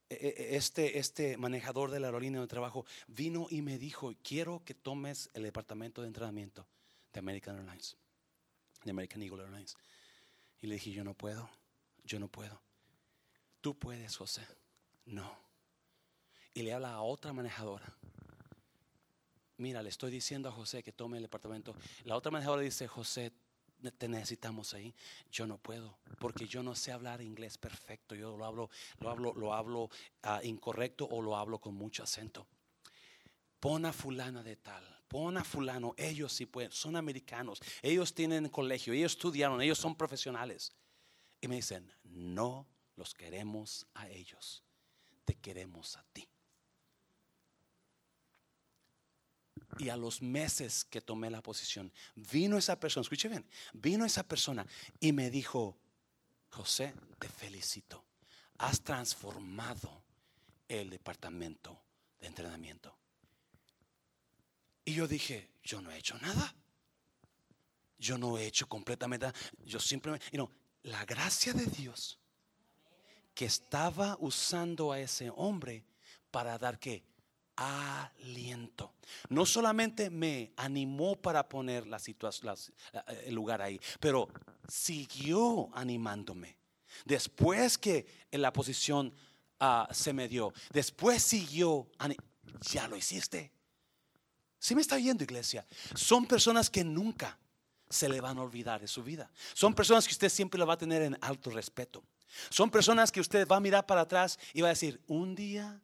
e, 0.10 0.16
e, 0.16 0.58
este, 0.58 1.00
este 1.00 1.38
manejador 1.38 1.90
de 1.90 2.02
la 2.02 2.08
aerolínea 2.08 2.42
de 2.42 2.48
trabajo 2.48 2.86
vino 3.08 3.48
y 3.50 3.62
me 3.62 3.80
dijo, 3.80 4.14
quiero 4.22 4.62
que 4.66 4.74
tomes 4.74 5.30
el 5.34 5.44
departamento 5.44 6.02
de 6.02 6.08
entrenamiento 6.08 6.68
de 7.14 7.20
American 7.20 7.56
Airlines, 7.56 7.96
de 8.84 8.92
American 8.92 9.24
Eagle 9.24 9.44
Airlines. 9.44 9.78
Y 10.60 10.68
le 10.68 10.76
dije, 10.76 10.92
yo 10.92 11.06
no 11.06 11.14
puedo, 11.14 11.50
yo 12.04 12.20
no 12.20 12.28
puedo. 12.28 12.65
Tú 13.66 13.74
puedes, 13.74 14.16
José. 14.16 14.46
No. 15.06 15.36
Y 16.54 16.62
le 16.62 16.72
habla 16.72 16.94
a 16.94 17.02
otra 17.02 17.34
manejadora. 17.34 17.92
Mira, 19.58 19.82
le 19.82 19.90
estoy 19.90 20.12
diciendo 20.12 20.50
a 20.50 20.52
José 20.52 20.84
que 20.84 20.92
tome 20.92 21.18
el 21.18 21.24
departamento. 21.24 21.76
La 22.04 22.16
otra 22.16 22.32
manejadora 22.32 22.62
dice, 22.62 22.88
José, 22.88 23.34
te 23.98 24.08
necesitamos 24.08 24.76
ahí. 24.76 24.94
Yo 25.32 25.48
no 25.48 25.58
puedo, 25.58 25.98
porque 26.20 26.46
yo 26.46 26.62
no 26.62 26.76
sé 26.76 26.92
hablar 26.92 27.24
inglés 27.24 27.58
perfecto. 27.58 28.14
Yo 28.14 28.38
lo 28.38 28.46
hablo, 28.46 28.70
lo 29.00 29.10
hablo, 29.10 29.34
lo 29.34 29.52
hablo 29.56 29.90
ah, 30.22 30.42
incorrecto 30.44 31.08
o 31.10 31.24
lo 31.24 31.36
hablo 31.36 31.58
con 31.58 31.74
mucho 31.74 32.04
acento. 32.04 32.46
Pon 33.60 33.84
a 33.88 33.94
fulana 33.94 34.44
de 34.44 34.58
tal, 34.58 34.86
pon 35.08 35.38
a 35.38 35.44
fulano. 35.44 35.96
Ellos 35.98 36.34
sí 36.34 36.46
pueden, 36.46 36.72
son 36.72 36.96
americanos. 36.98 37.60
Ellos 37.82 38.14
tienen 38.14 38.48
colegio, 38.50 38.94
ellos 38.94 39.14
estudiaron, 39.14 39.60
ellos 39.60 39.80
son 39.80 39.96
profesionales. 39.96 40.72
Y 41.42 41.48
me 41.48 41.56
dicen, 41.56 41.92
no 42.04 42.68
los 42.96 43.14
queremos 43.14 43.88
a 43.94 44.10
ellos, 44.10 44.64
te 45.26 45.36
queremos 45.36 45.98
a 45.98 46.04
ti. 46.14 46.28
Y 49.78 49.90
a 49.90 49.98
los 49.98 50.22
meses 50.22 50.86
que 50.86 51.02
tomé 51.02 51.30
la 51.30 51.42
posición, 51.42 51.92
vino 52.16 52.58
esa 52.58 52.80
persona, 52.80 53.02
escuche 53.02 53.28
bien, 53.28 53.46
vino 53.74 54.06
esa 54.06 54.24
persona 54.24 54.66
y 55.00 55.12
me 55.12 55.30
dijo, 55.30 55.78
José, 56.50 56.94
te 57.20 57.28
felicito, 57.28 58.06
has 58.58 58.82
transformado 58.82 60.04
el 60.68 60.90
departamento 60.90 61.84
de 62.20 62.28
entrenamiento. 62.28 62.98
Y 64.86 64.94
yo 64.94 65.08
dije, 65.08 65.50
yo 65.64 65.82
no 65.82 65.92
he 65.92 65.98
hecho 65.98 66.18
nada. 66.20 66.56
Yo 67.98 68.18
no 68.18 68.38
he 68.38 68.46
hecho 68.46 68.68
completamente 68.70 69.26
nada. 69.26 69.40
Yo 69.66 69.80
simplemente, 69.80 70.26
you 70.32 70.50
la 70.84 71.04
gracia 71.06 71.54
de 71.54 71.66
Dios 71.66 72.20
que 73.36 73.46
estaba 73.46 74.18
usando 74.20 74.92
a 74.92 75.00
ese 75.00 75.30
hombre 75.36 75.86
para 76.32 76.58
dar 76.58 76.80
que 76.80 77.04
aliento. 77.56 78.94
No 79.30 79.46
solamente 79.46 80.10
me 80.10 80.54
animó 80.58 81.16
para 81.16 81.48
poner 81.48 81.86
la 81.86 82.00
situación, 82.00 82.58
el 83.26 83.36
lugar 83.36 83.62
ahí, 83.62 83.80
pero 84.00 84.30
siguió 84.68 85.70
animándome. 85.74 86.58
Después 87.04 87.78
que 87.78 88.06
en 88.32 88.42
la 88.42 88.52
posición 88.54 89.14
ah, 89.60 89.88
se 89.92 90.14
me 90.14 90.28
dio, 90.28 90.54
después 90.72 91.22
siguió, 91.22 91.88
ya 92.72 92.88
lo 92.88 92.96
hiciste. 92.96 93.52
Si 94.60 94.74
me 94.74 94.82
está 94.82 94.96
viendo, 94.96 95.24
iglesia, 95.24 95.66
son 95.94 96.26
personas 96.26 96.70
que 96.70 96.84
nunca 96.84 97.38
se 97.90 98.10
le 98.10 98.20
van 98.20 98.38
a 98.38 98.42
olvidar 98.42 98.82
de 98.82 98.88
su 98.88 99.04
vida. 99.04 99.30
Son 99.54 99.76
personas 99.76 100.08
que 100.08 100.14
usted 100.14 100.30
siempre 100.30 100.58
lo 100.58 100.66
va 100.66 100.74
a 100.74 100.78
tener 100.78 101.02
en 101.02 101.18
alto 101.22 101.52
respeto. 101.52 102.04
Son 102.50 102.70
personas 102.70 103.12
que 103.12 103.22
usted 103.22 103.48
va 103.48 103.58
a 103.58 103.62
mirar 103.62 103.86
para 103.86 104.02
atrás 104.02 104.40
y 104.54 104.62
va 104.62 104.68
a 104.68 104.70
decir, 104.70 105.02
un 105.08 105.36
día 105.36 105.82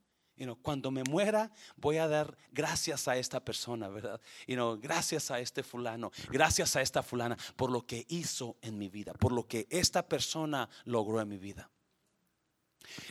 cuando 0.61 0.91
me 0.91 1.03
muera, 1.03 1.51
voy 1.75 1.97
a 1.97 2.07
dar 2.07 2.37
gracias 2.51 3.07
a 3.07 3.17
esta 3.17 3.39
persona, 3.39 3.89
¿verdad? 3.89 4.19
gracias 4.79 5.31
a 5.31 5.39
este 5.39 5.63
fulano, 5.63 6.11
gracias 6.29 6.75
a 6.75 6.81
esta 6.81 7.03
fulana 7.03 7.37
por 7.55 7.71
lo 7.71 7.85
que 7.85 8.05
hizo 8.09 8.57
en 8.61 8.77
mi 8.77 8.89
vida, 8.89 9.13
por 9.13 9.31
lo 9.31 9.47
que 9.47 9.67
esta 9.69 10.07
persona 10.07 10.67
logró 10.85 11.21
en 11.21 11.29
mi 11.29 11.37
vida. 11.37 11.69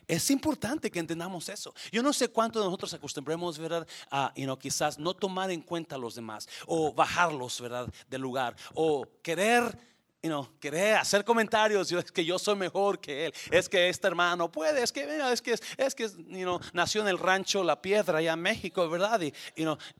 Es 0.07 0.31
importante 0.31 0.91
que 0.91 0.99
entendamos 0.99 1.49
eso. 1.49 1.73
Yo 1.91 2.03
no 2.03 2.13
sé 2.13 2.29
cuánto 2.29 2.59
de 2.59 2.67
nosotros 2.67 2.93
acostumbremos, 2.93 3.57
¿verdad? 3.59 3.87
A 4.11 4.35
quizás 4.59 4.99
no 4.99 5.15
tomar 5.15 5.51
en 5.51 5.63
cuenta 5.63 5.95
a 5.95 5.99
los 5.99 6.17
demás 6.17 6.49
o 6.67 6.93
bajarlos, 6.93 7.61
¿verdad? 7.61 7.89
Del 8.09 8.21
lugar 8.21 8.57
o 8.75 9.07
querer 9.23 9.90
you 10.23 10.29
know, 10.29 10.49
querer 10.61 10.97
hacer 10.97 11.25
comentarios, 11.25 11.91
es 11.91 12.13
que 12.13 12.25
yo 12.25 12.39
soy 12.39 12.57
mejor 12.57 13.01
que 13.01 13.27
él, 13.27 13.35
es 13.51 13.69
que 13.69 13.89
este 13.89 14.07
hermano 14.07 14.51
puede, 14.51 14.83
es 14.83 14.93
que, 14.93 15.07
mira, 15.07 15.33
es 15.33 15.41
que, 15.41 15.59
es 15.77 15.95
que 15.95 16.11
nació 16.73 17.01
en 17.03 17.09
el 17.09 17.19
rancho 17.19 17.65
La 17.65 17.81
Piedra, 17.81 18.19
allá 18.19 18.35
en 18.35 18.43
México, 18.43 18.89
¿verdad? 18.89 19.21
Y, 19.23 19.33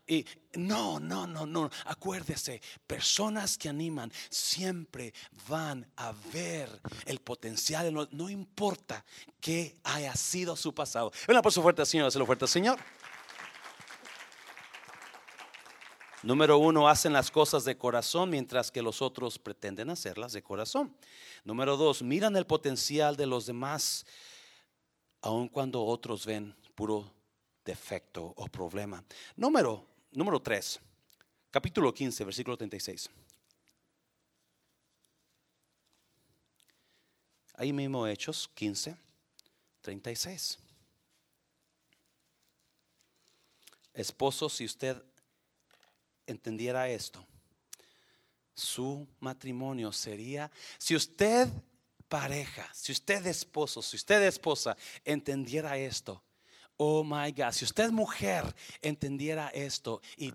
y 0.07 0.25
no, 0.53 0.99
no, 0.99 1.25
no, 1.25 1.45
no, 1.45 1.69
acuérdese, 1.85 2.61
personas 2.85 3.57
que 3.57 3.69
animan 3.69 4.11
siempre 4.29 5.13
van 5.47 5.87
a 5.97 6.13
ver 6.31 6.69
el 7.05 7.19
potencial, 7.19 7.91
no, 7.91 8.07
no 8.11 8.29
importa 8.29 9.03
que 9.39 9.77
haya 9.83 10.13
sido 10.15 10.55
su 10.55 10.73
pasado. 10.73 11.11
Ven 11.27 11.41
por 11.41 11.51
su 11.51 11.63
fuerte, 11.63 11.85
Señor, 11.85 12.15
lo 12.15 12.25
fuerte, 12.25 12.45
Señor. 12.47 12.79
Número 16.23 16.59
uno, 16.59 16.87
hacen 16.87 17.13
las 17.13 17.31
cosas 17.31 17.65
de 17.65 17.77
corazón 17.77 18.29
mientras 18.29 18.69
que 18.71 18.83
los 18.83 19.01
otros 19.01 19.39
pretenden 19.39 19.89
hacerlas 19.89 20.33
de 20.33 20.43
corazón. 20.43 20.95
Número 21.43 21.77
dos, 21.77 22.03
miran 22.03 22.35
el 22.35 22.45
potencial 22.45 23.15
de 23.15 23.25
los 23.25 23.47
demás 23.47 24.05
aun 25.21 25.47
cuando 25.47 25.83
otros 25.83 26.25
ven 26.25 26.55
puro 26.75 27.11
defecto 27.65 28.33
o 28.37 28.47
problema. 28.47 29.03
Número, 29.35 29.85
número 30.11 30.39
3, 30.39 30.79
capítulo 31.49 31.93
15, 31.93 32.23
versículo 32.23 32.57
36. 32.57 33.09
Ahí 37.55 37.73
mismo 37.73 38.05
Hechos 38.07 38.49
15, 38.55 38.95
36. 39.81 40.59
Esposo, 43.93 44.49
si 44.49 44.65
usted 44.65 45.03
entendiera 46.31 46.89
esto, 46.89 47.25
su 48.53 49.07
matrimonio 49.19 49.91
sería, 49.91 50.51
si 50.77 50.95
usted 50.95 51.47
pareja, 52.07 52.69
si 52.73 52.91
usted 52.91 53.25
esposo, 53.27 53.81
si 53.81 53.95
usted 53.95 54.21
esposa 54.23 54.75
entendiera 55.05 55.77
esto, 55.77 56.21
Oh 56.83 57.03
my 57.03 57.31
God, 57.31 57.51
si 57.51 57.63
usted 57.63 57.91
mujer 57.91 58.43
entendiera 58.81 59.49
esto 59.49 60.01
y, 60.17 60.33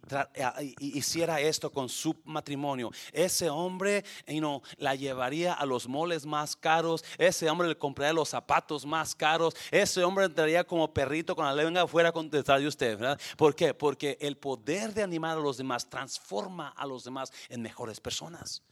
hiciera 0.78 1.40
esto 1.40 1.72
con 1.72 1.88
su 1.88 2.14
matrimonio, 2.24 2.92
ese 3.10 3.50
hombre 3.50 4.04
you 4.28 4.62
la 4.78 4.94
llevaría 4.94 5.54
a 5.54 5.66
los 5.66 5.88
moles 5.88 6.24
más 6.24 6.54
caros, 6.54 7.04
ese 7.18 7.50
hombre 7.50 7.66
le 7.66 7.76
compraría 7.76 8.12
los 8.12 8.28
zapatos 8.28 8.86
más 8.86 9.12
caros, 9.12 9.56
ese 9.72 10.04
hombre 10.04 10.26
entraría 10.26 10.62
como 10.62 10.94
perrito 10.94 11.34
con 11.34 11.46
la 11.46 11.52
lengua 11.52 11.82
afuera 11.82 12.12
detrás 12.30 12.60
de 12.60 12.68
usted, 12.68 12.96
¿verdad? 12.96 13.20
¿Por 13.36 13.56
qué? 13.56 13.74
Porque 13.74 14.16
el 14.20 14.36
poder 14.36 14.94
de 14.94 15.02
animar 15.02 15.38
a 15.38 15.40
los 15.40 15.56
demás 15.56 15.90
transforma 15.90 16.68
a 16.76 16.86
los 16.86 17.02
demás 17.02 17.32
en 17.48 17.60
mejores 17.60 17.98
personas. 17.98 18.62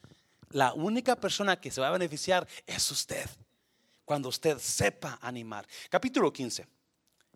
La 0.50 0.72
única 0.74 1.16
persona 1.16 1.60
que 1.60 1.72
se 1.72 1.80
va 1.80 1.88
a 1.88 1.98
beneficiar 1.98 2.46
es 2.68 2.88
usted, 2.92 3.28
cuando 4.04 4.28
usted 4.28 4.58
sepa 4.60 5.18
animar. 5.20 5.66
Capítulo 5.90 6.32
15 6.32 6.73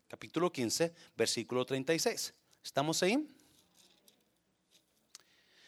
capítulo 0.08 0.50
15, 0.50 0.92
versículo 1.16 1.64
36. 1.64 2.34
¿Estamos 2.64 3.02
ahí? 3.02 3.28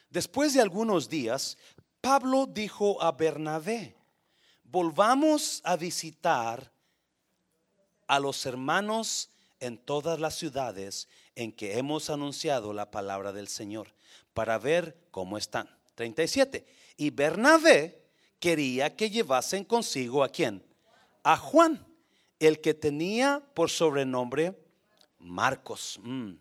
Después 0.09 0.55
de 0.55 0.61
algunos 0.61 1.09
días, 1.09 1.57
Pablo 2.01 2.47
dijo 2.47 3.01
a 3.03 3.13
Bernabé, 3.13 3.95
volvamos 4.65 5.61
a 5.65 5.77
visitar 5.77 6.73
a 8.09 8.19
los 8.19 8.45
hermanos 8.47 9.31
en 9.61 9.79
todas 9.79 10.19
las 10.19 10.35
ciudades 10.35 11.07
en 11.35 11.53
que 11.53 11.79
hemos 11.79 12.11
anunciado 12.11 12.73
la 12.73 12.91
palabra 12.91 13.33
del 13.33 13.47
Señor, 13.47 13.95
para 14.35 14.59
ver 14.59 14.97
cómo 15.11 15.37
están. 15.37 15.69
37. 15.95 16.67
Y 16.97 17.11
Bernabé 17.11 18.03
quería 18.39 18.97
que 18.97 19.11
llevasen 19.11 19.65
consigo 19.65 20.25
a 20.25 20.31
quién? 20.31 20.65
A 21.23 21.37
Juan 21.37 21.87
el 22.41 22.61
que 22.61 22.75
tenía 22.75 23.43
por 23.55 23.71
sobrenombre 23.71 24.59
Marcos. 25.19 26.01
Mm. 26.03 26.33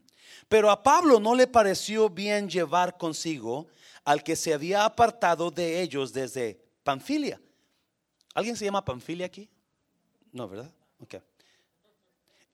Pero 0.47 0.71
a 0.71 0.81
Pablo 0.81 1.19
no 1.19 1.35
le 1.35 1.45
pareció 1.45 2.09
bien 2.09 2.49
llevar 2.49 2.97
consigo 2.97 3.67
al 4.03 4.23
que 4.23 4.35
se 4.35 4.53
había 4.53 4.85
apartado 4.85 5.51
de 5.51 5.81
ellos 5.81 6.13
desde 6.13 6.59
Panfilia. 6.83 7.39
¿Alguien 8.33 8.55
se 8.55 8.65
llama 8.65 8.83
Panfilia 8.83 9.25
aquí? 9.25 9.49
No, 10.31 10.47
¿verdad? 10.47 10.71
Ok. 10.99 11.15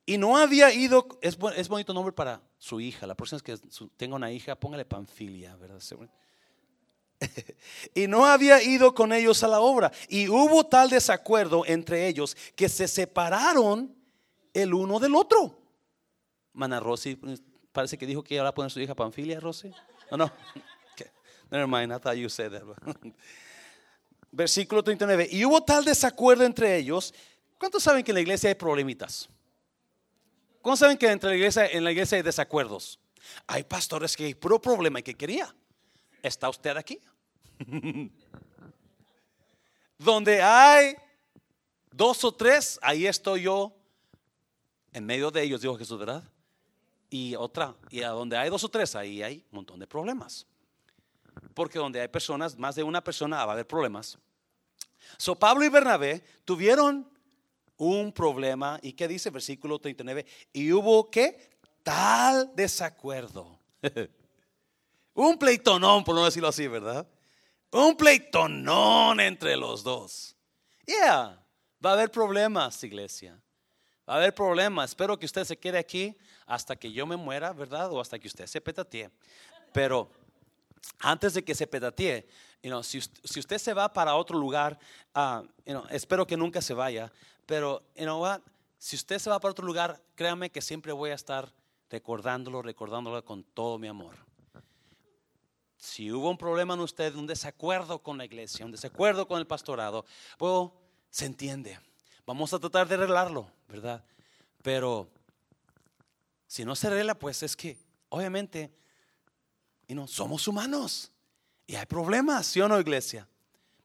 Y 0.05 0.17
no 0.17 0.37
había 0.37 0.73
ido, 0.73 1.07
es, 1.21 1.37
es 1.55 1.67
bonito 1.67 1.93
nombre 1.93 2.13
para 2.13 2.41
su 2.57 2.79
hija. 2.79 3.07
La 3.07 3.15
próxima 3.15 3.41
vez 3.41 3.59
que 3.61 3.87
tenga 3.97 4.15
una 4.15 4.31
hija, 4.31 4.55
póngale 4.55 4.85
Panfilia, 4.85 5.55
¿verdad? 5.55 5.81
y 7.93 8.07
no 8.07 8.25
había 8.25 8.61
ido 8.63 8.93
con 8.93 9.13
ellos 9.13 9.43
a 9.43 9.47
la 9.47 9.59
obra. 9.59 9.91
Y 10.09 10.27
hubo 10.29 10.65
tal 10.65 10.89
desacuerdo 10.89 11.63
entre 11.65 12.07
ellos 12.07 12.35
que 12.55 12.69
se 12.69 12.87
separaron 12.87 13.95
el 14.53 14.73
uno 14.73 14.99
del 14.99 15.15
otro. 15.15 15.59
Mana 16.53 16.79
Rosy, 16.79 17.19
parece 17.71 17.97
que 17.97 18.05
dijo 18.05 18.23
que 18.23 18.35
iba 18.35 18.47
a 18.47 18.53
poner 18.53 18.71
su 18.71 18.79
hija 18.79 18.95
Panfilia, 18.95 19.39
Rosy. 19.39 19.71
No, 20.11 20.17
no. 20.17 20.31
Never 21.51 21.67
mind, 21.67 21.93
I 21.93 21.99
thought 21.99 22.17
you 22.17 22.29
said 22.29 22.51
that. 22.51 22.63
Versículo 24.31 24.83
39. 24.83 25.29
Y 25.31 25.45
hubo 25.45 25.63
tal 25.63 25.85
desacuerdo 25.85 26.43
entre 26.43 26.75
ellos. 26.77 27.13
¿Cuántos 27.57 27.83
saben 27.83 28.03
que 28.03 28.11
en 28.11 28.15
la 28.15 28.21
iglesia 28.21 28.49
hay 28.49 28.55
problemitas? 28.55 29.29
¿Cuántos 30.61 30.79
saben 30.79 30.97
que 30.97 31.09
entre 31.09 31.29
la 31.29 31.35
iglesia, 31.35 31.67
en 31.67 31.83
la 31.83 31.91
iglesia 31.91 32.17
hay 32.17 32.23
desacuerdos? 32.23 32.99
Hay 33.47 33.63
pastores 33.63 34.15
que 34.17 34.25
hay 34.25 34.33
puro 34.33 34.59
problema 34.59 34.99
y 34.99 35.03
que 35.03 35.15
quería. 35.15 35.53
¿Está 36.21 36.49
usted 36.49 36.75
aquí? 36.75 36.99
Donde 39.97 40.41
hay 40.41 40.95
dos 41.91 42.23
o 42.23 42.31
tres, 42.33 42.79
ahí 42.81 43.07
estoy 43.07 43.43
yo 43.43 43.75
en 44.91 45.05
medio 45.05 45.29
de 45.31 45.43
ellos, 45.43 45.61
dijo 45.61 45.77
Jesús, 45.77 45.99
¿verdad? 45.99 46.23
Y 47.09 47.35
otra, 47.35 47.75
y 47.89 48.01
a 48.01 48.09
donde 48.09 48.37
hay 48.37 48.49
dos 48.49 48.63
o 48.63 48.69
tres, 48.69 48.95
ahí 48.95 49.21
hay 49.21 49.45
un 49.51 49.57
montón 49.57 49.79
de 49.79 49.87
problemas. 49.87 50.47
Porque 51.53 51.79
donde 51.79 51.99
hay 51.99 52.07
personas, 52.07 52.57
más 52.57 52.75
de 52.75 52.83
una 52.83 53.03
persona, 53.03 53.45
va 53.45 53.51
a 53.51 53.53
haber 53.53 53.67
problemas. 53.67 54.17
So 55.17 55.35
Pablo 55.35 55.65
y 55.65 55.69
Bernabé 55.69 56.23
tuvieron 56.45 57.09
un 57.77 58.11
problema. 58.11 58.79
¿Y 58.81 58.93
qué 58.93 59.07
dice 59.07 59.29
versículo 59.29 59.79
39? 59.79 60.25
Y 60.53 60.71
hubo 60.71 61.09
que 61.09 61.49
tal 61.83 62.51
desacuerdo. 62.55 63.59
un 65.13 65.37
pleitonón, 65.37 66.03
por 66.03 66.15
no 66.15 66.25
decirlo 66.25 66.47
así, 66.47 66.67
¿verdad? 66.67 67.07
Un 67.75 67.97
pleitonón 67.97 69.19
entre 69.19 69.57
los 69.57 69.83
dos. 69.83 70.33
Yeah, 70.85 71.37
va 71.85 71.89
a 71.89 71.93
haber 71.93 72.09
problemas, 72.09 72.81
iglesia. 72.85 73.37
Va 74.07 74.13
a 74.13 74.17
haber 74.17 74.33
problemas. 74.33 74.91
Espero 74.91 75.19
que 75.19 75.25
usted 75.25 75.43
se 75.43 75.57
quede 75.57 75.77
aquí 75.77 76.15
hasta 76.45 76.77
que 76.77 76.89
yo 76.89 77.05
me 77.05 77.17
muera, 77.17 77.51
¿verdad? 77.51 77.91
O 77.91 77.99
hasta 77.99 78.17
que 78.17 78.29
usted 78.29 78.47
se 78.47 78.61
petatee. 78.61 79.09
Pero 79.73 80.09
antes 80.99 81.33
de 81.33 81.43
que 81.43 81.53
se 81.53 81.67
petatee, 81.67 82.25
si, 82.81 82.97
usted 83.39 83.57
se 83.57 83.73
va 83.73 83.91
para 83.91 84.15
otro 84.15 84.39
lugar, 84.39 84.79
uh, 85.13 85.45
espero 85.89 86.25
que 86.25 86.37
nunca 86.37 86.61
se 86.61 86.73
vaya. 86.73 87.11
Pero, 87.45 87.83
you 87.97 88.03
know 88.03 88.21
what? 88.21 88.39
Si 88.77 88.95
usted 88.95 89.19
se 89.19 89.29
va 89.29 89.37
para 89.37 89.51
otro 89.51 89.65
lugar, 89.65 90.01
créame 90.15 90.49
que 90.49 90.61
siempre 90.61 90.93
voy 90.93 91.09
a 91.09 91.15
estar 91.15 91.51
recordándolo, 91.89 92.61
recordándolo 92.61 93.25
con 93.25 93.43
todo 93.43 93.77
mi 93.77 93.89
amor 93.89 94.15
si 95.85 96.11
hubo 96.11 96.29
un 96.29 96.37
problema 96.37 96.73
en 96.73 96.79
usted, 96.79 97.15
un 97.15 97.27
desacuerdo 97.27 97.99
con 97.99 98.17
la 98.17 98.25
iglesia, 98.25 98.65
un 98.65 98.71
desacuerdo 98.71 99.27
con 99.27 99.39
el 99.39 99.47
pastorado, 99.47 100.05
pues 100.37 100.69
se 101.09 101.25
entiende. 101.25 101.79
Vamos 102.25 102.53
a 102.53 102.59
tratar 102.59 102.87
de 102.87 102.95
arreglarlo, 102.95 103.49
¿verdad? 103.67 104.03
Pero 104.63 105.07
si 106.47 106.65
no 106.65 106.75
se 106.75 106.87
arregla, 106.87 107.15
pues 107.15 107.43
es 107.43 107.55
que 107.55 107.77
obviamente 108.09 108.73
no 109.87 110.07
somos 110.07 110.47
humanos 110.47 111.11
y 111.67 111.75
hay 111.75 111.85
problemas, 111.85 112.47
¿sí 112.47 112.61
o 112.61 112.67
no, 112.67 112.79
iglesia? 112.79 113.27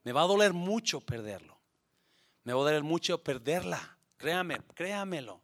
Me 0.03 0.11
va 0.11 0.21
a 0.21 0.27
doler 0.27 0.53
mucho 0.53 0.99
perderlo. 0.99 1.59
Me 2.43 2.53
va 2.53 2.61
a 2.61 2.63
doler 2.63 2.83
mucho 2.83 3.23
perderla. 3.23 3.97
Créame, 4.17 4.59
créamelo. 4.73 5.39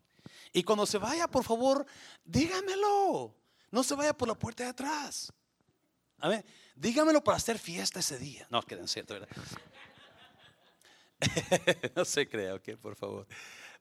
Y 0.51 0.63
cuando 0.63 0.85
se 0.85 0.97
vaya, 0.97 1.27
por 1.27 1.43
favor, 1.43 1.85
dígamelo. 2.25 3.35
No 3.69 3.83
se 3.83 3.95
vaya 3.95 4.17
por 4.17 4.27
la 4.27 4.35
puerta 4.35 4.63
de 4.63 4.69
atrás. 4.69 5.31
A 6.19 6.29
ver, 6.29 6.45
dígamelo 6.75 7.23
para 7.23 7.37
hacer 7.37 7.59
fiesta 7.59 7.99
ese 7.99 8.17
día. 8.17 8.47
No, 8.49 8.61
queden 8.61 8.87
cierto, 8.87 9.13
¿verdad? 9.13 9.29
no 11.95 12.05
se 12.05 12.27
crea, 12.27 12.55
ok, 12.55 12.75
por 12.81 12.95
favor. 12.95 13.27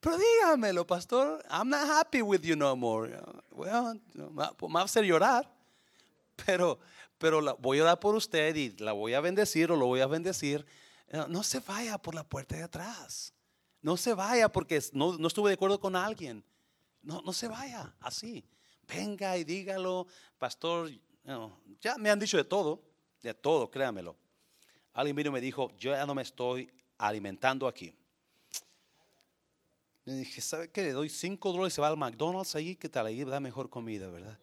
Pero 0.01 0.18
dígamelo, 0.18 0.87
pastor. 0.87 1.43
I'm 1.51 1.68
not 1.68 1.89
happy 1.89 2.22
with 2.22 2.43
you 2.43 2.57
no 2.57 2.76
more. 2.76 3.18
Well, 3.51 4.01
me 4.14 4.74
va 4.74 4.80
a 4.80 4.84
hacer 4.84 5.05
llorar. 5.05 5.51
Pero, 6.45 6.78
pero 7.18 7.57
voy 7.57 7.78
a 7.78 7.82
orar 7.82 7.99
por 7.99 8.14
usted 8.14 8.55
y 8.55 8.70
la 8.78 8.93
voy 8.93 9.14
a 9.14 9.20
bendecir 9.20 9.72
o 9.72 9.76
lo 9.76 9.87
voy 9.87 10.01
a 10.01 10.07
bendecir. 10.07 10.66
No 11.28 11.43
se 11.43 11.61
vaya 11.61 11.97
por 11.99 12.14
la 12.14 12.24
puerta 12.24 12.57
de 12.57 12.62
atrás. 12.62 13.32
No 13.80 13.97
se 13.97 14.12
vaya 14.14 14.51
porque 14.51 14.82
no, 14.93 15.16
no 15.16 15.28
estuve 15.28 15.51
de 15.51 15.55
acuerdo 15.55 15.80
con 15.80 15.97
alguien. 15.97 16.45
No, 17.03 17.22
no 17.22 17.32
se 17.32 17.49
vaya 17.49 17.95
así. 18.01 18.45
Venga 18.87 19.37
y 19.37 19.45
dígalo, 19.45 20.07
pastor, 20.39 20.91
ya 21.81 21.97
me 21.99 22.11
han 22.11 22.18
dicho 22.18 22.37
de 22.37 22.45
todo, 22.45 22.83
de 23.22 23.35
todo, 23.35 23.70
créanmelo. 23.70 24.16
Alguien 24.93 25.16
vino 25.16 25.31
y 25.31 25.33
me 25.33 25.41
dijo, 25.41 25.72
yo 25.77 25.93
ya 25.93 26.07
no 26.07 26.14
me 26.14 26.22
estoy 26.22 26.70
alimentando 26.99 27.66
aquí. 27.66 27.93
Le 30.05 30.14
dije, 30.14 30.41
¿sabe 30.41 30.70
qué? 30.70 30.83
Le 30.83 30.93
doy 30.93 31.09
5 31.09 31.53
dólares 31.53 31.72
y 31.72 31.77
se 31.77 31.81
va 31.81 31.89
al 31.89 31.97
McDonald's 31.97 32.55
ahí, 32.55 32.77
que 32.77 32.89
tal? 32.89 33.07
Ahí 33.07 33.24
da 33.24 33.41
mejor 33.41 33.68
comida, 33.68 34.09
¿verdad? 34.09 34.39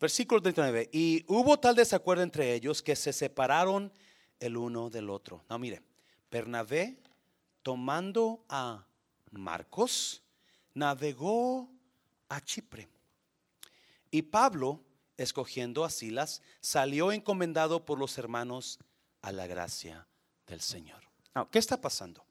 Versículo 0.00 0.40
39. 0.40 0.90
Y 0.92 1.24
hubo 1.26 1.58
tal 1.58 1.74
desacuerdo 1.74 2.22
entre 2.22 2.54
ellos 2.54 2.82
que 2.82 2.94
se 2.94 3.12
separaron 3.12 3.92
el 4.38 4.56
uno 4.56 4.90
del 4.90 5.10
otro. 5.10 5.44
No, 5.48 5.58
mire, 5.58 5.82
Bernabé, 6.30 6.96
tomando 7.62 8.44
a 8.48 8.86
Marcos, 9.32 10.22
navegó 10.74 11.68
a 12.28 12.40
Chipre. 12.40 12.88
Y 14.10 14.22
Pablo, 14.22 14.80
escogiendo 15.16 15.84
a 15.84 15.90
Silas, 15.90 16.42
salió 16.60 17.12
encomendado 17.12 17.84
por 17.84 17.98
los 17.98 18.18
hermanos 18.18 18.78
a 19.22 19.32
la 19.32 19.46
gracia 19.46 20.06
del 20.46 20.60
Señor. 20.60 21.02
¿Qué 21.50 21.58
está 21.58 21.80
pasando? 21.80 22.24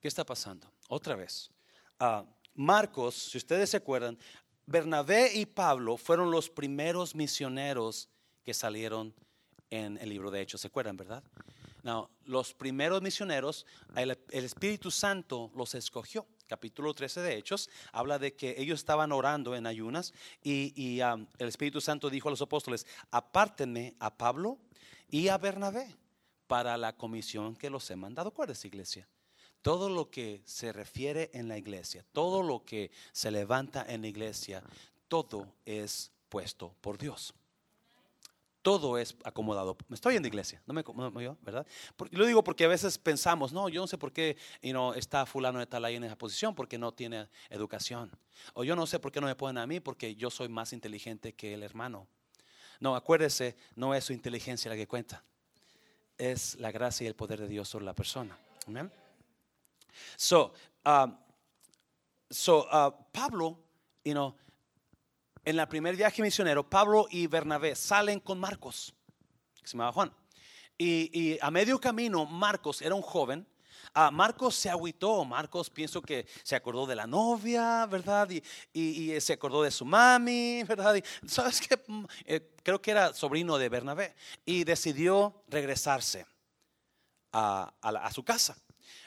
¿Qué 0.00 0.08
está 0.08 0.24
pasando? 0.24 0.70
Otra 0.88 1.16
vez. 1.16 1.50
Ah, 1.98 2.24
Marcos, 2.54 3.14
si 3.14 3.38
ustedes 3.38 3.70
se 3.70 3.78
acuerdan, 3.78 4.18
Bernabé 4.66 5.32
y 5.34 5.46
Pablo 5.46 5.96
fueron 5.96 6.30
los 6.30 6.50
primeros 6.50 7.14
misioneros 7.14 8.08
que 8.42 8.52
salieron 8.52 9.14
en 9.70 9.96
el 9.98 10.08
libro 10.08 10.30
de 10.30 10.40
Hechos. 10.40 10.60
¿Se 10.60 10.66
acuerdan, 10.66 10.96
verdad? 10.96 11.22
Los 12.24 12.52
primeros 12.52 13.00
misioneros, 13.00 13.64
el 13.94 14.16
Espíritu 14.30 14.90
Santo 14.90 15.52
los 15.54 15.74
escogió. 15.74 16.26
Capítulo 16.46 16.94
13 16.94 17.20
de 17.20 17.36
Hechos 17.36 17.68
habla 17.92 18.18
de 18.18 18.34
que 18.34 18.54
ellos 18.58 18.78
estaban 18.78 19.12
orando 19.12 19.56
en 19.56 19.66
ayunas 19.66 20.12
y, 20.42 21.00
el 21.00 21.48
Espíritu 21.48 21.80
Santo 21.80 22.10
dijo 22.10 22.28
a 22.28 22.30
los 22.30 22.42
apóstoles, 22.42 22.86
apártenme 23.10 23.94
a 23.98 24.16
Pablo 24.16 24.58
y 25.08 25.28
a 25.28 25.38
Bernabé 25.38 25.86
para 26.46 26.76
la 26.76 26.94
comisión 26.94 27.56
que 27.56 27.70
los 27.70 27.90
he 27.90 27.96
mandado. 27.96 28.30
¿Cuál 28.30 28.50
es 28.50 28.64
iglesia? 28.64 29.08
Todo 29.62 29.88
lo 29.88 30.10
que 30.10 30.42
se 30.44 30.72
refiere 30.72 31.30
en 31.32 31.48
la 31.48 31.58
iglesia, 31.58 32.04
todo 32.12 32.42
lo 32.42 32.64
que 32.64 32.90
se 33.12 33.30
levanta 33.30 33.84
en 33.88 34.02
la 34.02 34.08
iglesia, 34.08 34.62
todo 35.08 35.52
es 35.64 36.12
puesto 36.28 36.74
por 36.80 36.98
Dios 36.98 37.34
todo 38.66 38.98
es 38.98 39.14
acomodado. 39.22 39.76
Me 39.86 39.94
estoy 39.94 40.16
en 40.16 40.22
la 40.22 40.26
iglesia, 40.26 40.60
no 40.66 40.74
me 40.74 40.80
acomodo 40.80 41.38
¿verdad? 41.40 41.64
lo 42.10 42.26
digo 42.26 42.42
porque 42.42 42.64
a 42.64 42.68
veces 42.68 42.98
pensamos, 42.98 43.52
no, 43.52 43.68
yo 43.68 43.80
no 43.80 43.86
sé 43.86 43.96
por 43.96 44.12
qué 44.12 44.36
you 44.60 44.72
know, 44.72 44.92
está 44.92 45.24
fulano 45.24 45.60
de 45.60 45.66
tal 45.66 45.84
ahí 45.84 45.94
en 45.94 46.02
esa 46.02 46.18
posición, 46.18 46.52
porque 46.52 46.76
no 46.76 46.90
tiene 46.90 47.28
educación. 47.48 48.10
O 48.54 48.64
yo 48.64 48.74
no 48.74 48.84
sé 48.88 48.98
por 48.98 49.12
qué 49.12 49.20
no 49.20 49.28
me 49.28 49.36
ponen 49.36 49.58
a 49.58 49.68
mí, 49.68 49.78
porque 49.78 50.16
yo 50.16 50.30
soy 50.30 50.48
más 50.48 50.72
inteligente 50.72 51.32
que 51.32 51.54
el 51.54 51.62
hermano. 51.62 52.08
No, 52.80 52.96
acuérdese, 52.96 53.56
no 53.76 53.94
es 53.94 54.02
su 54.02 54.12
inteligencia 54.12 54.68
la 54.68 54.76
que 54.76 54.88
cuenta, 54.88 55.22
es 56.18 56.56
la 56.56 56.72
gracia 56.72 57.04
y 57.04 57.06
el 57.06 57.14
poder 57.14 57.42
de 57.42 57.46
Dios 57.46 57.68
sobre 57.68 57.84
la 57.84 57.94
persona. 57.94 58.36
Amén. 58.66 58.90
So, 60.16 60.52
uh, 60.84 61.06
so 62.28 62.66
uh, 62.72 62.90
Pablo, 63.12 63.60
you 64.04 64.12
know, 64.12 64.34
en 65.46 65.60
el 65.60 65.68
primer 65.68 65.94
viaje 65.94 66.20
misionero, 66.22 66.68
Pablo 66.68 67.06
y 67.08 67.28
Bernabé 67.28 67.76
salen 67.76 68.18
con 68.18 68.38
Marcos, 68.38 68.92
que 69.62 69.68
se 69.68 69.78
llama 69.78 69.92
Juan. 69.92 70.12
Y, 70.76 71.38
a 71.40 71.50
medio 71.52 71.80
camino, 71.80 72.26
Marcos 72.26 72.82
era 72.82 72.96
un 72.96 73.00
joven. 73.00 73.46
Ah, 73.94 74.10
Marcos 74.10 74.56
se 74.56 74.68
agüitó, 74.68 75.24
Marcos 75.24 75.70
pienso 75.70 76.02
que 76.02 76.26
se 76.42 76.56
acordó 76.56 76.84
de 76.84 76.96
la 76.96 77.06
novia, 77.06 77.86
¿verdad? 77.86 78.28
Y, 78.72 79.20
se 79.20 79.34
acordó 79.34 79.62
de 79.62 79.70
su 79.70 79.84
mami, 79.84 80.64
¿verdad? 80.64 81.00
¿Sabes 81.26 81.60
qué? 81.60 81.80
Mm, 81.86 82.04
eh, 82.24 82.52
creo 82.64 82.82
que 82.82 82.90
era 82.90 83.14
sobrino 83.14 83.56
de 83.56 83.68
Bernabé. 83.68 84.16
Y 84.44 84.64
decidió 84.64 85.44
regresarse 85.46 86.26
a 87.32 88.10
su 88.12 88.24
casa. 88.24 88.56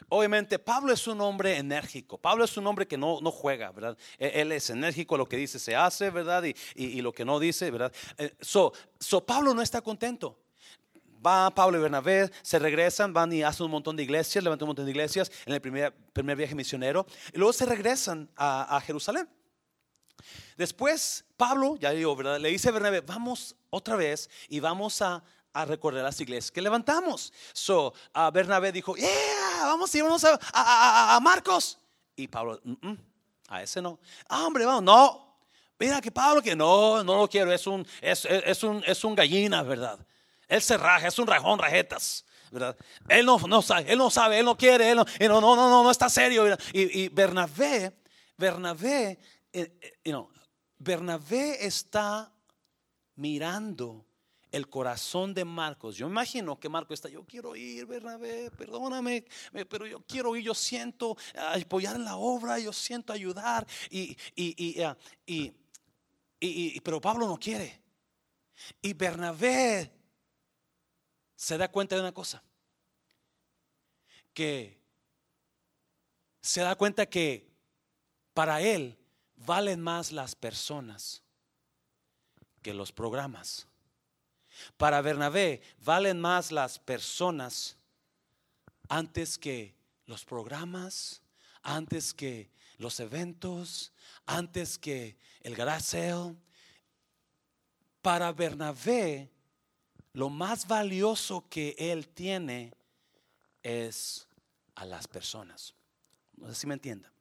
Obviamente 0.09 0.59
Pablo 0.59 0.93
es 0.93 1.07
un 1.07 1.21
hombre 1.21 1.57
enérgico, 1.57 2.17
Pablo 2.17 2.45
es 2.45 2.57
un 2.57 2.65
hombre 2.67 2.87
que 2.87 2.97
no, 2.97 3.19
no 3.21 3.31
juega, 3.31 3.71
¿verdad? 3.71 3.97
E, 4.17 4.41
él 4.41 4.51
es 4.51 4.69
enérgico, 4.69 5.17
lo 5.17 5.27
que 5.27 5.37
dice 5.37 5.59
se 5.59 5.75
hace, 5.75 6.09
¿verdad? 6.09 6.43
Y, 6.43 6.55
y, 6.75 7.01
lo 7.01 7.11
que 7.11 7.25
no 7.25 7.39
dice, 7.39 7.69
¿verdad? 7.69 7.93
Eh, 8.17 8.33
so, 8.41 8.73
so 8.99 9.25
Pablo 9.25 9.53
no 9.53 9.61
está 9.61 9.81
contento. 9.81 10.39
Va 11.25 11.49
Pablo 11.53 11.77
y 11.77 11.81
Bernabé, 11.81 12.31
se 12.41 12.59
regresan, 12.59 13.13
van 13.13 13.33
y 13.33 13.43
hacen 13.43 13.65
un 13.65 13.71
montón 13.71 13.95
de 13.95 14.03
iglesias, 14.03 14.43
levantan 14.43 14.65
un 14.65 14.69
montón 14.69 14.85
de 14.85 14.91
iglesias 14.91 15.31
en 15.45 15.53
el 15.53 15.61
primer, 15.61 15.93
primer 16.13 16.37
viaje 16.37 16.55
misionero, 16.55 17.05
y 17.33 17.37
luego 17.37 17.51
se 17.51 17.65
regresan 17.65 18.29
a, 18.37 18.77
a 18.77 18.81
Jerusalén. 18.81 19.27
Después 20.57 21.25
Pablo, 21.37 21.77
ya 21.77 21.91
digo, 21.91 22.15
¿verdad? 22.15 22.39
Le 22.39 22.49
dice 22.49 22.69
a 22.69 22.71
Bernabé, 22.71 23.01
vamos 23.01 23.55
otra 23.69 23.95
vez 23.95 24.29
y 24.49 24.59
vamos 24.59 25.01
a 25.01 25.23
a 25.53 25.65
recordar 25.65 26.03
las 26.03 26.19
iglesias 26.19 26.51
que 26.51 26.61
levantamos. 26.61 27.33
So, 27.53 27.93
a 28.13 28.29
Bernabé 28.31 28.71
dijo, 28.71 28.95
yeah, 28.95 29.63
vamos 29.63 29.93
y 29.95 30.01
vamos 30.01 30.23
a, 30.23 30.39
a, 31.15 31.19
Marcos. 31.19 31.77
Y 32.15 32.27
Pablo, 32.27 32.61
a 33.47 33.63
ese 33.63 33.81
no. 33.81 33.99
Ah, 34.27 34.45
hombre, 34.45 34.65
vamos, 34.65 34.83
no. 34.83 35.29
Mira 35.79 36.01
que 36.01 36.11
Pablo 36.11 36.41
que 36.41 36.55
no, 36.55 37.03
no 37.03 37.17
lo 37.17 37.29
quiero, 37.29 37.51
es 37.53 37.65
un, 37.65 37.87
es, 38.01 38.25
es, 38.25 38.63
un, 38.63 38.83
es 38.85 39.03
un 39.03 39.15
gallina, 39.15 39.63
¿verdad? 39.63 39.97
Él 40.47 40.61
se 40.61 40.77
raja, 40.77 41.07
es 41.07 41.17
un 41.17 41.27
rajón, 41.27 41.57
rajetas. 41.57 42.25
¿verdad? 42.51 42.75
Él 43.07 43.25
no, 43.25 43.37
no 43.39 43.61
sabe, 43.61 43.91
él 43.91 43.97
no 43.97 44.09
sabe, 44.09 44.39
él 44.39 44.45
no 44.45 44.57
quiere, 44.57 44.89
él 44.91 44.97
no, 44.97 45.05
no, 45.19 45.41
no, 45.41 45.55
no, 45.55 45.83
no, 45.83 45.91
está 45.91 46.09
serio. 46.09 46.47
Y, 46.73 47.03
y 47.03 47.09
Bernabé, 47.09 47.95
Bernabé, 48.35 49.19
eh, 49.53 49.79
eh, 50.03 50.13
Bernabé 50.77 51.65
está 51.65 52.33
mirando 53.15 54.08
el 54.51 54.69
corazón 54.69 55.33
de 55.33 55.45
Marcos. 55.45 55.95
Yo 55.95 56.07
imagino 56.07 56.59
que 56.59 56.69
Marcos 56.69 56.95
está, 56.95 57.09
yo 57.09 57.23
quiero 57.25 57.55
ir, 57.55 57.85
Bernabé, 57.85 58.51
perdóname, 58.51 59.25
pero 59.69 59.85
yo 59.85 60.01
quiero 60.01 60.35
ir, 60.35 60.43
yo 60.43 60.53
siento 60.53 61.15
apoyar 61.35 61.95
en 61.95 62.05
la 62.05 62.17
obra, 62.17 62.59
yo 62.59 62.73
siento 62.73 63.13
ayudar. 63.13 63.65
Y, 63.89 64.17
y, 64.35 64.83
y, 65.25 65.53
y, 66.39 66.79
pero 66.81 66.99
Pablo 66.99 67.27
no 67.27 67.37
quiere. 67.37 67.81
Y 68.81 68.93
Bernabé 68.93 69.91
se 71.35 71.57
da 71.57 71.71
cuenta 71.71 71.95
de 71.95 72.01
una 72.01 72.13
cosa, 72.13 72.43
que 74.33 74.81
se 76.41 76.61
da 76.61 76.75
cuenta 76.75 77.05
que 77.05 77.49
para 78.33 78.61
él 78.61 78.97
valen 79.35 79.79
más 79.79 80.11
las 80.11 80.35
personas 80.35 81.23
que 82.61 82.73
los 82.73 82.91
programas. 82.91 83.68
Para 84.77 85.01
Bernabé 85.01 85.61
valen 85.79 86.19
más 86.19 86.51
las 86.51 86.79
personas 86.79 87.77
antes 88.87 89.37
que 89.37 89.75
los 90.05 90.25
programas, 90.25 91.21
antes 91.61 92.13
que 92.13 92.49
los 92.77 92.99
eventos, 92.99 93.91
antes 94.25 94.77
que 94.77 95.17
el 95.41 95.55
garage 95.55 96.35
Para 98.01 98.31
Bernabé, 98.31 99.29
lo 100.13 100.29
más 100.29 100.67
valioso 100.67 101.47
que 101.49 101.75
él 101.77 102.07
tiene 102.07 102.73
es 103.61 104.27
a 104.75 104.85
las 104.85 105.07
personas. 105.07 105.75
No 106.35 106.47
sé 106.47 106.55
si 106.55 106.67
me 106.67 106.73
entienda. 106.73 107.11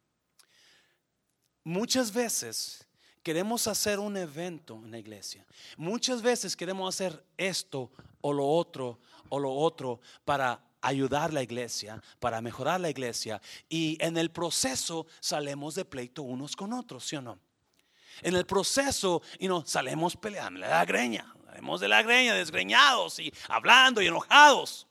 Muchas 1.64 2.12
veces 2.12 2.87
queremos 3.28 3.66
hacer 3.66 3.98
un 3.98 4.16
evento 4.16 4.80
en 4.82 4.90
la 4.90 4.98
iglesia. 4.98 5.44
Muchas 5.76 6.22
veces 6.22 6.56
queremos 6.56 6.88
hacer 6.88 7.22
esto 7.36 7.90
o 8.22 8.32
lo 8.32 8.46
otro 8.46 9.00
o 9.28 9.38
lo 9.38 9.52
otro 9.52 10.00
para 10.24 10.58
ayudar 10.80 11.28
a 11.28 11.34
la 11.34 11.42
iglesia, 11.42 12.02
para 12.20 12.40
mejorar 12.40 12.80
la 12.80 12.88
iglesia. 12.88 13.38
Y 13.68 13.98
en 14.00 14.16
el 14.16 14.30
proceso 14.30 15.06
salemos 15.20 15.74
de 15.74 15.84
pleito 15.84 16.22
unos 16.22 16.56
con 16.56 16.72
otros, 16.72 17.06
¿sí 17.06 17.16
o 17.16 17.20
no? 17.20 17.38
En 18.22 18.34
el 18.34 18.46
proceso 18.46 19.20
y 19.38 19.46
no 19.46 19.62
salemos 19.66 20.16
peleando 20.16 20.60
la 20.60 20.82
greña, 20.86 21.30
salimos 21.44 21.80
de 21.80 21.88
la 21.88 22.02
greña 22.02 22.32
desgreñados 22.32 23.18
y 23.18 23.30
hablando 23.50 24.00
y 24.00 24.06
enojados. 24.06 24.86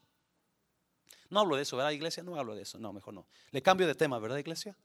No 1.31 1.39
hablo 1.39 1.55
de 1.55 1.63
eso, 1.63 1.75
¿verdad, 1.75 1.89
iglesia? 1.89 2.21
No 2.21 2.35
hablo 2.35 2.53
de 2.53 2.61
eso, 2.61 2.77
no, 2.77 2.93
mejor 2.93 3.15
no. 3.15 3.25
Le 3.49 3.63
cambio 3.63 3.87
de 3.87 3.95
tema, 3.95 4.19
¿verdad, 4.19 4.37
iglesia? 4.37 4.77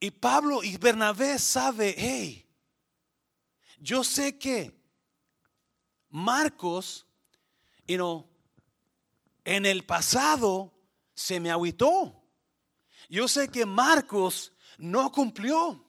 Y 0.00 0.10
Pablo 0.10 0.64
y 0.64 0.78
Bernabé 0.78 1.38
sabe, 1.38 1.94
hey, 1.96 2.46
yo 3.78 4.02
sé 4.02 4.38
que 4.38 4.74
Marcos, 6.08 7.06
you 7.86 7.96
know, 7.96 8.26
en 9.44 9.66
el 9.66 9.84
pasado 9.84 10.72
se 11.14 11.38
me 11.38 11.50
agüitó. 11.50 12.16
Yo 13.10 13.28
sé 13.28 13.48
que 13.48 13.66
Marcos 13.66 14.52
no 14.78 15.12
cumplió. 15.12 15.84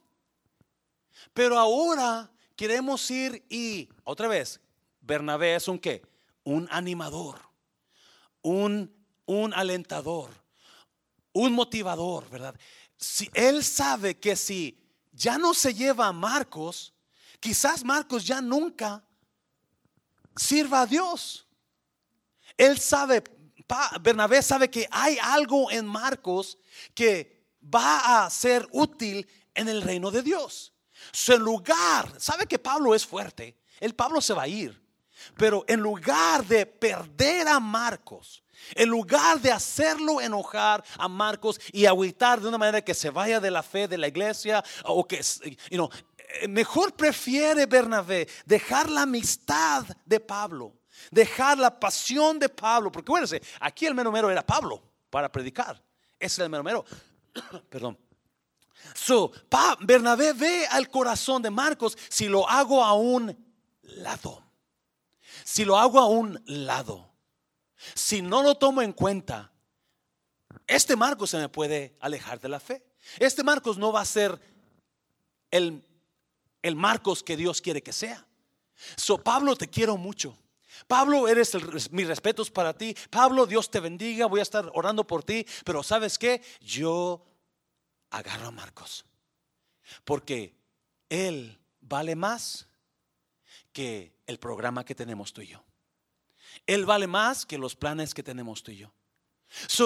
Pero 1.33 1.57
ahora 1.57 2.31
queremos 2.55 3.09
ir 3.11 3.45
y, 3.49 3.89
otra 4.03 4.27
vez, 4.27 4.59
Bernabé 4.99 5.55
es 5.55 5.67
un 5.67 5.79
qué? 5.79 6.01
Un 6.43 6.67
animador, 6.71 7.39
un, 8.41 8.93
un 9.25 9.53
alentador, 9.53 10.31
un 11.31 11.53
motivador, 11.53 12.29
¿verdad? 12.29 12.59
Si 13.01 13.29
él 13.33 13.63
sabe 13.63 14.19
que 14.19 14.35
si 14.35 14.77
ya 15.11 15.39
no 15.39 15.55
se 15.55 15.73
lleva 15.73 16.07
a 16.07 16.13
Marcos, 16.13 16.93
quizás 17.39 17.83
Marcos 17.83 18.25
ya 18.25 18.41
nunca 18.41 19.03
sirva 20.35 20.81
a 20.81 20.85
Dios. 20.85 21.47
Él 22.55 22.79
sabe, 22.79 23.23
Bernabé 24.01 24.43
sabe 24.43 24.69
que 24.69 24.87
hay 24.91 25.17
algo 25.19 25.71
en 25.71 25.87
Marcos 25.87 26.59
que 26.93 27.49
va 27.61 28.23
a 28.23 28.29
ser 28.29 28.67
útil 28.71 29.27
en 29.55 29.67
el 29.67 29.81
reino 29.81 30.11
de 30.11 30.21
Dios. 30.21 30.71
Su 31.11 31.37
lugar, 31.39 32.13
sabe 32.19 32.45
que 32.45 32.59
Pablo 32.59 32.93
es 32.93 33.05
fuerte, 33.05 33.57
el 33.79 33.95
Pablo 33.95 34.21
se 34.21 34.35
va 34.35 34.43
a 34.43 34.47
ir, 34.47 34.79
pero 35.35 35.65
en 35.67 35.79
lugar 35.79 36.45
de 36.45 36.67
perder 36.67 37.47
a 37.47 37.59
Marcos, 37.59 38.43
en 38.75 38.89
lugar 38.89 39.39
de 39.39 39.51
hacerlo 39.51 40.21
enojar 40.21 40.83
a 40.97 41.07
Marcos 41.07 41.59
y 41.71 41.85
agüitar 41.85 42.39
de 42.41 42.47
una 42.47 42.57
manera 42.57 42.81
que 42.81 42.93
se 42.93 43.09
vaya 43.09 43.39
de 43.39 43.51
la 43.51 43.63
fe 43.63 43.87
de 43.87 43.97
la 43.97 44.07
iglesia 44.07 44.63
o 44.85 45.07
que, 45.07 45.21
you 45.69 45.89
eh, 46.39 46.47
mejor 46.47 46.93
prefiere 46.93 47.65
Bernabé 47.65 48.27
dejar 48.45 48.89
la 48.89 49.03
amistad 49.03 49.85
de 50.05 50.19
Pablo, 50.19 50.73
dejar 51.09 51.57
la 51.57 51.79
pasión 51.79 52.39
de 52.39 52.49
Pablo, 52.49 52.91
porque 52.91 53.11
bueno, 53.11 53.27
aquí 53.59 53.85
el 53.85 53.95
mero 53.95 54.29
era 54.29 54.45
Pablo 54.45 54.81
para 55.09 55.31
predicar, 55.31 55.81
ese 56.19 56.25
es 56.25 56.39
el 56.39 56.49
mero 56.49 56.63
mero, 56.63 56.85
perdón. 57.69 57.97
So, 58.95 59.31
Bernabé 59.81 60.33
ve 60.33 60.65
al 60.67 60.89
corazón 60.89 61.41
de 61.41 61.49
Marcos 61.49 61.97
si 62.09 62.27
lo 62.27 62.49
hago 62.49 62.83
a 62.83 62.93
un 62.93 63.37
lado. 63.83 64.43
si 65.43 65.65
lo 65.65 65.77
hago 65.77 65.99
a 65.99 66.07
un 66.07 66.41
lado, 66.45 67.10
si 67.93 68.21
no 68.21 68.43
lo 68.43 68.55
tomo 68.55 68.81
en 68.81 68.93
cuenta, 68.93 69.51
este 70.67 70.95
Marcos 70.95 71.29
se 71.31 71.37
me 71.37 71.49
puede 71.49 71.95
alejar 71.99 72.39
de 72.39 72.49
la 72.49 72.59
fe. 72.59 72.83
Este 73.19 73.43
Marcos 73.43 73.77
no 73.77 73.91
va 73.91 74.01
a 74.01 74.05
ser 74.05 74.39
el, 75.49 75.83
el 76.61 76.75
Marcos 76.75 77.23
que 77.23 77.37
Dios 77.37 77.61
quiere 77.61 77.81
que 77.81 77.93
sea. 77.93 78.25
So, 78.95 79.17
Pablo, 79.17 79.55
te 79.55 79.67
quiero 79.67 79.97
mucho. 79.97 80.37
Pablo, 80.87 81.27
eres 81.27 81.53
el, 81.55 81.63
mis 81.91 82.07
respetos 82.07 82.49
para 82.49 82.73
ti. 82.73 82.95
Pablo, 83.09 83.45
Dios 83.45 83.69
te 83.69 83.79
bendiga. 83.79 84.25
Voy 84.25 84.39
a 84.39 84.43
estar 84.43 84.69
orando 84.73 85.05
por 85.05 85.23
ti. 85.23 85.45
Pero 85.65 85.83
¿sabes 85.83 86.17
qué? 86.17 86.41
Yo 86.61 87.25
agarro 88.09 88.47
a 88.47 88.51
Marcos. 88.51 89.05
Porque 90.03 90.55
él 91.09 91.59
vale 91.81 92.15
más 92.15 92.67
que 93.73 94.13
el 94.25 94.39
programa 94.39 94.85
que 94.85 94.95
tenemos 94.95 95.33
tú 95.33 95.41
y 95.41 95.47
yo. 95.47 95.63
Él 96.65 96.85
vale 96.85 97.07
más 97.07 97.45
que 97.45 97.57
los 97.57 97.75
planes 97.75 98.13
que 98.13 98.23
tenemos 98.23 98.63
tú 98.63 98.71
y 98.71 98.77
yo. 98.77 98.91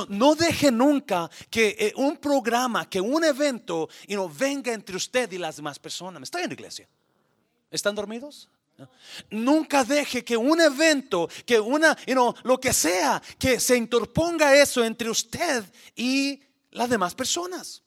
no 0.09 0.35
deje 0.35 0.71
nunca 0.71 1.29
que 1.49 1.75
eh, 1.79 1.93
un 1.95 2.17
programa, 2.17 2.89
que 2.89 3.01
un 3.01 3.23
evento 3.23 3.89
no 4.07 4.29
venga 4.29 4.73
entre 4.73 4.95
usted 4.95 5.31
y 5.31 5.37
las 5.37 5.55
demás 5.57 5.79
personas. 5.79 6.23
Estoy 6.23 6.43
en 6.43 6.49
la 6.49 6.53
iglesia. 6.53 6.87
¿Están 7.71 7.95
dormidos? 7.95 8.49
Nunca 9.29 9.83
deje 9.83 10.23
que 10.23 10.35
un 10.35 10.59
evento, 10.59 11.29
que 11.45 11.59
una, 11.59 11.97
lo 12.43 12.59
que 12.59 12.73
sea, 12.73 13.21
que 13.39 13.59
se 13.59 13.77
interponga 13.77 14.55
eso 14.55 14.83
entre 14.83 15.09
usted 15.09 15.63
y 15.95 16.41
las 16.71 16.89
demás 16.89 17.15
personas. 17.15 17.81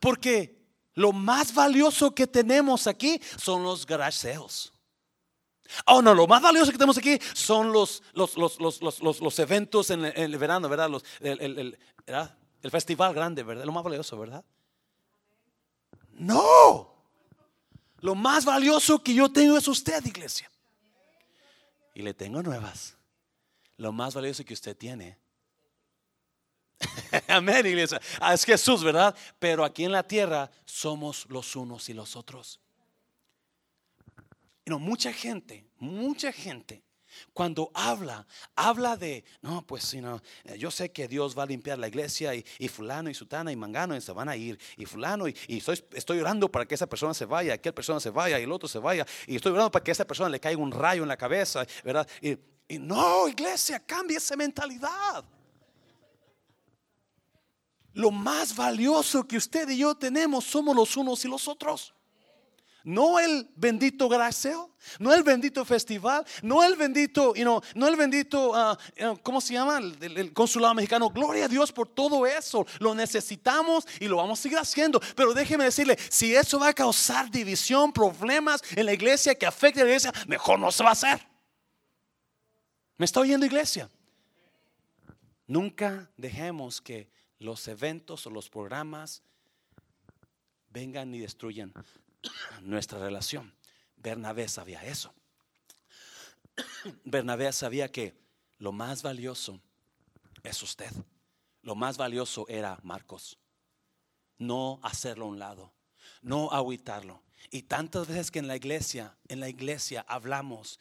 Porque 0.00 0.56
lo 0.94 1.12
más 1.12 1.52
valioso 1.52 2.14
que 2.14 2.26
tenemos 2.26 2.86
aquí 2.86 3.20
son 3.36 3.62
los 3.62 3.86
garage. 3.86 4.38
Oh, 5.86 6.02
no, 6.02 6.14
lo 6.14 6.26
más 6.26 6.42
valioso 6.42 6.70
que 6.70 6.78
tenemos 6.78 6.98
aquí 6.98 7.18
son 7.34 7.72
los, 7.72 8.02
los, 8.14 8.36
los, 8.36 9.38
eventos 9.38 9.90
en 9.90 10.04
el, 10.04 10.36
verano, 10.38 10.68
¿verdad? 10.68 10.90
Los, 10.90 11.04
el, 11.20 11.76
el 12.62 12.70
festival 12.70 13.14
grande, 13.14 13.42
¿verdad? 13.42 13.64
Lo 13.64 13.72
más 13.72 13.84
valioso, 13.84 14.18
¿verdad? 14.18 14.44
No. 16.12 16.94
Lo 18.00 18.14
más 18.14 18.44
valioso 18.44 19.02
que 19.02 19.14
yo 19.14 19.30
tengo 19.30 19.56
es 19.56 19.68
usted, 19.68 20.04
iglesia. 20.04 20.50
Y 21.94 22.02
le 22.02 22.14
tengo 22.14 22.42
nuevas. 22.42 22.96
Lo 23.76 23.92
más 23.92 24.14
valioso 24.14 24.44
que 24.44 24.54
usted 24.54 24.76
tiene. 24.76 25.18
Amén, 27.28 27.64
iglesia. 27.66 28.00
Ah, 28.20 28.34
es 28.34 28.44
Jesús, 28.44 28.82
¿verdad? 28.82 29.14
Pero 29.38 29.64
aquí 29.64 29.84
en 29.84 29.92
la 29.92 30.02
tierra 30.02 30.50
somos 30.64 31.26
los 31.28 31.56
unos 31.56 31.88
y 31.88 31.94
los 31.94 32.16
otros. 32.16 32.60
No, 34.66 34.78
mucha 34.78 35.12
gente, 35.12 35.64
mucha 35.78 36.32
gente 36.32 36.82
cuando 37.32 37.70
habla, 37.74 38.26
habla 38.54 38.96
de, 38.96 39.24
no, 39.42 39.66
pues 39.66 39.84
si 39.84 40.00
no, 40.00 40.20
eh, 40.44 40.58
yo 40.58 40.70
sé 40.70 40.90
que 40.90 41.08
Dios 41.08 41.36
va 41.36 41.44
a 41.44 41.46
limpiar 41.46 41.78
la 41.78 41.88
iglesia 41.88 42.34
y, 42.34 42.68
fulano 42.68 43.10
y 43.10 43.14
sutana 43.14 43.52
y 43.52 43.56
mangano 43.56 43.96
y 43.96 44.00
se 44.00 44.12
van 44.12 44.28
a 44.28 44.36
ir 44.36 44.58
y 44.76 44.84
fulano 44.86 45.28
y, 45.28 45.36
estoy, 45.48 45.82
estoy, 45.92 46.20
orando 46.20 46.50
para 46.50 46.66
que 46.66 46.74
esa 46.74 46.86
persona 46.86 47.14
se 47.14 47.24
vaya, 47.24 47.54
aquella 47.54 47.74
persona 47.74 48.00
se 48.00 48.10
vaya 48.10 48.38
y 48.38 48.42
el 48.42 48.52
otro 48.52 48.68
se 48.68 48.78
vaya 48.78 49.06
y 49.26 49.36
estoy 49.36 49.52
orando 49.52 49.70
para 49.70 49.84
que 49.84 49.92
esa 49.92 50.06
persona 50.06 50.28
le 50.28 50.40
caiga 50.40 50.60
un 50.60 50.72
rayo 50.72 51.02
en 51.02 51.08
la 51.08 51.16
cabeza, 51.16 51.64
¿verdad? 51.84 52.06
Y, 52.20 52.36
y 52.68 52.78
no, 52.78 53.28
iglesia, 53.28 53.78
cambia 53.80 54.18
esa 54.18 54.36
mentalidad. 54.36 55.24
Lo 57.92 58.10
más 58.10 58.54
valioso 58.54 59.26
que 59.26 59.38
usted 59.38 59.68
y 59.70 59.78
yo 59.78 59.94
tenemos 59.94 60.44
somos 60.44 60.76
los 60.76 60.96
unos 60.96 61.24
y 61.24 61.28
los 61.28 61.48
otros. 61.48 61.95
No 62.86 63.18
el 63.18 63.50
bendito 63.56 64.08
graceo, 64.08 64.70
no 65.00 65.12
el 65.12 65.24
bendito 65.24 65.64
festival, 65.64 66.24
no 66.40 66.62
el 66.62 66.76
bendito, 66.76 67.34
you 67.34 67.42
know, 67.42 67.60
no 67.74 67.88
el 67.88 67.96
bendito, 67.96 68.52
uh, 68.52 68.76
¿cómo 69.24 69.40
se 69.40 69.54
llama? 69.54 69.78
El, 69.78 70.32
consulado 70.32 70.72
mexicano. 70.72 71.10
Gloria 71.10 71.46
a 71.46 71.48
Dios 71.48 71.72
por 71.72 71.88
todo 71.88 72.24
eso. 72.28 72.64
Lo 72.78 72.94
necesitamos 72.94 73.88
y 73.98 74.06
lo 74.06 74.18
vamos 74.18 74.38
a 74.38 74.42
seguir 74.42 74.58
haciendo. 74.58 75.00
Pero 75.16 75.34
déjeme 75.34 75.64
decirle, 75.64 75.98
si 76.08 76.36
eso 76.36 76.60
va 76.60 76.68
a 76.68 76.72
causar 76.72 77.28
división, 77.28 77.92
problemas 77.92 78.62
en 78.76 78.86
la 78.86 78.92
iglesia 78.92 79.34
que 79.34 79.46
afecte 79.46 79.80
a 79.80 79.84
la 79.84 79.90
iglesia, 79.90 80.12
mejor 80.28 80.60
no 80.60 80.70
se 80.70 80.84
va 80.84 80.90
a 80.90 80.92
hacer. 80.92 81.26
¿Me 82.98 83.04
está 83.04 83.18
oyendo 83.18 83.46
iglesia? 83.46 83.90
Nunca 85.48 86.08
dejemos 86.16 86.80
que 86.80 87.10
los 87.40 87.66
eventos 87.66 88.28
o 88.28 88.30
los 88.30 88.48
programas 88.48 89.24
vengan 90.70 91.12
y 91.16 91.18
destruyan 91.18 91.72
nuestra 92.62 92.98
relación. 92.98 93.54
Bernabé 93.96 94.48
sabía 94.48 94.84
eso. 94.84 95.12
Bernabé 97.04 97.52
sabía 97.52 97.90
que 97.90 98.14
lo 98.58 98.72
más 98.72 99.02
valioso 99.02 99.60
es 100.42 100.62
usted. 100.62 100.92
Lo 101.62 101.74
más 101.74 101.96
valioso 101.96 102.46
era 102.48 102.78
Marcos. 102.82 103.38
No 104.38 104.78
hacerlo 104.82 105.24
a 105.24 105.28
un 105.28 105.38
lado, 105.38 105.72
no 106.22 106.50
aguitarlo. 106.52 107.22
Y 107.50 107.62
tantas 107.62 108.08
veces 108.08 108.30
que 108.30 108.38
en 108.38 108.48
la 108.48 108.56
iglesia, 108.56 109.16
en 109.28 109.40
la 109.40 109.48
iglesia 109.48 110.04
hablamos, 110.08 110.78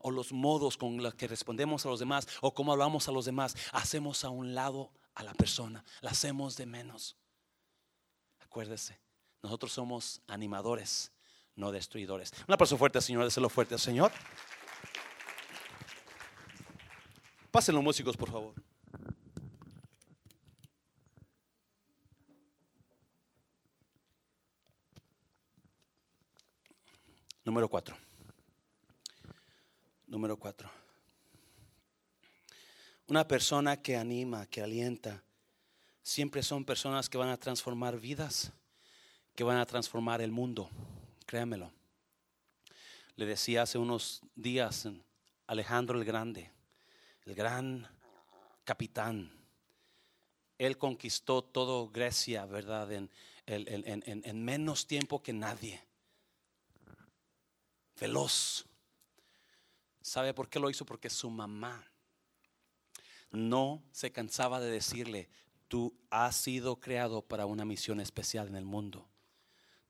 o 0.00 0.10
los 0.10 0.32
modos 0.32 0.76
con 0.76 1.02
los 1.02 1.14
que 1.14 1.28
respondemos 1.28 1.84
a 1.86 1.88
los 1.88 2.00
demás, 2.00 2.26
o 2.40 2.54
cómo 2.54 2.72
hablamos 2.72 3.08
a 3.08 3.12
los 3.12 3.24
demás, 3.24 3.56
hacemos 3.72 4.24
a 4.24 4.30
un 4.30 4.54
lado 4.54 4.92
a 5.14 5.22
la 5.22 5.34
persona, 5.34 5.84
la 6.00 6.10
hacemos 6.10 6.56
de 6.56 6.66
menos. 6.66 7.16
Acuérdese, 8.40 8.98
nosotros 9.46 9.72
somos 9.72 10.20
animadores, 10.26 11.12
no 11.54 11.70
destruidores. 11.70 12.32
Un 12.48 12.54
aplauso 12.54 12.76
fuerte, 12.76 13.00
Señor, 13.00 13.22
déselo 13.22 13.48
fuerte 13.48 13.74
al 13.74 13.80
Señor. 13.80 14.10
Pasen 17.52 17.76
los 17.76 17.84
músicos, 17.84 18.16
por 18.16 18.28
favor. 18.28 18.54
Número 27.44 27.68
cuatro. 27.68 27.96
Número 30.08 30.36
cuatro. 30.36 30.68
Una 33.06 33.28
persona 33.28 33.80
que 33.80 33.96
anima, 33.96 34.46
que 34.46 34.60
alienta, 34.60 35.22
siempre 36.02 36.42
son 36.42 36.64
personas 36.64 37.08
que 37.08 37.16
van 37.16 37.28
a 37.28 37.36
transformar 37.36 38.00
vidas 38.00 38.52
que 39.36 39.44
van 39.44 39.58
a 39.58 39.66
transformar 39.66 40.22
el 40.22 40.32
mundo. 40.32 40.70
Créamelo. 41.26 41.70
Le 43.16 43.26
decía 43.26 43.62
hace 43.62 43.76
unos 43.76 44.22
días 44.34 44.88
Alejandro 45.46 45.98
el 45.98 46.04
Grande, 46.04 46.50
el 47.26 47.34
gran 47.34 47.86
capitán. 48.64 49.30
Él 50.58 50.78
conquistó 50.78 51.44
todo 51.44 51.88
Grecia, 51.90 52.46
¿verdad? 52.46 52.90
En, 52.92 53.10
en 53.46 54.44
menos 54.44 54.86
tiempo 54.86 55.22
que 55.22 55.34
nadie. 55.34 55.82
Veloz. 58.00 58.64
¿Sabe 60.00 60.32
por 60.32 60.48
qué 60.48 60.58
lo 60.58 60.70
hizo? 60.70 60.86
Porque 60.86 61.10
su 61.10 61.28
mamá 61.28 61.86
no 63.32 63.82
se 63.92 64.12
cansaba 64.12 64.60
de 64.60 64.70
decirle, 64.70 65.28
tú 65.68 65.94
has 66.10 66.36
sido 66.36 66.80
creado 66.80 67.20
para 67.22 67.44
una 67.44 67.66
misión 67.66 68.00
especial 68.00 68.48
en 68.48 68.56
el 68.56 68.64
mundo 68.64 69.06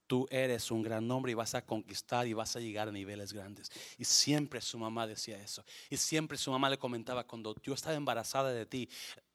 tú 0.07 0.27
eres 0.31 0.71
un 0.71 0.83
gran 0.83 1.11
hombre 1.11 1.33
y 1.33 1.35
vas 1.35 1.55
a 1.55 1.65
conquistar 1.65 2.27
y 2.27 2.33
vas 2.33 2.57
a 2.57 2.61
llegar 2.61 2.89
a 2.89 2.93
niveles 2.93 3.33
grandes. 3.33 3.71
Y 3.99 4.05
siempre 4.05 4.61
su 4.61 4.79
mamá 4.79 5.07
decía 5.07 5.39
eso. 5.39 5.65
Y 5.91 5.97
siempre 5.97 6.39
su 6.39 6.51
mamá 6.51 6.71
le 6.71 6.79
comentaba, 6.79 7.27
cuando 7.27 7.55
yo 7.63 7.75
estaba 7.75 7.97
embarazada 7.97 8.53
de 8.53 8.67
ti, 8.67 8.89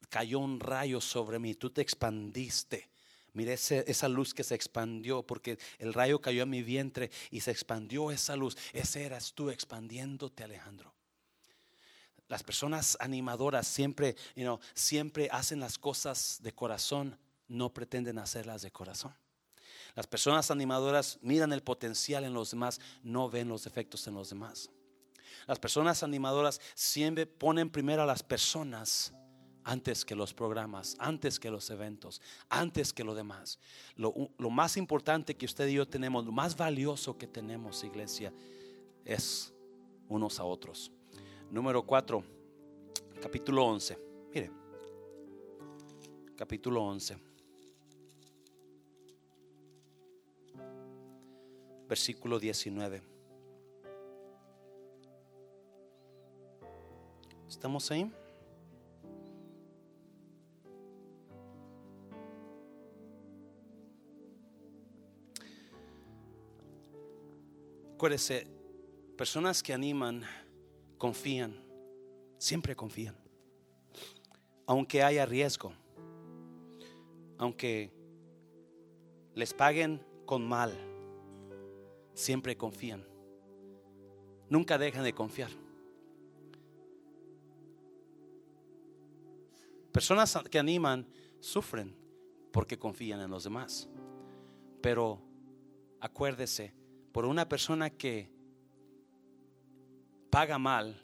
cayó 0.09 0.39
un 0.39 0.59
rayo 0.59 1.01
sobre 1.01 1.39
mí, 1.39 1.55
tú 1.55 1.69
te 1.69 1.82
expandiste. 1.82 2.89
Mire 3.34 3.53
esa 3.53 4.09
luz 4.09 4.34
que 4.34 4.43
se 4.43 4.55
expandió 4.55 5.24
porque 5.24 5.57
el 5.80 5.93
rayo 5.93 6.19
cayó 6.19 6.43
en 6.43 6.49
mi 6.49 6.63
vientre 6.63 7.11
y 7.30 7.39
se 7.39 7.51
expandió 7.51 8.11
esa 8.11 8.36
luz. 8.36 8.57
Ese 8.74 9.03
eras 9.03 9.34
tú 9.34 9.49
expandiéndote, 9.49 10.43
Alejandro. 10.43 10.93
Las 12.28 12.43
personas 12.43 12.97
animadoras 12.99 13.67
siempre, 13.67 14.15
siempre 14.74 15.30
hacen 15.32 15.59
las 15.59 15.78
cosas 15.78 16.39
de 16.41 16.53
corazón, 16.53 17.17
no 17.47 17.74
pretenden 17.74 18.19
hacerlas 18.19 18.61
de 18.61 18.72
corazón. 18.72 19.13
Las 19.96 20.08
personas 20.08 20.52
animadoras 20.52 21.20
miran 21.22 21.54
el 21.54 21.62
potencial 21.62 22.24
en 22.24 22.34
los 22.34 22.52
demás, 22.52 22.80
no 23.04 23.30
ven 23.30 23.50
los 23.50 23.64
defectos 23.64 24.08
en 24.08 24.16
los 24.16 24.30
demás. 24.30 24.70
Las 25.48 25.60
personas 25.60 26.04
animadoras 26.04 26.62
siempre 26.76 27.26
ponen 27.26 27.70
primero 27.70 28.04
a 28.04 28.06
las 28.06 28.24
personas 28.24 29.14
antes 29.64 30.06
que 30.06 30.16
los 30.16 30.34
programas, 30.34 30.96
antes 31.00 31.39
que 31.39 31.52
los 31.52 31.70
eventos, 31.70 32.22
antes 32.50 32.94
que 32.94 33.04
lo 33.04 33.14
demás. 33.14 33.60
Lo, 33.96 34.14
más 34.50 34.78
importante 34.78 35.36
que 35.36 35.46
usted 35.46 35.68
y 35.68 35.74
yo 35.74 35.88
tenemos, 35.88 36.26
lo 36.26 36.32
más 36.32 36.56
valioso 36.56 37.18
que 37.18 37.28
tenemos, 37.28 37.84
iglesia, 37.84 38.34
es 39.06 39.54
unos 40.08 40.39
a 40.39 40.44
otros. 40.44 40.92
Número 41.50 41.84
4, 41.86 42.24
capítulo 43.22 43.66
11. 43.66 43.98
Mire, 44.34 44.52
capítulo 46.36 46.84
11. 46.84 47.30
Versículo 51.92 52.39
19. 52.39 53.02
¿Estamos 57.50 57.92
ahí? 57.92 58.10
Acuérdese, 67.96 68.48
personas 69.18 69.62
que 69.62 69.74
animan, 69.74 70.24
confían, 70.98 71.62
siempre 72.38 72.74
confían. 72.74 73.18
Aunque 74.66 75.04
haya 75.04 75.26
riesgo, 75.26 75.74
aunque 77.38 77.92
les 79.36 79.54
paguen 79.54 80.02
con 80.26 80.48
mal, 80.48 80.91
siempre 82.14 82.57
confían. 82.57 83.05
Nunca 84.49 84.78
dejan 84.78 85.03
de 85.03 85.14
confiar. 85.14 85.49
Personas 89.91 90.38
que 90.49 90.59
animan 90.59 91.07
sufren 91.39 91.95
porque 92.51 92.78
confían 92.78 93.22
en 93.22 93.32
los 93.32 93.43
demás. 93.43 93.89
Pero 94.82 95.22
acuérdese, 95.99 96.74
por 97.12 97.26
una 97.26 97.47
persona 97.47 97.89
que 97.89 98.30
paga 100.30 100.57
mal, 100.57 100.95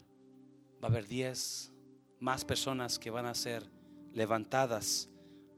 va 0.82 0.88
a 0.88 0.92
haber 0.92 1.08
10 1.08 1.74
más 2.20 2.46
personas 2.46 2.98
que 2.98 3.10
van 3.10 3.26
a 3.26 3.34
ser 3.34 3.70
levantadas 4.14 5.10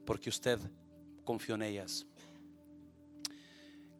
porque 0.05 0.29
usted 0.29 0.59
confió 1.23 1.55
en 1.55 1.61
ellas. 1.61 2.07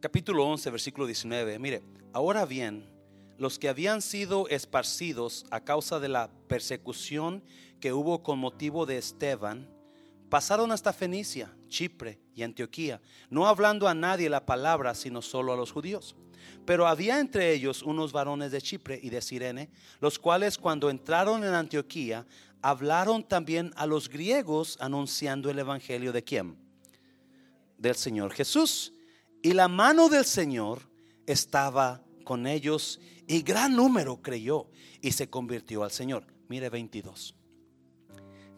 Capítulo 0.00 0.46
11, 0.46 0.70
versículo 0.70 1.06
19. 1.06 1.58
Mire, 1.58 1.82
ahora 2.14 2.46
bien, 2.46 2.88
los 3.36 3.58
que 3.58 3.68
habían 3.68 4.00
sido 4.00 4.48
esparcidos 4.48 5.44
a 5.50 5.60
causa 5.60 6.00
de 6.00 6.08
la 6.08 6.30
persecución 6.48 7.44
que 7.80 7.92
hubo 7.92 8.22
con 8.22 8.38
motivo 8.38 8.86
de 8.86 8.96
Esteban, 8.96 9.68
pasaron 10.30 10.72
hasta 10.72 10.94
Fenicia, 10.94 11.54
Chipre 11.68 12.18
y 12.34 12.42
Antioquía, 12.44 13.02
no 13.28 13.46
hablando 13.46 13.88
a 13.88 13.94
nadie 13.94 14.30
la 14.30 14.46
palabra, 14.46 14.94
sino 14.94 15.20
solo 15.20 15.52
a 15.52 15.56
los 15.56 15.70
judíos. 15.70 16.16
Pero 16.64 16.86
había 16.86 17.20
entre 17.20 17.52
ellos 17.52 17.82
unos 17.82 18.10
varones 18.10 18.52
de 18.52 18.62
Chipre 18.62 18.98
y 19.02 19.10
de 19.10 19.20
Sirene, 19.20 19.68
los 20.00 20.18
cuales 20.18 20.56
cuando 20.56 20.88
entraron 20.88 21.44
en 21.44 21.52
Antioquía, 21.52 22.26
hablaron 22.62 23.22
también 23.22 23.70
a 23.76 23.84
los 23.84 24.08
griegos 24.08 24.78
anunciando 24.80 25.50
el 25.50 25.58
evangelio 25.58 26.10
de 26.10 26.24
quién? 26.24 26.56
Del 27.76 27.96
Señor 27.96 28.32
Jesús. 28.32 28.94
Y 29.42 29.52
la 29.52 29.68
mano 29.68 30.08
del 30.08 30.24
Señor 30.24 30.80
estaba 31.26 32.02
con 32.24 32.46
ellos 32.46 33.00
y 33.26 33.42
gran 33.42 33.74
número 33.74 34.20
creyó 34.20 34.66
y 35.00 35.12
se 35.12 35.30
convirtió 35.30 35.82
al 35.84 35.90
Señor. 35.90 36.26
Mire 36.48 36.68
22. 36.68 37.34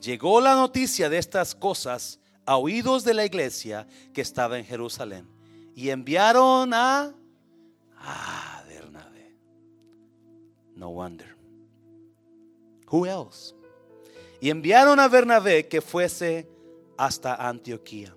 Llegó 0.00 0.40
la 0.40 0.54
noticia 0.54 1.08
de 1.08 1.18
estas 1.18 1.54
cosas 1.54 2.18
a 2.44 2.56
oídos 2.56 3.04
de 3.04 3.14
la 3.14 3.24
iglesia 3.24 3.86
que 4.12 4.20
estaba 4.20 4.58
en 4.58 4.64
Jerusalén 4.64 5.28
y 5.74 5.90
enviaron 5.90 6.74
a 6.74 7.14
Ah, 8.04 8.64
Bernabé. 8.66 9.36
No 10.74 10.90
wonder. 10.90 11.36
Who 12.90 13.06
else? 13.06 13.54
Y 14.40 14.50
enviaron 14.50 14.98
a 14.98 15.06
Bernabé 15.06 15.68
que 15.68 15.80
fuese 15.80 16.48
hasta 16.98 17.36
Antioquía. 17.36 18.14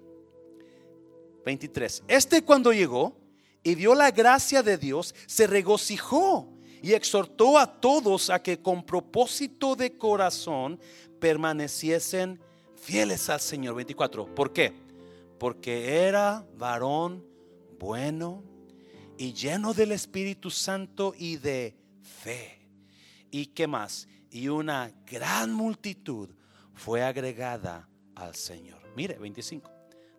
23. 1.46 2.04
Este 2.08 2.42
cuando 2.44 2.74
llegó 2.74 3.16
y 3.64 3.76
vio 3.76 3.96
la 3.96 4.12
gracia 4.12 4.62
de 4.62 4.78
Dios, 4.78 5.16
se 5.28 5.48
regocijó 5.48 6.52
y 6.82 6.94
exhortó 6.94 7.58
a 7.58 7.80
todos 7.80 8.30
a 8.30 8.42
que 8.42 8.62
con 8.62 8.86
propósito 8.86 9.76
de 9.76 9.98
corazón 9.98 10.80
permaneciesen 11.20 12.40
fieles 12.76 13.30
al 13.30 13.40
Señor. 13.40 13.76
24. 13.76 14.36
¿Por 14.36 14.52
qué? 14.54 14.74
Porque 15.40 16.06
era 16.06 16.46
varón 16.58 17.26
bueno 17.80 18.44
y 19.18 19.34
lleno 19.34 19.74
del 19.74 19.92
Espíritu 19.92 20.50
Santo 20.50 21.14
y 21.18 21.38
de 21.38 21.76
fe. 22.02 22.68
¿Y 23.32 23.48
qué 23.48 23.68
más? 23.68 24.08
Y 24.30 24.48
una 24.48 24.92
gran 25.06 25.54
multitud 25.54 26.30
fue 26.74 27.04
agregada 27.04 27.88
al 28.16 28.36
Señor. 28.36 28.82
Mire, 28.96 29.18
25. 29.18 29.72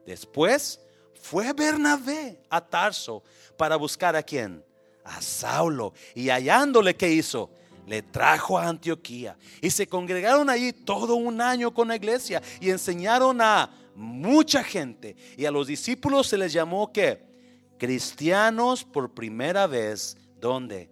Después 0.07 0.81
fue 1.27 1.53
Bernabé 1.53 2.41
a 2.49 2.61
Tarso 2.61 3.21
para 3.57 3.75
buscar 3.75 4.15
a 4.15 4.23
quién? 4.23 4.65
A 5.03 5.21
Saulo. 5.21 5.93
Y 6.15 6.29
hallándole, 6.29 6.95
¿qué 6.95 7.11
hizo? 7.11 7.51
Le 7.85 8.03
trajo 8.03 8.57
a 8.57 8.69
Antioquía. 8.69 9.37
Y 9.61 9.71
se 9.71 9.89
congregaron 9.89 10.49
allí 10.49 10.73
todo 10.73 11.17
un 11.17 11.41
año 11.41 11.75
con 11.75 11.89
la 11.89 11.97
iglesia 11.97 12.41
y 12.61 12.71
enseñaron 12.71 13.41
a 13.41 13.69
mucha 13.97 14.63
gente. 14.63 15.17
Y 15.37 15.45
a 15.47 15.51
los 15.51 15.67
discípulos 15.67 16.29
se 16.29 16.39
les 16.39 16.53
llamó 16.53 16.93
que 16.93 17.21
cristianos 17.77 18.85
por 18.85 19.13
primera 19.13 19.67
vez, 19.67 20.17
¿dónde? 20.41 20.89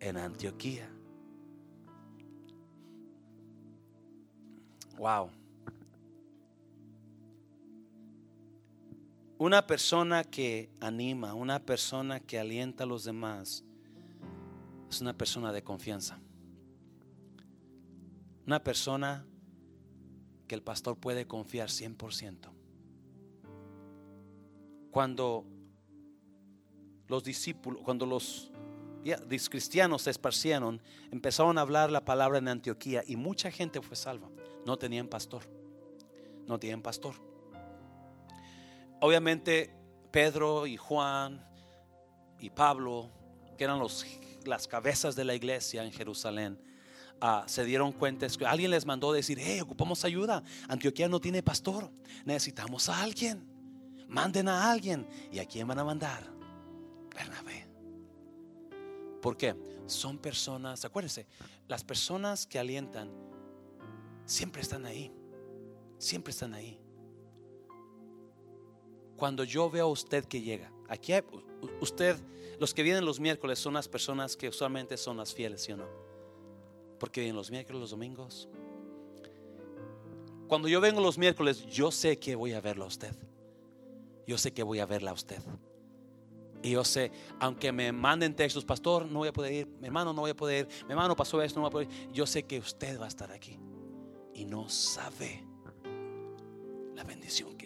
En 0.00 0.18
Antioquía. 0.18 0.90
Wow. 4.98 5.37
Una 9.38 9.64
persona 9.68 10.24
que 10.24 10.68
anima, 10.80 11.32
una 11.32 11.60
persona 11.60 12.18
que 12.18 12.40
alienta 12.40 12.82
a 12.82 12.86
los 12.88 13.04
demás, 13.04 13.64
es 14.90 15.00
una 15.00 15.16
persona 15.16 15.52
de 15.52 15.62
confianza. 15.62 16.18
Una 18.46 18.64
persona 18.64 19.24
que 20.48 20.56
el 20.56 20.62
pastor 20.62 20.98
puede 20.98 21.26
confiar 21.26 21.68
100%. 21.68 22.50
Cuando 24.90 25.44
los 27.06 27.22
discípulos, 27.22 27.80
cuando 27.84 28.06
los 28.06 28.50
cristianos 29.50 30.02
se 30.02 30.10
esparcieron, 30.10 30.82
empezaron 31.12 31.58
a 31.58 31.60
hablar 31.60 31.92
la 31.92 32.04
palabra 32.04 32.38
en 32.38 32.48
Antioquía 32.48 33.04
y 33.06 33.14
mucha 33.14 33.52
gente 33.52 33.80
fue 33.82 33.94
salva. 33.94 34.28
No 34.66 34.78
tenían 34.78 35.06
pastor. 35.06 35.42
No 36.46 36.58
tenían 36.58 36.82
pastor. 36.82 37.27
Obviamente 39.00 39.70
Pedro 40.10 40.66
y 40.66 40.76
Juan 40.76 41.44
y 42.40 42.50
Pablo, 42.50 43.10
que 43.56 43.64
eran 43.64 43.78
los, 43.78 44.04
las 44.44 44.66
cabezas 44.66 45.14
de 45.14 45.24
la 45.24 45.34
iglesia 45.34 45.84
en 45.84 45.92
Jerusalén, 45.92 46.60
ah, 47.20 47.44
se 47.46 47.64
dieron 47.64 47.92
cuenta 47.92 48.26
que 48.28 48.46
alguien 48.46 48.70
les 48.70 48.86
mandó 48.86 49.12
decir, 49.12 49.38
hey, 49.40 49.60
ocupamos 49.60 50.04
ayuda. 50.04 50.42
Antioquía 50.68 51.08
no 51.08 51.20
tiene 51.20 51.42
pastor. 51.42 51.90
Necesitamos 52.24 52.88
a 52.88 53.02
alguien. 53.02 53.46
Manden 54.08 54.48
a 54.48 54.70
alguien. 54.70 55.06
¿Y 55.30 55.38
a 55.38 55.44
quién 55.44 55.68
van 55.68 55.78
a 55.78 55.84
mandar? 55.84 56.24
Bernabé. 57.14 57.66
¿Por 59.20 59.36
qué? 59.36 59.54
Son 59.86 60.18
personas, 60.18 60.84
acuérdense, 60.84 61.26
las 61.66 61.82
personas 61.82 62.46
que 62.46 62.58
alientan 62.58 63.10
siempre 64.24 64.62
están 64.62 64.86
ahí. 64.86 65.12
Siempre 65.98 66.30
están 66.30 66.54
ahí. 66.54 66.80
Cuando 69.18 69.42
yo 69.42 69.68
veo 69.68 69.86
a 69.86 69.88
usted 69.88 70.24
que 70.26 70.40
llega, 70.40 70.72
aquí 70.88 71.12
usted, 71.80 72.16
los 72.60 72.72
que 72.72 72.84
vienen 72.84 73.04
los 73.04 73.18
miércoles 73.18 73.58
son 73.58 73.74
las 73.74 73.88
personas 73.88 74.36
que 74.36 74.48
usualmente 74.48 74.96
son 74.96 75.16
las 75.16 75.34
fieles, 75.34 75.62
¿sí 75.62 75.72
o 75.72 75.76
no? 75.76 75.88
Porque 77.00 77.20
vienen 77.20 77.36
los 77.36 77.50
miércoles, 77.50 77.80
los 77.80 77.90
domingos. 77.90 78.48
Cuando 80.46 80.68
yo 80.68 80.80
vengo 80.80 81.00
los 81.00 81.18
miércoles, 81.18 81.66
yo 81.66 81.90
sé 81.90 82.20
que 82.20 82.36
voy 82.36 82.52
a 82.52 82.60
verlo 82.60 82.84
a 82.84 82.86
usted. 82.86 83.12
Yo 84.24 84.38
sé 84.38 84.52
que 84.52 84.62
voy 84.62 84.78
a 84.78 84.86
verla 84.86 85.10
a 85.10 85.14
usted. 85.14 85.42
Y 86.62 86.70
yo 86.70 86.84
sé, 86.84 87.10
aunque 87.40 87.72
me 87.72 87.90
manden 87.90 88.36
textos, 88.36 88.64
pastor, 88.64 89.04
no 89.06 89.18
voy 89.18 89.28
a 89.28 89.32
poder 89.32 89.52
ir, 89.52 89.66
mi 89.80 89.88
hermano, 89.88 90.12
no 90.12 90.20
voy 90.20 90.30
a 90.30 90.36
poder 90.36 90.68
ir, 90.68 90.84
mi 90.86 90.92
hermano 90.92 91.16
pasó 91.16 91.42
esto, 91.42 91.58
no 91.58 91.68
voy 91.68 91.68
a 91.68 91.86
poder 91.86 91.88
ir. 91.90 92.12
Yo 92.12 92.24
sé 92.24 92.44
que 92.44 92.60
usted 92.60 93.00
va 93.00 93.06
a 93.06 93.08
estar 93.08 93.32
aquí. 93.32 93.58
Y 94.32 94.44
no 94.44 94.68
sabe 94.68 95.44
la 96.94 97.02
bendición 97.02 97.57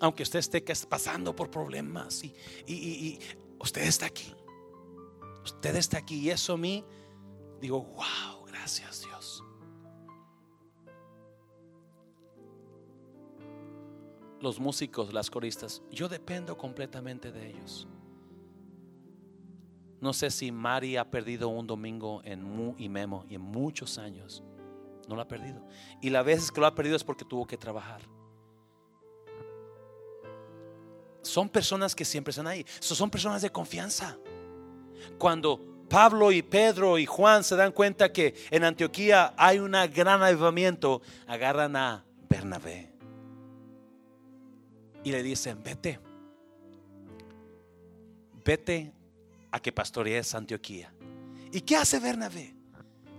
Aunque 0.00 0.22
usted 0.22 0.38
esté 0.38 0.62
pasando 0.88 1.34
por 1.34 1.50
problemas 1.50 2.22
y, 2.22 2.34
y 2.66 3.18
usted 3.58 3.82
está 3.82 4.06
aquí. 4.06 4.32
Usted 5.44 5.76
está 5.76 5.98
aquí 5.98 6.20
y 6.20 6.30
eso 6.30 6.54
a 6.54 6.56
mí, 6.56 6.84
digo, 7.60 7.82
wow, 7.82 8.44
gracias 8.46 9.02
Dios. 9.02 9.42
los 14.40 14.60
músicos, 14.60 15.12
las 15.12 15.30
coristas, 15.30 15.82
yo 15.90 16.08
dependo 16.08 16.56
completamente 16.56 17.32
de 17.32 17.50
ellos. 17.50 17.88
No 20.00 20.12
sé 20.12 20.30
si 20.30 20.52
Mari 20.52 20.96
ha 20.96 21.10
perdido 21.10 21.48
un 21.48 21.66
domingo 21.66 22.22
en 22.24 22.42
Mu 22.42 22.74
y 22.78 22.88
Memo 22.88 23.24
y 23.28 23.34
en 23.34 23.40
muchos 23.40 23.98
años. 23.98 24.44
No 25.08 25.16
lo 25.16 25.22
ha 25.22 25.28
perdido. 25.28 25.66
Y 26.00 26.10
las 26.10 26.24
veces 26.24 26.52
que 26.52 26.60
lo 26.60 26.66
ha 26.66 26.74
perdido 26.74 26.94
es 26.94 27.02
porque 27.02 27.24
tuvo 27.24 27.46
que 27.46 27.56
trabajar. 27.56 28.02
Son 31.22 31.48
personas 31.48 31.94
que 31.94 32.04
siempre 32.04 32.30
están 32.30 32.46
ahí. 32.46 32.64
Son 32.80 33.10
personas 33.10 33.42
de 33.42 33.50
confianza. 33.50 34.16
Cuando 35.18 35.84
Pablo 35.88 36.32
y 36.32 36.42
Pedro 36.42 36.98
y 36.98 37.06
Juan 37.06 37.42
se 37.44 37.56
dan 37.56 37.72
cuenta 37.72 38.12
que 38.12 38.34
en 38.50 38.64
Antioquía 38.64 39.34
hay 39.36 39.58
un 39.58 39.72
gran 39.92 40.22
avivamiento, 40.22 41.02
agarran 41.26 41.76
a 41.76 42.04
Bernabé 42.28 42.92
y 45.04 45.10
le 45.10 45.22
dicen, 45.22 45.62
vete, 45.62 45.98
vete 48.44 48.92
a 49.50 49.60
que 49.60 49.72
pastorees 49.72 50.34
Antioquía. 50.34 50.92
¿Y 51.52 51.62
qué 51.62 51.76
hace 51.76 51.98
Bernabé? 51.98 52.54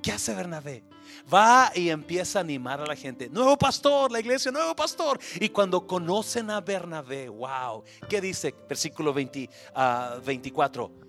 ¿Qué 0.02 0.12
hace 0.12 0.36
Bernabé? 0.36 0.84
Va 1.32 1.72
y 1.76 1.90
empieza 1.90 2.40
a 2.40 2.42
animar 2.42 2.82
a 2.82 2.86
la 2.86 2.96
gente. 2.96 3.30
Nuevo 3.30 3.58
pastor, 3.58 4.12
la 4.12 4.20
iglesia, 4.20 4.52
nuevo 4.52 4.76
pastor. 4.76 5.20
Y 5.40 5.50
cuando 5.50 5.86
conocen 5.86 6.50
a 6.50 6.62
Bernabé, 6.62 7.30
wow, 7.30 7.84
¿qué 8.08 8.22
dice? 8.22 8.54
Versículo 8.68 9.14
20, 9.14 9.50
24. 10.26 10.92
Ah, 10.92 11.06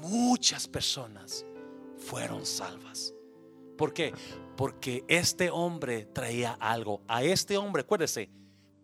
Muchas 0.00 0.68
personas 0.68 1.46
fueron 1.96 2.44
salvas. 2.44 3.14
¿Por 3.76 3.92
qué? 3.92 4.12
Porque 4.56 5.04
este 5.08 5.50
hombre 5.50 6.04
traía 6.06 6.52
algo. 6.60 7.02
A 7.08 7.22
este 7.22 7.56
hombre, 7.56 7.82
acuérdese, 7.82 8.30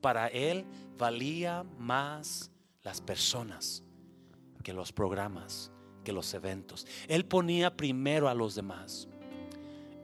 para 0.01 0.29
él 0.29 0.65
valía 0.97 1.65
más 1.79 2.51
las 2.83 3.01
personas 3.01 3.85
que 4.63 4.73
los 4.73 4.93
programas, 4.93 5.71
que 6.05 6.13
los 6.13 6.33
eventos. 6.35 6.87
Él 7.09 7.25
ponía 7.25 7.77
primero 7.77 8.29
a 8.29 8.35
los 8.35 8.55
demás. 8.55 9.09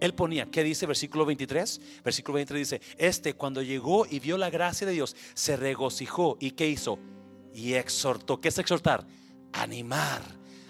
Él 0.00 0.14
ponía, 0.14 0.46
¿qué 0.50 0.62
dice 0.62 0.86
versículo 0.86 1.24
23? 1.24 1.80
Versículo 2.04 2.36
23 2.36 2.70
dice, 2.70 2.80
este 2.98 3.34
cuando 3.34 3.62
llegó 3.62 4.06
y 4.06 4.20
vio 4.20 4.36
la 4.36 4.50
gracia 4.50 4.86
de 4.86 4.92
Dios, 4.92 5.16
se 5.34 5.56
regocijó. 5.56 6.36
¿Y 6.40 6.52
qué 6.52 6.68
hizo? 6.68 6.98
Y 7.54 7.74
exhortó. 7.74 8.40
¿Qué 8.40 8.48
es 8.48 8.58
exhortar? 8.58 9.06
Animar, 9.52 10.22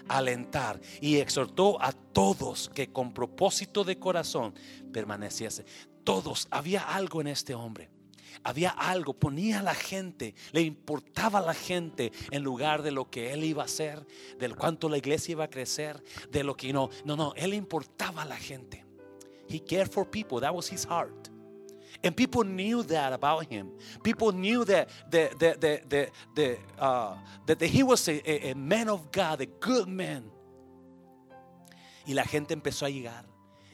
alentar. 0.07 0.79
Y 1.01 1.17
exhortó 1.17 1.81
a 1.81 1.91
todos 1.91 2.71
que 2.73 2.91
con 2.91 3.13
propósito 3.13 3.83
de 3.83 3.99
corazón 3.99 4.53
permaneciese. 4.93 5.65
Todos, 6.03 6.47
había 6.51 6.81
algo 6.83 7.19
en 7.21 7.27
este 7.27 7.53
hombre 7.53 7.89
había 8.43 8.69
algo, 8.69 9.13
ponía 9.13 9.59
a 9.59 9.63
la 9.63 9.73
gente, 9.75 10.35
le 10.51 10.61
importaba 10.61 11.39
a 11.39 11.41
la 11.41 11.53
gente 11.53 12.11
en 12.31 12.43
lugar 12.43 12.83
de 12.83 12.91
lo 12.91 13.09
que 13.09 13.33
él 13.33 13.43
iba 13.43 13.63
a 13.63 13.65
hacer, 13.65 14.05
del 14.37 14.55
cuánto 14.55 14.89
la 14.89 14.97
iglesia 14.97 15.33
iba 15.33 15.45
a 15.45 15.49
crecer, 15.49 16.01
de 16.29 16.43
lo 16.43 16.55
que 16.55 16.71
no, 16.71 16.89
no, 17.03 17.15
no, 17.15 17.33
él 17.35 17.53
importaba 17.53 18.21
a 18.21 18.25
la 18.25 18.37
gente. 18.37 18.86
He 19.47 19.59
cared 19.59 19.91
for 19.91 20.05
people, 20.05 20.39
that 20.41 20.53
was 20.53 20.67
his 20.67 20.83
heart. 20.83 21.29
And 22.03 22.15
people 22.15 22.43
knew 22.43 22.83
that 22.83 23.13
about 23.13 23.45
him. 23.45 23.71
People 24.03 24.31
knew 24.31 24.63
that, 24.65 24.89
that, 25.09 25.39
that, 25.39 25.61
that, 25.61 26.11
that, 26.35 26.59
uh, 26.77 27.15
that 27.45 27.61
he 27.61 27.81
was 27.81 28.07
a, 28.07 28.49
a 28.49 28.53
man 28.53 28.89
of 28.89 29.11
God, 29.11 29.41
a 29.41 29.45
good 29.45 29.87
man. 29.87 30.23
Y 32.05 32.13
la 32.13 32.23
gente 32.23 32.53
empezó 32.53 32.85
a 32.85 32.89
llegar 32.89 33.25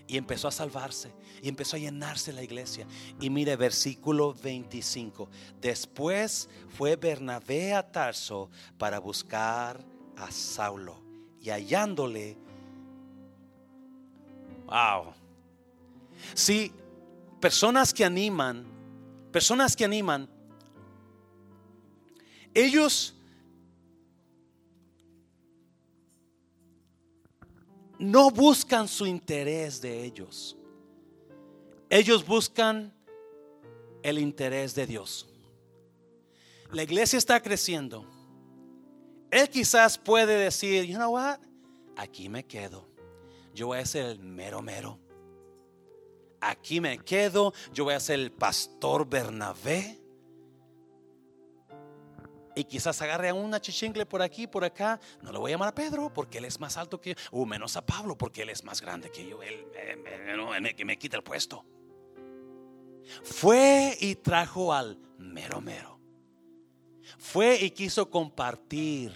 y 0.07 0.17
empezó 0.17 0.47
a 0.47 0.51
salvarse 0.51 1.13
y 1.41 1.49
empezó 1.49 1.75
a 1.75 1.79
llenarse 1.79 2.33
la 2.33 2.43
iglesia. 2.43 2.87
Y 3.19 3.29
mire 3.29 3.55
versículo 3.55 4.33
25. 4.33 5.29
Después 5.59 6.49
fue 6.69 6.95
Bernabé 6.95 7.73
a 7.73 7.91
Tarso 7.91 8.49
para 8.77 8.99
buscar 8.99 9.83
a 10.15 10.31
Saulo 10.31 11.01
y 11.39 11.49
hallándole, 11.49 12.37
wow. 14.65 15.13
Sí, 16.33 16.71
personas 17.39 17.93
que 17.93 18.05
animan, 18.05 18.65
personas 19.31 19.75
que 19.75 19.85
animan, 19.85 20.29
ellos 22.53 23.15
no 27.99 28.29
buscan 28.31 28.87
su 28.87 29.05
interés 29.05 29.81
de 29.81 30.03
ellos. 30.03 30.57
Ellos 31.89 32.25
buscan 32.25 32.93
el 34.01 34.19
interés 34.19 34.75
de 34.75 34.85
Dios. 34.85 35.27
La 36.71 36.83
iglesia 36.83 37.17
está 37.17 37.41
creciendo. 37.41 38.05
Él 39.31 39.49
quizás 39.49 39.97
puede 39.97 40.37
decir, 40.37 40.85
you 40.85 40.95
know 40.95 41.11
what? 41.13 41.39
Aquí 41.95 42.29
me 42.29 42.45
quedo. 42.45 42.87
Yo 43.53 43.67
voy 43.67 43.79
a 43.79 43.85
ser 43.85 44.05
el 44.05 44.19
mero 44.19 44.61
mero. 44.61 44.99
Aquí 46.43 46.81
me 46.81 46.99
quedo. 46.99 47.53
Yo 47.71 47.85
voy 47.85 47.93
a 47.93 47.99
ser 47.99 48.19
el 48.19 48.31
pastor 48.31 49.07
Bernabé. 49.07 49.99
Y 52.55 52.65
quizás 52.65 53.01
agarre 53.01 53.29
a 53.29 53.33
una 53.33 53.59
chichingle 53.59 54.05
por 54.05 54.21
aquí, 54.21 54.45
por 54.45 54.63
acá. 54.63 54.99
No 55.21 55.31
le 55.31 55.39
voy 55.39 55.51
a 55.51 55.55
llamar 55.55 55.69
a 55.69 55.75
Pedro 55.75 56.13
porque 56.13 56.37
él 56.37 56.45
es 56.45 56.59
más 56.59 56.77
alto 56.77 57.01
que 57.01 57.11
yo. 57.11 57.15
O 57.31 57.45
menos 57.45 57.75
a 57.77 57.85
Pablo 57.85 58.17
porque 58.17 58.43
él 58.43 58.49
es 58.49 58.63
más 58.63 58.81
grande 58.81 59.09
que 59.09 59.27
yo. 59.27 59.41
Él, 59.41 59.65
que 60.75 60.85
me 60.85 60.97
quita 60.97 61.17
el 61.17 61.23
puesto. 61.23 61.65
Fue 63.23 63.97
y 63.99 64.15
trajo 64.15 64.73
al 64.73 64.97
mero 65.17 65.61
mero. 65.61 65.99
Fue 67.17 67.55
y 67.61 67.71
quiso 67.71 68.09
compartir. 68.09 69.13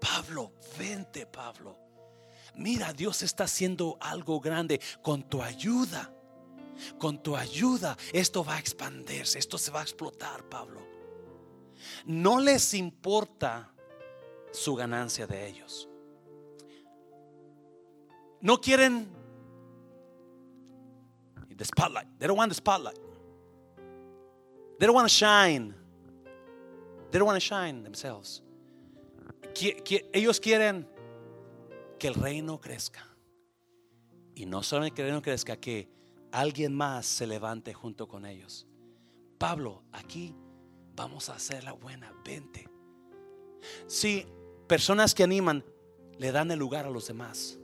Pablo, 0.00 0.52
vente 0.78 1.26
Pablo. 1.26 1.78
Mira, 2.56 2.92
Dios 2.92 3.22
está 3.22 3.44
haciendo 3.44 3.96
algo 4.00 4.40
grande 4.40 4.80
con 5.02 5.22
tu 5.28 5.42
ayuda. 5.42 6.13
Con 6.98 7.22
tu 7.22 7.36
ayuda 7.36 7.96
esto 8.12 8.44
va 8.44 8.56
a 8.56 8.58
expandirse, 8.58 9.38
esto 9.38 9.58
se 9.58 9.70
va 9.70 9.80
a 9.80 9.82
explotar, 9.82 10.48
Pablo. 10.48 10.82
No 12.06 12.40
les 12.40 12.74
importa 12.74 13.72
su 14.52 14.74
ganancia 14.74 15.26
de 15.26 15.46
ellos. 15.48 15.88
No 18.40 18.60
quieren 18.60 19.08
the 21.56 21.64
spotlight. 21.64 22.06
They 22.18 22.26
don't 22.26 22.36
want 22.36 22.50
the 22.50 22.54
spotlight. 22.54 22.98
They 24.78 24.86
don't 24.86 24.94
want 24.94 25.08
to 25.08 25.14
shine. 25.14 25.74
They 27.10 27.18
don't 27.18 27.26
want 27.26 27.36
to 27.36 27.40
shine 27.40 27.84
themselves. 27.84 28.42
Ellos 30.12 30.40
quieren 30.40 30.86
que 31.98 32.08
el 32.08 32.14
reino 32.14 32.60
crezca. 32.60 33.06
Y 34.34 34.46
no 34.46 34.62
solo 34.62 34.90
que 34.90 35.02
el 35.02 35.08
reino 35.08 35.22
crezca, 35.22 35.56
que 35.56 35.88
alguien 36.40 36.74
más 36.74 37.06
se 37.06 37.26
levante 37.26 37.74
junto 37.74 38.08
con 38.08 38.26
ellos. 38.26 38.66
Pablo, 39.38 39.82
aquí 39.92 40.34
vamos 40.94 41.28
a 41.28 41.34
hacer 41.34 41.64
la 41.64 41.72
buena, 41.72 42.12
vente. 42.24 42.68
Si 43.86 44.26
personas 44.66 45.14
que 45.14 45.24
animan 45.24 45.64
le 46.18 46.32
dan 46.32 46.50
el 46.50 46.58
lugar 46.58 46.86
a 46.86 46.90
los 46.90 47.06
demás 47.06 47.58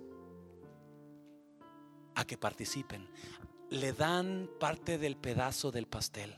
a 2.15 2.25
que 2.25 2.37
participen, 2.37 3.09
le 3.71 3.93
dan 3.93 4.51
parte 4.59 4.99
del 4.99 5.17
pedazo 5.17 5.71
del 5.71 5.87
pastel 5.87 6.37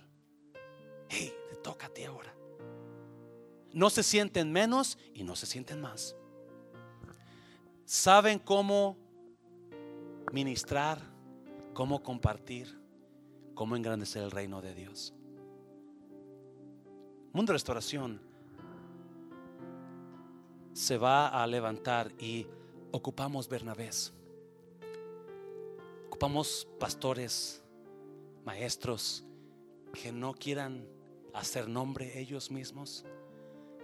hey, 1.13 1.33
te 1.51 1.57
toca 1.57 1.87
a 1.87 1.91
ti 1.91 2.05
ahora. 2.05 2.35
No 3.73 3.91
se 3.91 4.03
sienten 4.03 4.51
menos 4.51 4.99
y 5.15 5.23
no 5.23 5.37
se 5.37 5.47
sienten 5.47 5.81
más. 5.81 6.17
Saben 7.85 8.39
cómo 8.39 8.97
ministrar, 10.33 11.01
cómo 11.73 12.03
compartir, 12.03 12.79
cómo 13.55 13.77
engrandecer 13.77 14.23
el 14.23 14.31
reino 14.31 14.61
de 14.61 14.75
Dios. 14.75 15.15
Mundo 17.33 17.53
Restauración 17.53 18.21
se 20.73 20.99
va 20.99 21.29
a 21.29 21.47
levantar 21.47 22.13
y 22.19 22.47
ocupamos 22.91 23.49
Bernabés. 23.49 24.13
Ocupamos 26.07 26.69
pastores, 26.79 27.63
maestros 28.45 29.25
que 29.93 30.13
no 30.13 30.35
quieran 30.35 30.87
hacer 31.35 31.69
nombre 31.69 32.19
ellos 32.19 32.51
mismos, 32.51 33.05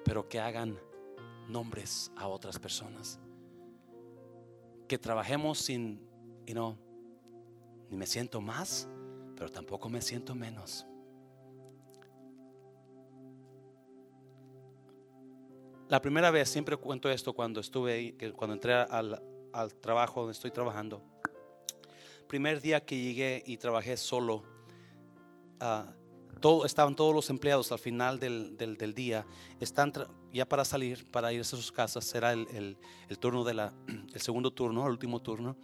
pero 0.05 0.29
que 0.29 0.41
hagan 0.41 0.79
nombres 1.49 2.13
a 2.17 2.29
otras 2.29 2.59
personas. 2.59 3.19
Que 4.87 4.99
trabajemos 4.99 5.59
sin, 5.59 6.01
y 6.47 6.55
no, 6.55 6.79
ni 7.91 7.97
me 7.97 8.07
siento 8.07 8.41
más, 8.41 8.89
pero 9.37 9.51
tampoco 9.51 9.89
me 9.89 10.03
siento 10.03 10.35
menos. 10.35 10.87
La 15.89 16.03
primera 16.03 16.31
vez, 16.31 16.51
siempre 16.51 16.77
cuento 16.77 17.11
esto 17.11 17.33
cuando 17.33 17.61
estuve 17.61 18.15
cuando 18.37 18.55
entré 18.55 18.75
al, 18.75 19.23
al 19.53 19.75
trabajo 19.75 20.21
donde 20.21 20.33
estoy 20.33 20.51
trabajando. 20.51 21.03
Primer 22.27 22.61
día 22.61 22.85
que 22.85 23.01
llegué 23.01 23.43
y 23.47 23.57
trabajé 23.57 23.97
solo, 23.97 24.43
uh, 25.63 26.65
estaban 26.65 26.95
todos 26.95 27.15
los 27.15 27.31
empleados 27.31 27.73
al 27.73 27.79
final 27.79 28.21
del, 28.21 28.57
del, 28.57 28.95
día, 28.95 29.27
están 29.61 29.93
ya 30.33 30.47
para 30.47 30.65
salir, 30.65 31.05
para 31.11 31.33
irse 31.33 31.57
a 31.57 31.59
sus 31.59 31.73
casas, 31.73 32.05
será 32.05 32.33
el, 32.33 32.77
el, 33.09 33.19
turno 33.19 33.45
de 33.45 33.55
la, 33.55 33.73
el 34.15 34.21
segundo 34.21 34.53
turno, 34.53 34.85
el 34.85 34.93
último 34.93 35.21
turno, 35.21 35.57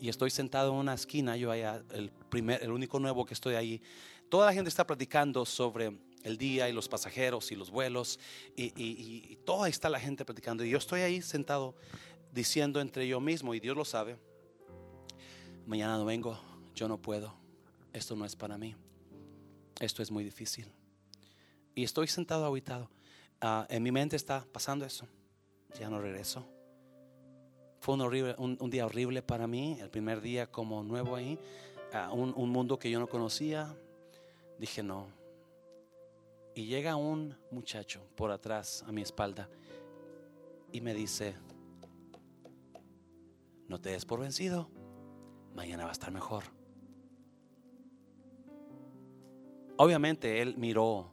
y 0.00 0.08
estoy 0.08 0.30
sentado 0.30 0.72
en 0.72 0.78
una 0.78 0.94
esquina, 0.94 1.36
yo 1.36 1.50
allá, 1.50 1.82
el, 1.92 2.10
primer, 2.10 2.62
el 2.62 2.70
único 2.70 2.98
nuevo 2.98 3.24
que 3.24 3.34
estoy 3.34 3.54
ahí, 3.54 3.82
toda 4.28 4.46
la 4.46 4.52
gente 4.52 4.68
está 4.68 4.86
platicando 4.86 5.44
sobre 5.44 5.96
el 6.22 6.38
día 6.38 6.68
y 6.68 6.72
los 6.72 6.88
pasajeros 6.88 7.50
y 7.52 7.56
los 7.56 7.70
vuelos, 7.70 8.18
y, 8.56 8.66
y, 8.80 9.32
y 9.32 9.36
toda 9.44 9.68
está 9.68 9.88
la 9.88 10.00
gente 10.00 10.24
platicando, 10.24 10.64
y 10.64 10.70
yo 10.70 10.78
estoy 10.78 11.00
ahí 11.00 11.20
sentado 11.22 11.74
diciendo 12.32 12.80
entre 12.80 13.06
yo 13.06 13.20
mismo, 13.20 13.54
y 13.54 13.60
Dios 13.60 13.76
lo 13.76 13.84
sabe, 13.84 14.16
mañana 15.66 15.96
no 15.98 16.04
vengo, 16.04 16.38
yo 16.74 16.88
no 16.88 17.00
puedo, 17.00 17.34
esto 17.92 18.16
no 18.16 18.24
es 18.24 18.36
para 18.36 18.56
mí, 18.56 18.74
esto 19.80 20.02
es 20.02 20.10
muy 20.10 20.24
difícil. 20.24 20.66
Y 21.74 21.84
estoy 21.84 22.06
sentado 22.06 22.44
aguitado. 22.44 22.90
Ah, 23.44 23.66
en 23.68 23.82
mi 23.82 23.90
mente 23.90 24.14
está 24.14 24.46
pasando 24.52 24.84
eso, 24.84 25.08
ya 25.76 25.90
no 25.90 26.00
regreso. 26.00 26.46
Fue 27.80 27.94
un, 27.94 28.02
horrible, 28.02 28.36
un, 28.38 28.70
día 28.70 28.86
horrible 28.86 29.20
para 29.20 29.48
mí, 29.48 29.80
el 29.80 29.90
primer 29.90 30.20
día 30.20 30.46
como 30.46 30.84
nuevo 30.84 31.16
ahí, 31.16 31.36
ah, 31.92 32.12
un, 32.12 32.32
un 32.36 32.50
mundo 32.50 32.78
que 32.78 32.88
yo 32.88 33.00
no 33.00 33.08
conocía. 33.08 33.76
Dije, 34.60 34.84
no. 34.84 35.08
Y 36.54 36.66
llega 36.66 36.94
un 36.94 37.36
muchacho 37.50 38.06
por 38.14 38.30
atrás 38.30 38.84
a 38.86 38.92
mi 38.92 39.02
espalda 39.02 39.48
y 40.70 40.80
me 40.80 40.94
dice, 40.94 41.34
no 43.66 43.80
te 43.80 43.90
des 43.90 44.04
por 44.04 44.20
vencido, 44.20 44.70
mañana 45.52 45.82
va 45.82 45.88
a 45.88 45.92
estar 45.92 46.12
mejor. 46.12 46.44
Obviamente 49.78 50.40
él 50.42 50.56
miró 50.56 51.12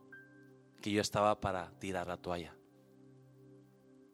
que 0.82 0.92
yo 0.92 1.02
estaba 1.02 1.40
para 1.40 1.72
tirar 1.80 2.08
la 2.08 2.18
toalla. 2.18 2.56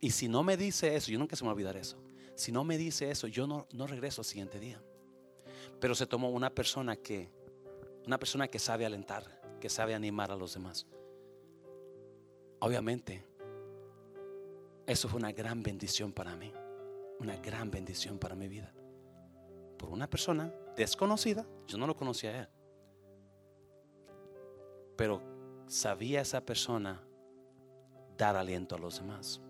Y 0.01 0.11
si 0.11 0.27
no 0.27 0.43
me 0.43 0.57
dice 0.57 0.95
eso, 0.95 1.11
yo 1.11 1.19
nunca 1.19 1.35
se 1.35 1.43
me 1.43 1.47
va 1.47 1.51
a 1.51 1.55
olvidar 1.55 1.77
eso. 1.77 1.97
Si 2.35 2.51
no 2.51 2.63
me 2.63 2.77
dice 2.77 3.09
eso, 3.09 3.27
yo 3.27 3.47
no, 3.47 3.67
no 3.71 3.87
regreso 3.87 4.21
al 4.21 4.25
siguiente 4.25 4.59
día. 4.59 4.81
Pero 5.79 5.95
se 5.95 6.05
tomó 6.05 6.29
una 6.29 6.49
persona 6.49 6.95
que, 6.95 7.31
una 8.05 8.19
persona 8.19 8.47
que 8.47 8.59
sabe 8.59 8.85
alentar, 8.85 9.41
que 9.59 9.69
sabe 9.69 9.95
animar 9.95 10.31
a 10.31 10.35
los 10.35 10.53
demás. 10.53 10.85
Obviamente, 12.59 13.25
eso 14.85 15.07
fue 15.07 15.19
una 15.19 15.31
gran 15.31 15.63
bendición 15.63 16.11
para 16.11 16.35
mí, 16.35 16.53
una 17.19 17.37
gran 17.37 17.71
bendición 17.71 18.19
para 18.19 18.35
mi 18.35 18.47
vida. 18.47 18.73
Por 19.77 19.89
una 19.89 20.09
persona 20.09 20.53
desconocida, 20.75 21.45
yo 21.67 21.77
no 21.77 21.87
lo 21.87 21.95
conocía 21.95 22.29
a 22.31 22.39
él, 22.41 22.49
pero 24.95 25.34
sabía 25.67 26.21
esa 26.21 26.41
persona 26.41 27.01
dar 28.17 28.35
aliento 28.35 28.75
a 28.75 28.79
los 28.79 28.99
demás. 28.99 29.41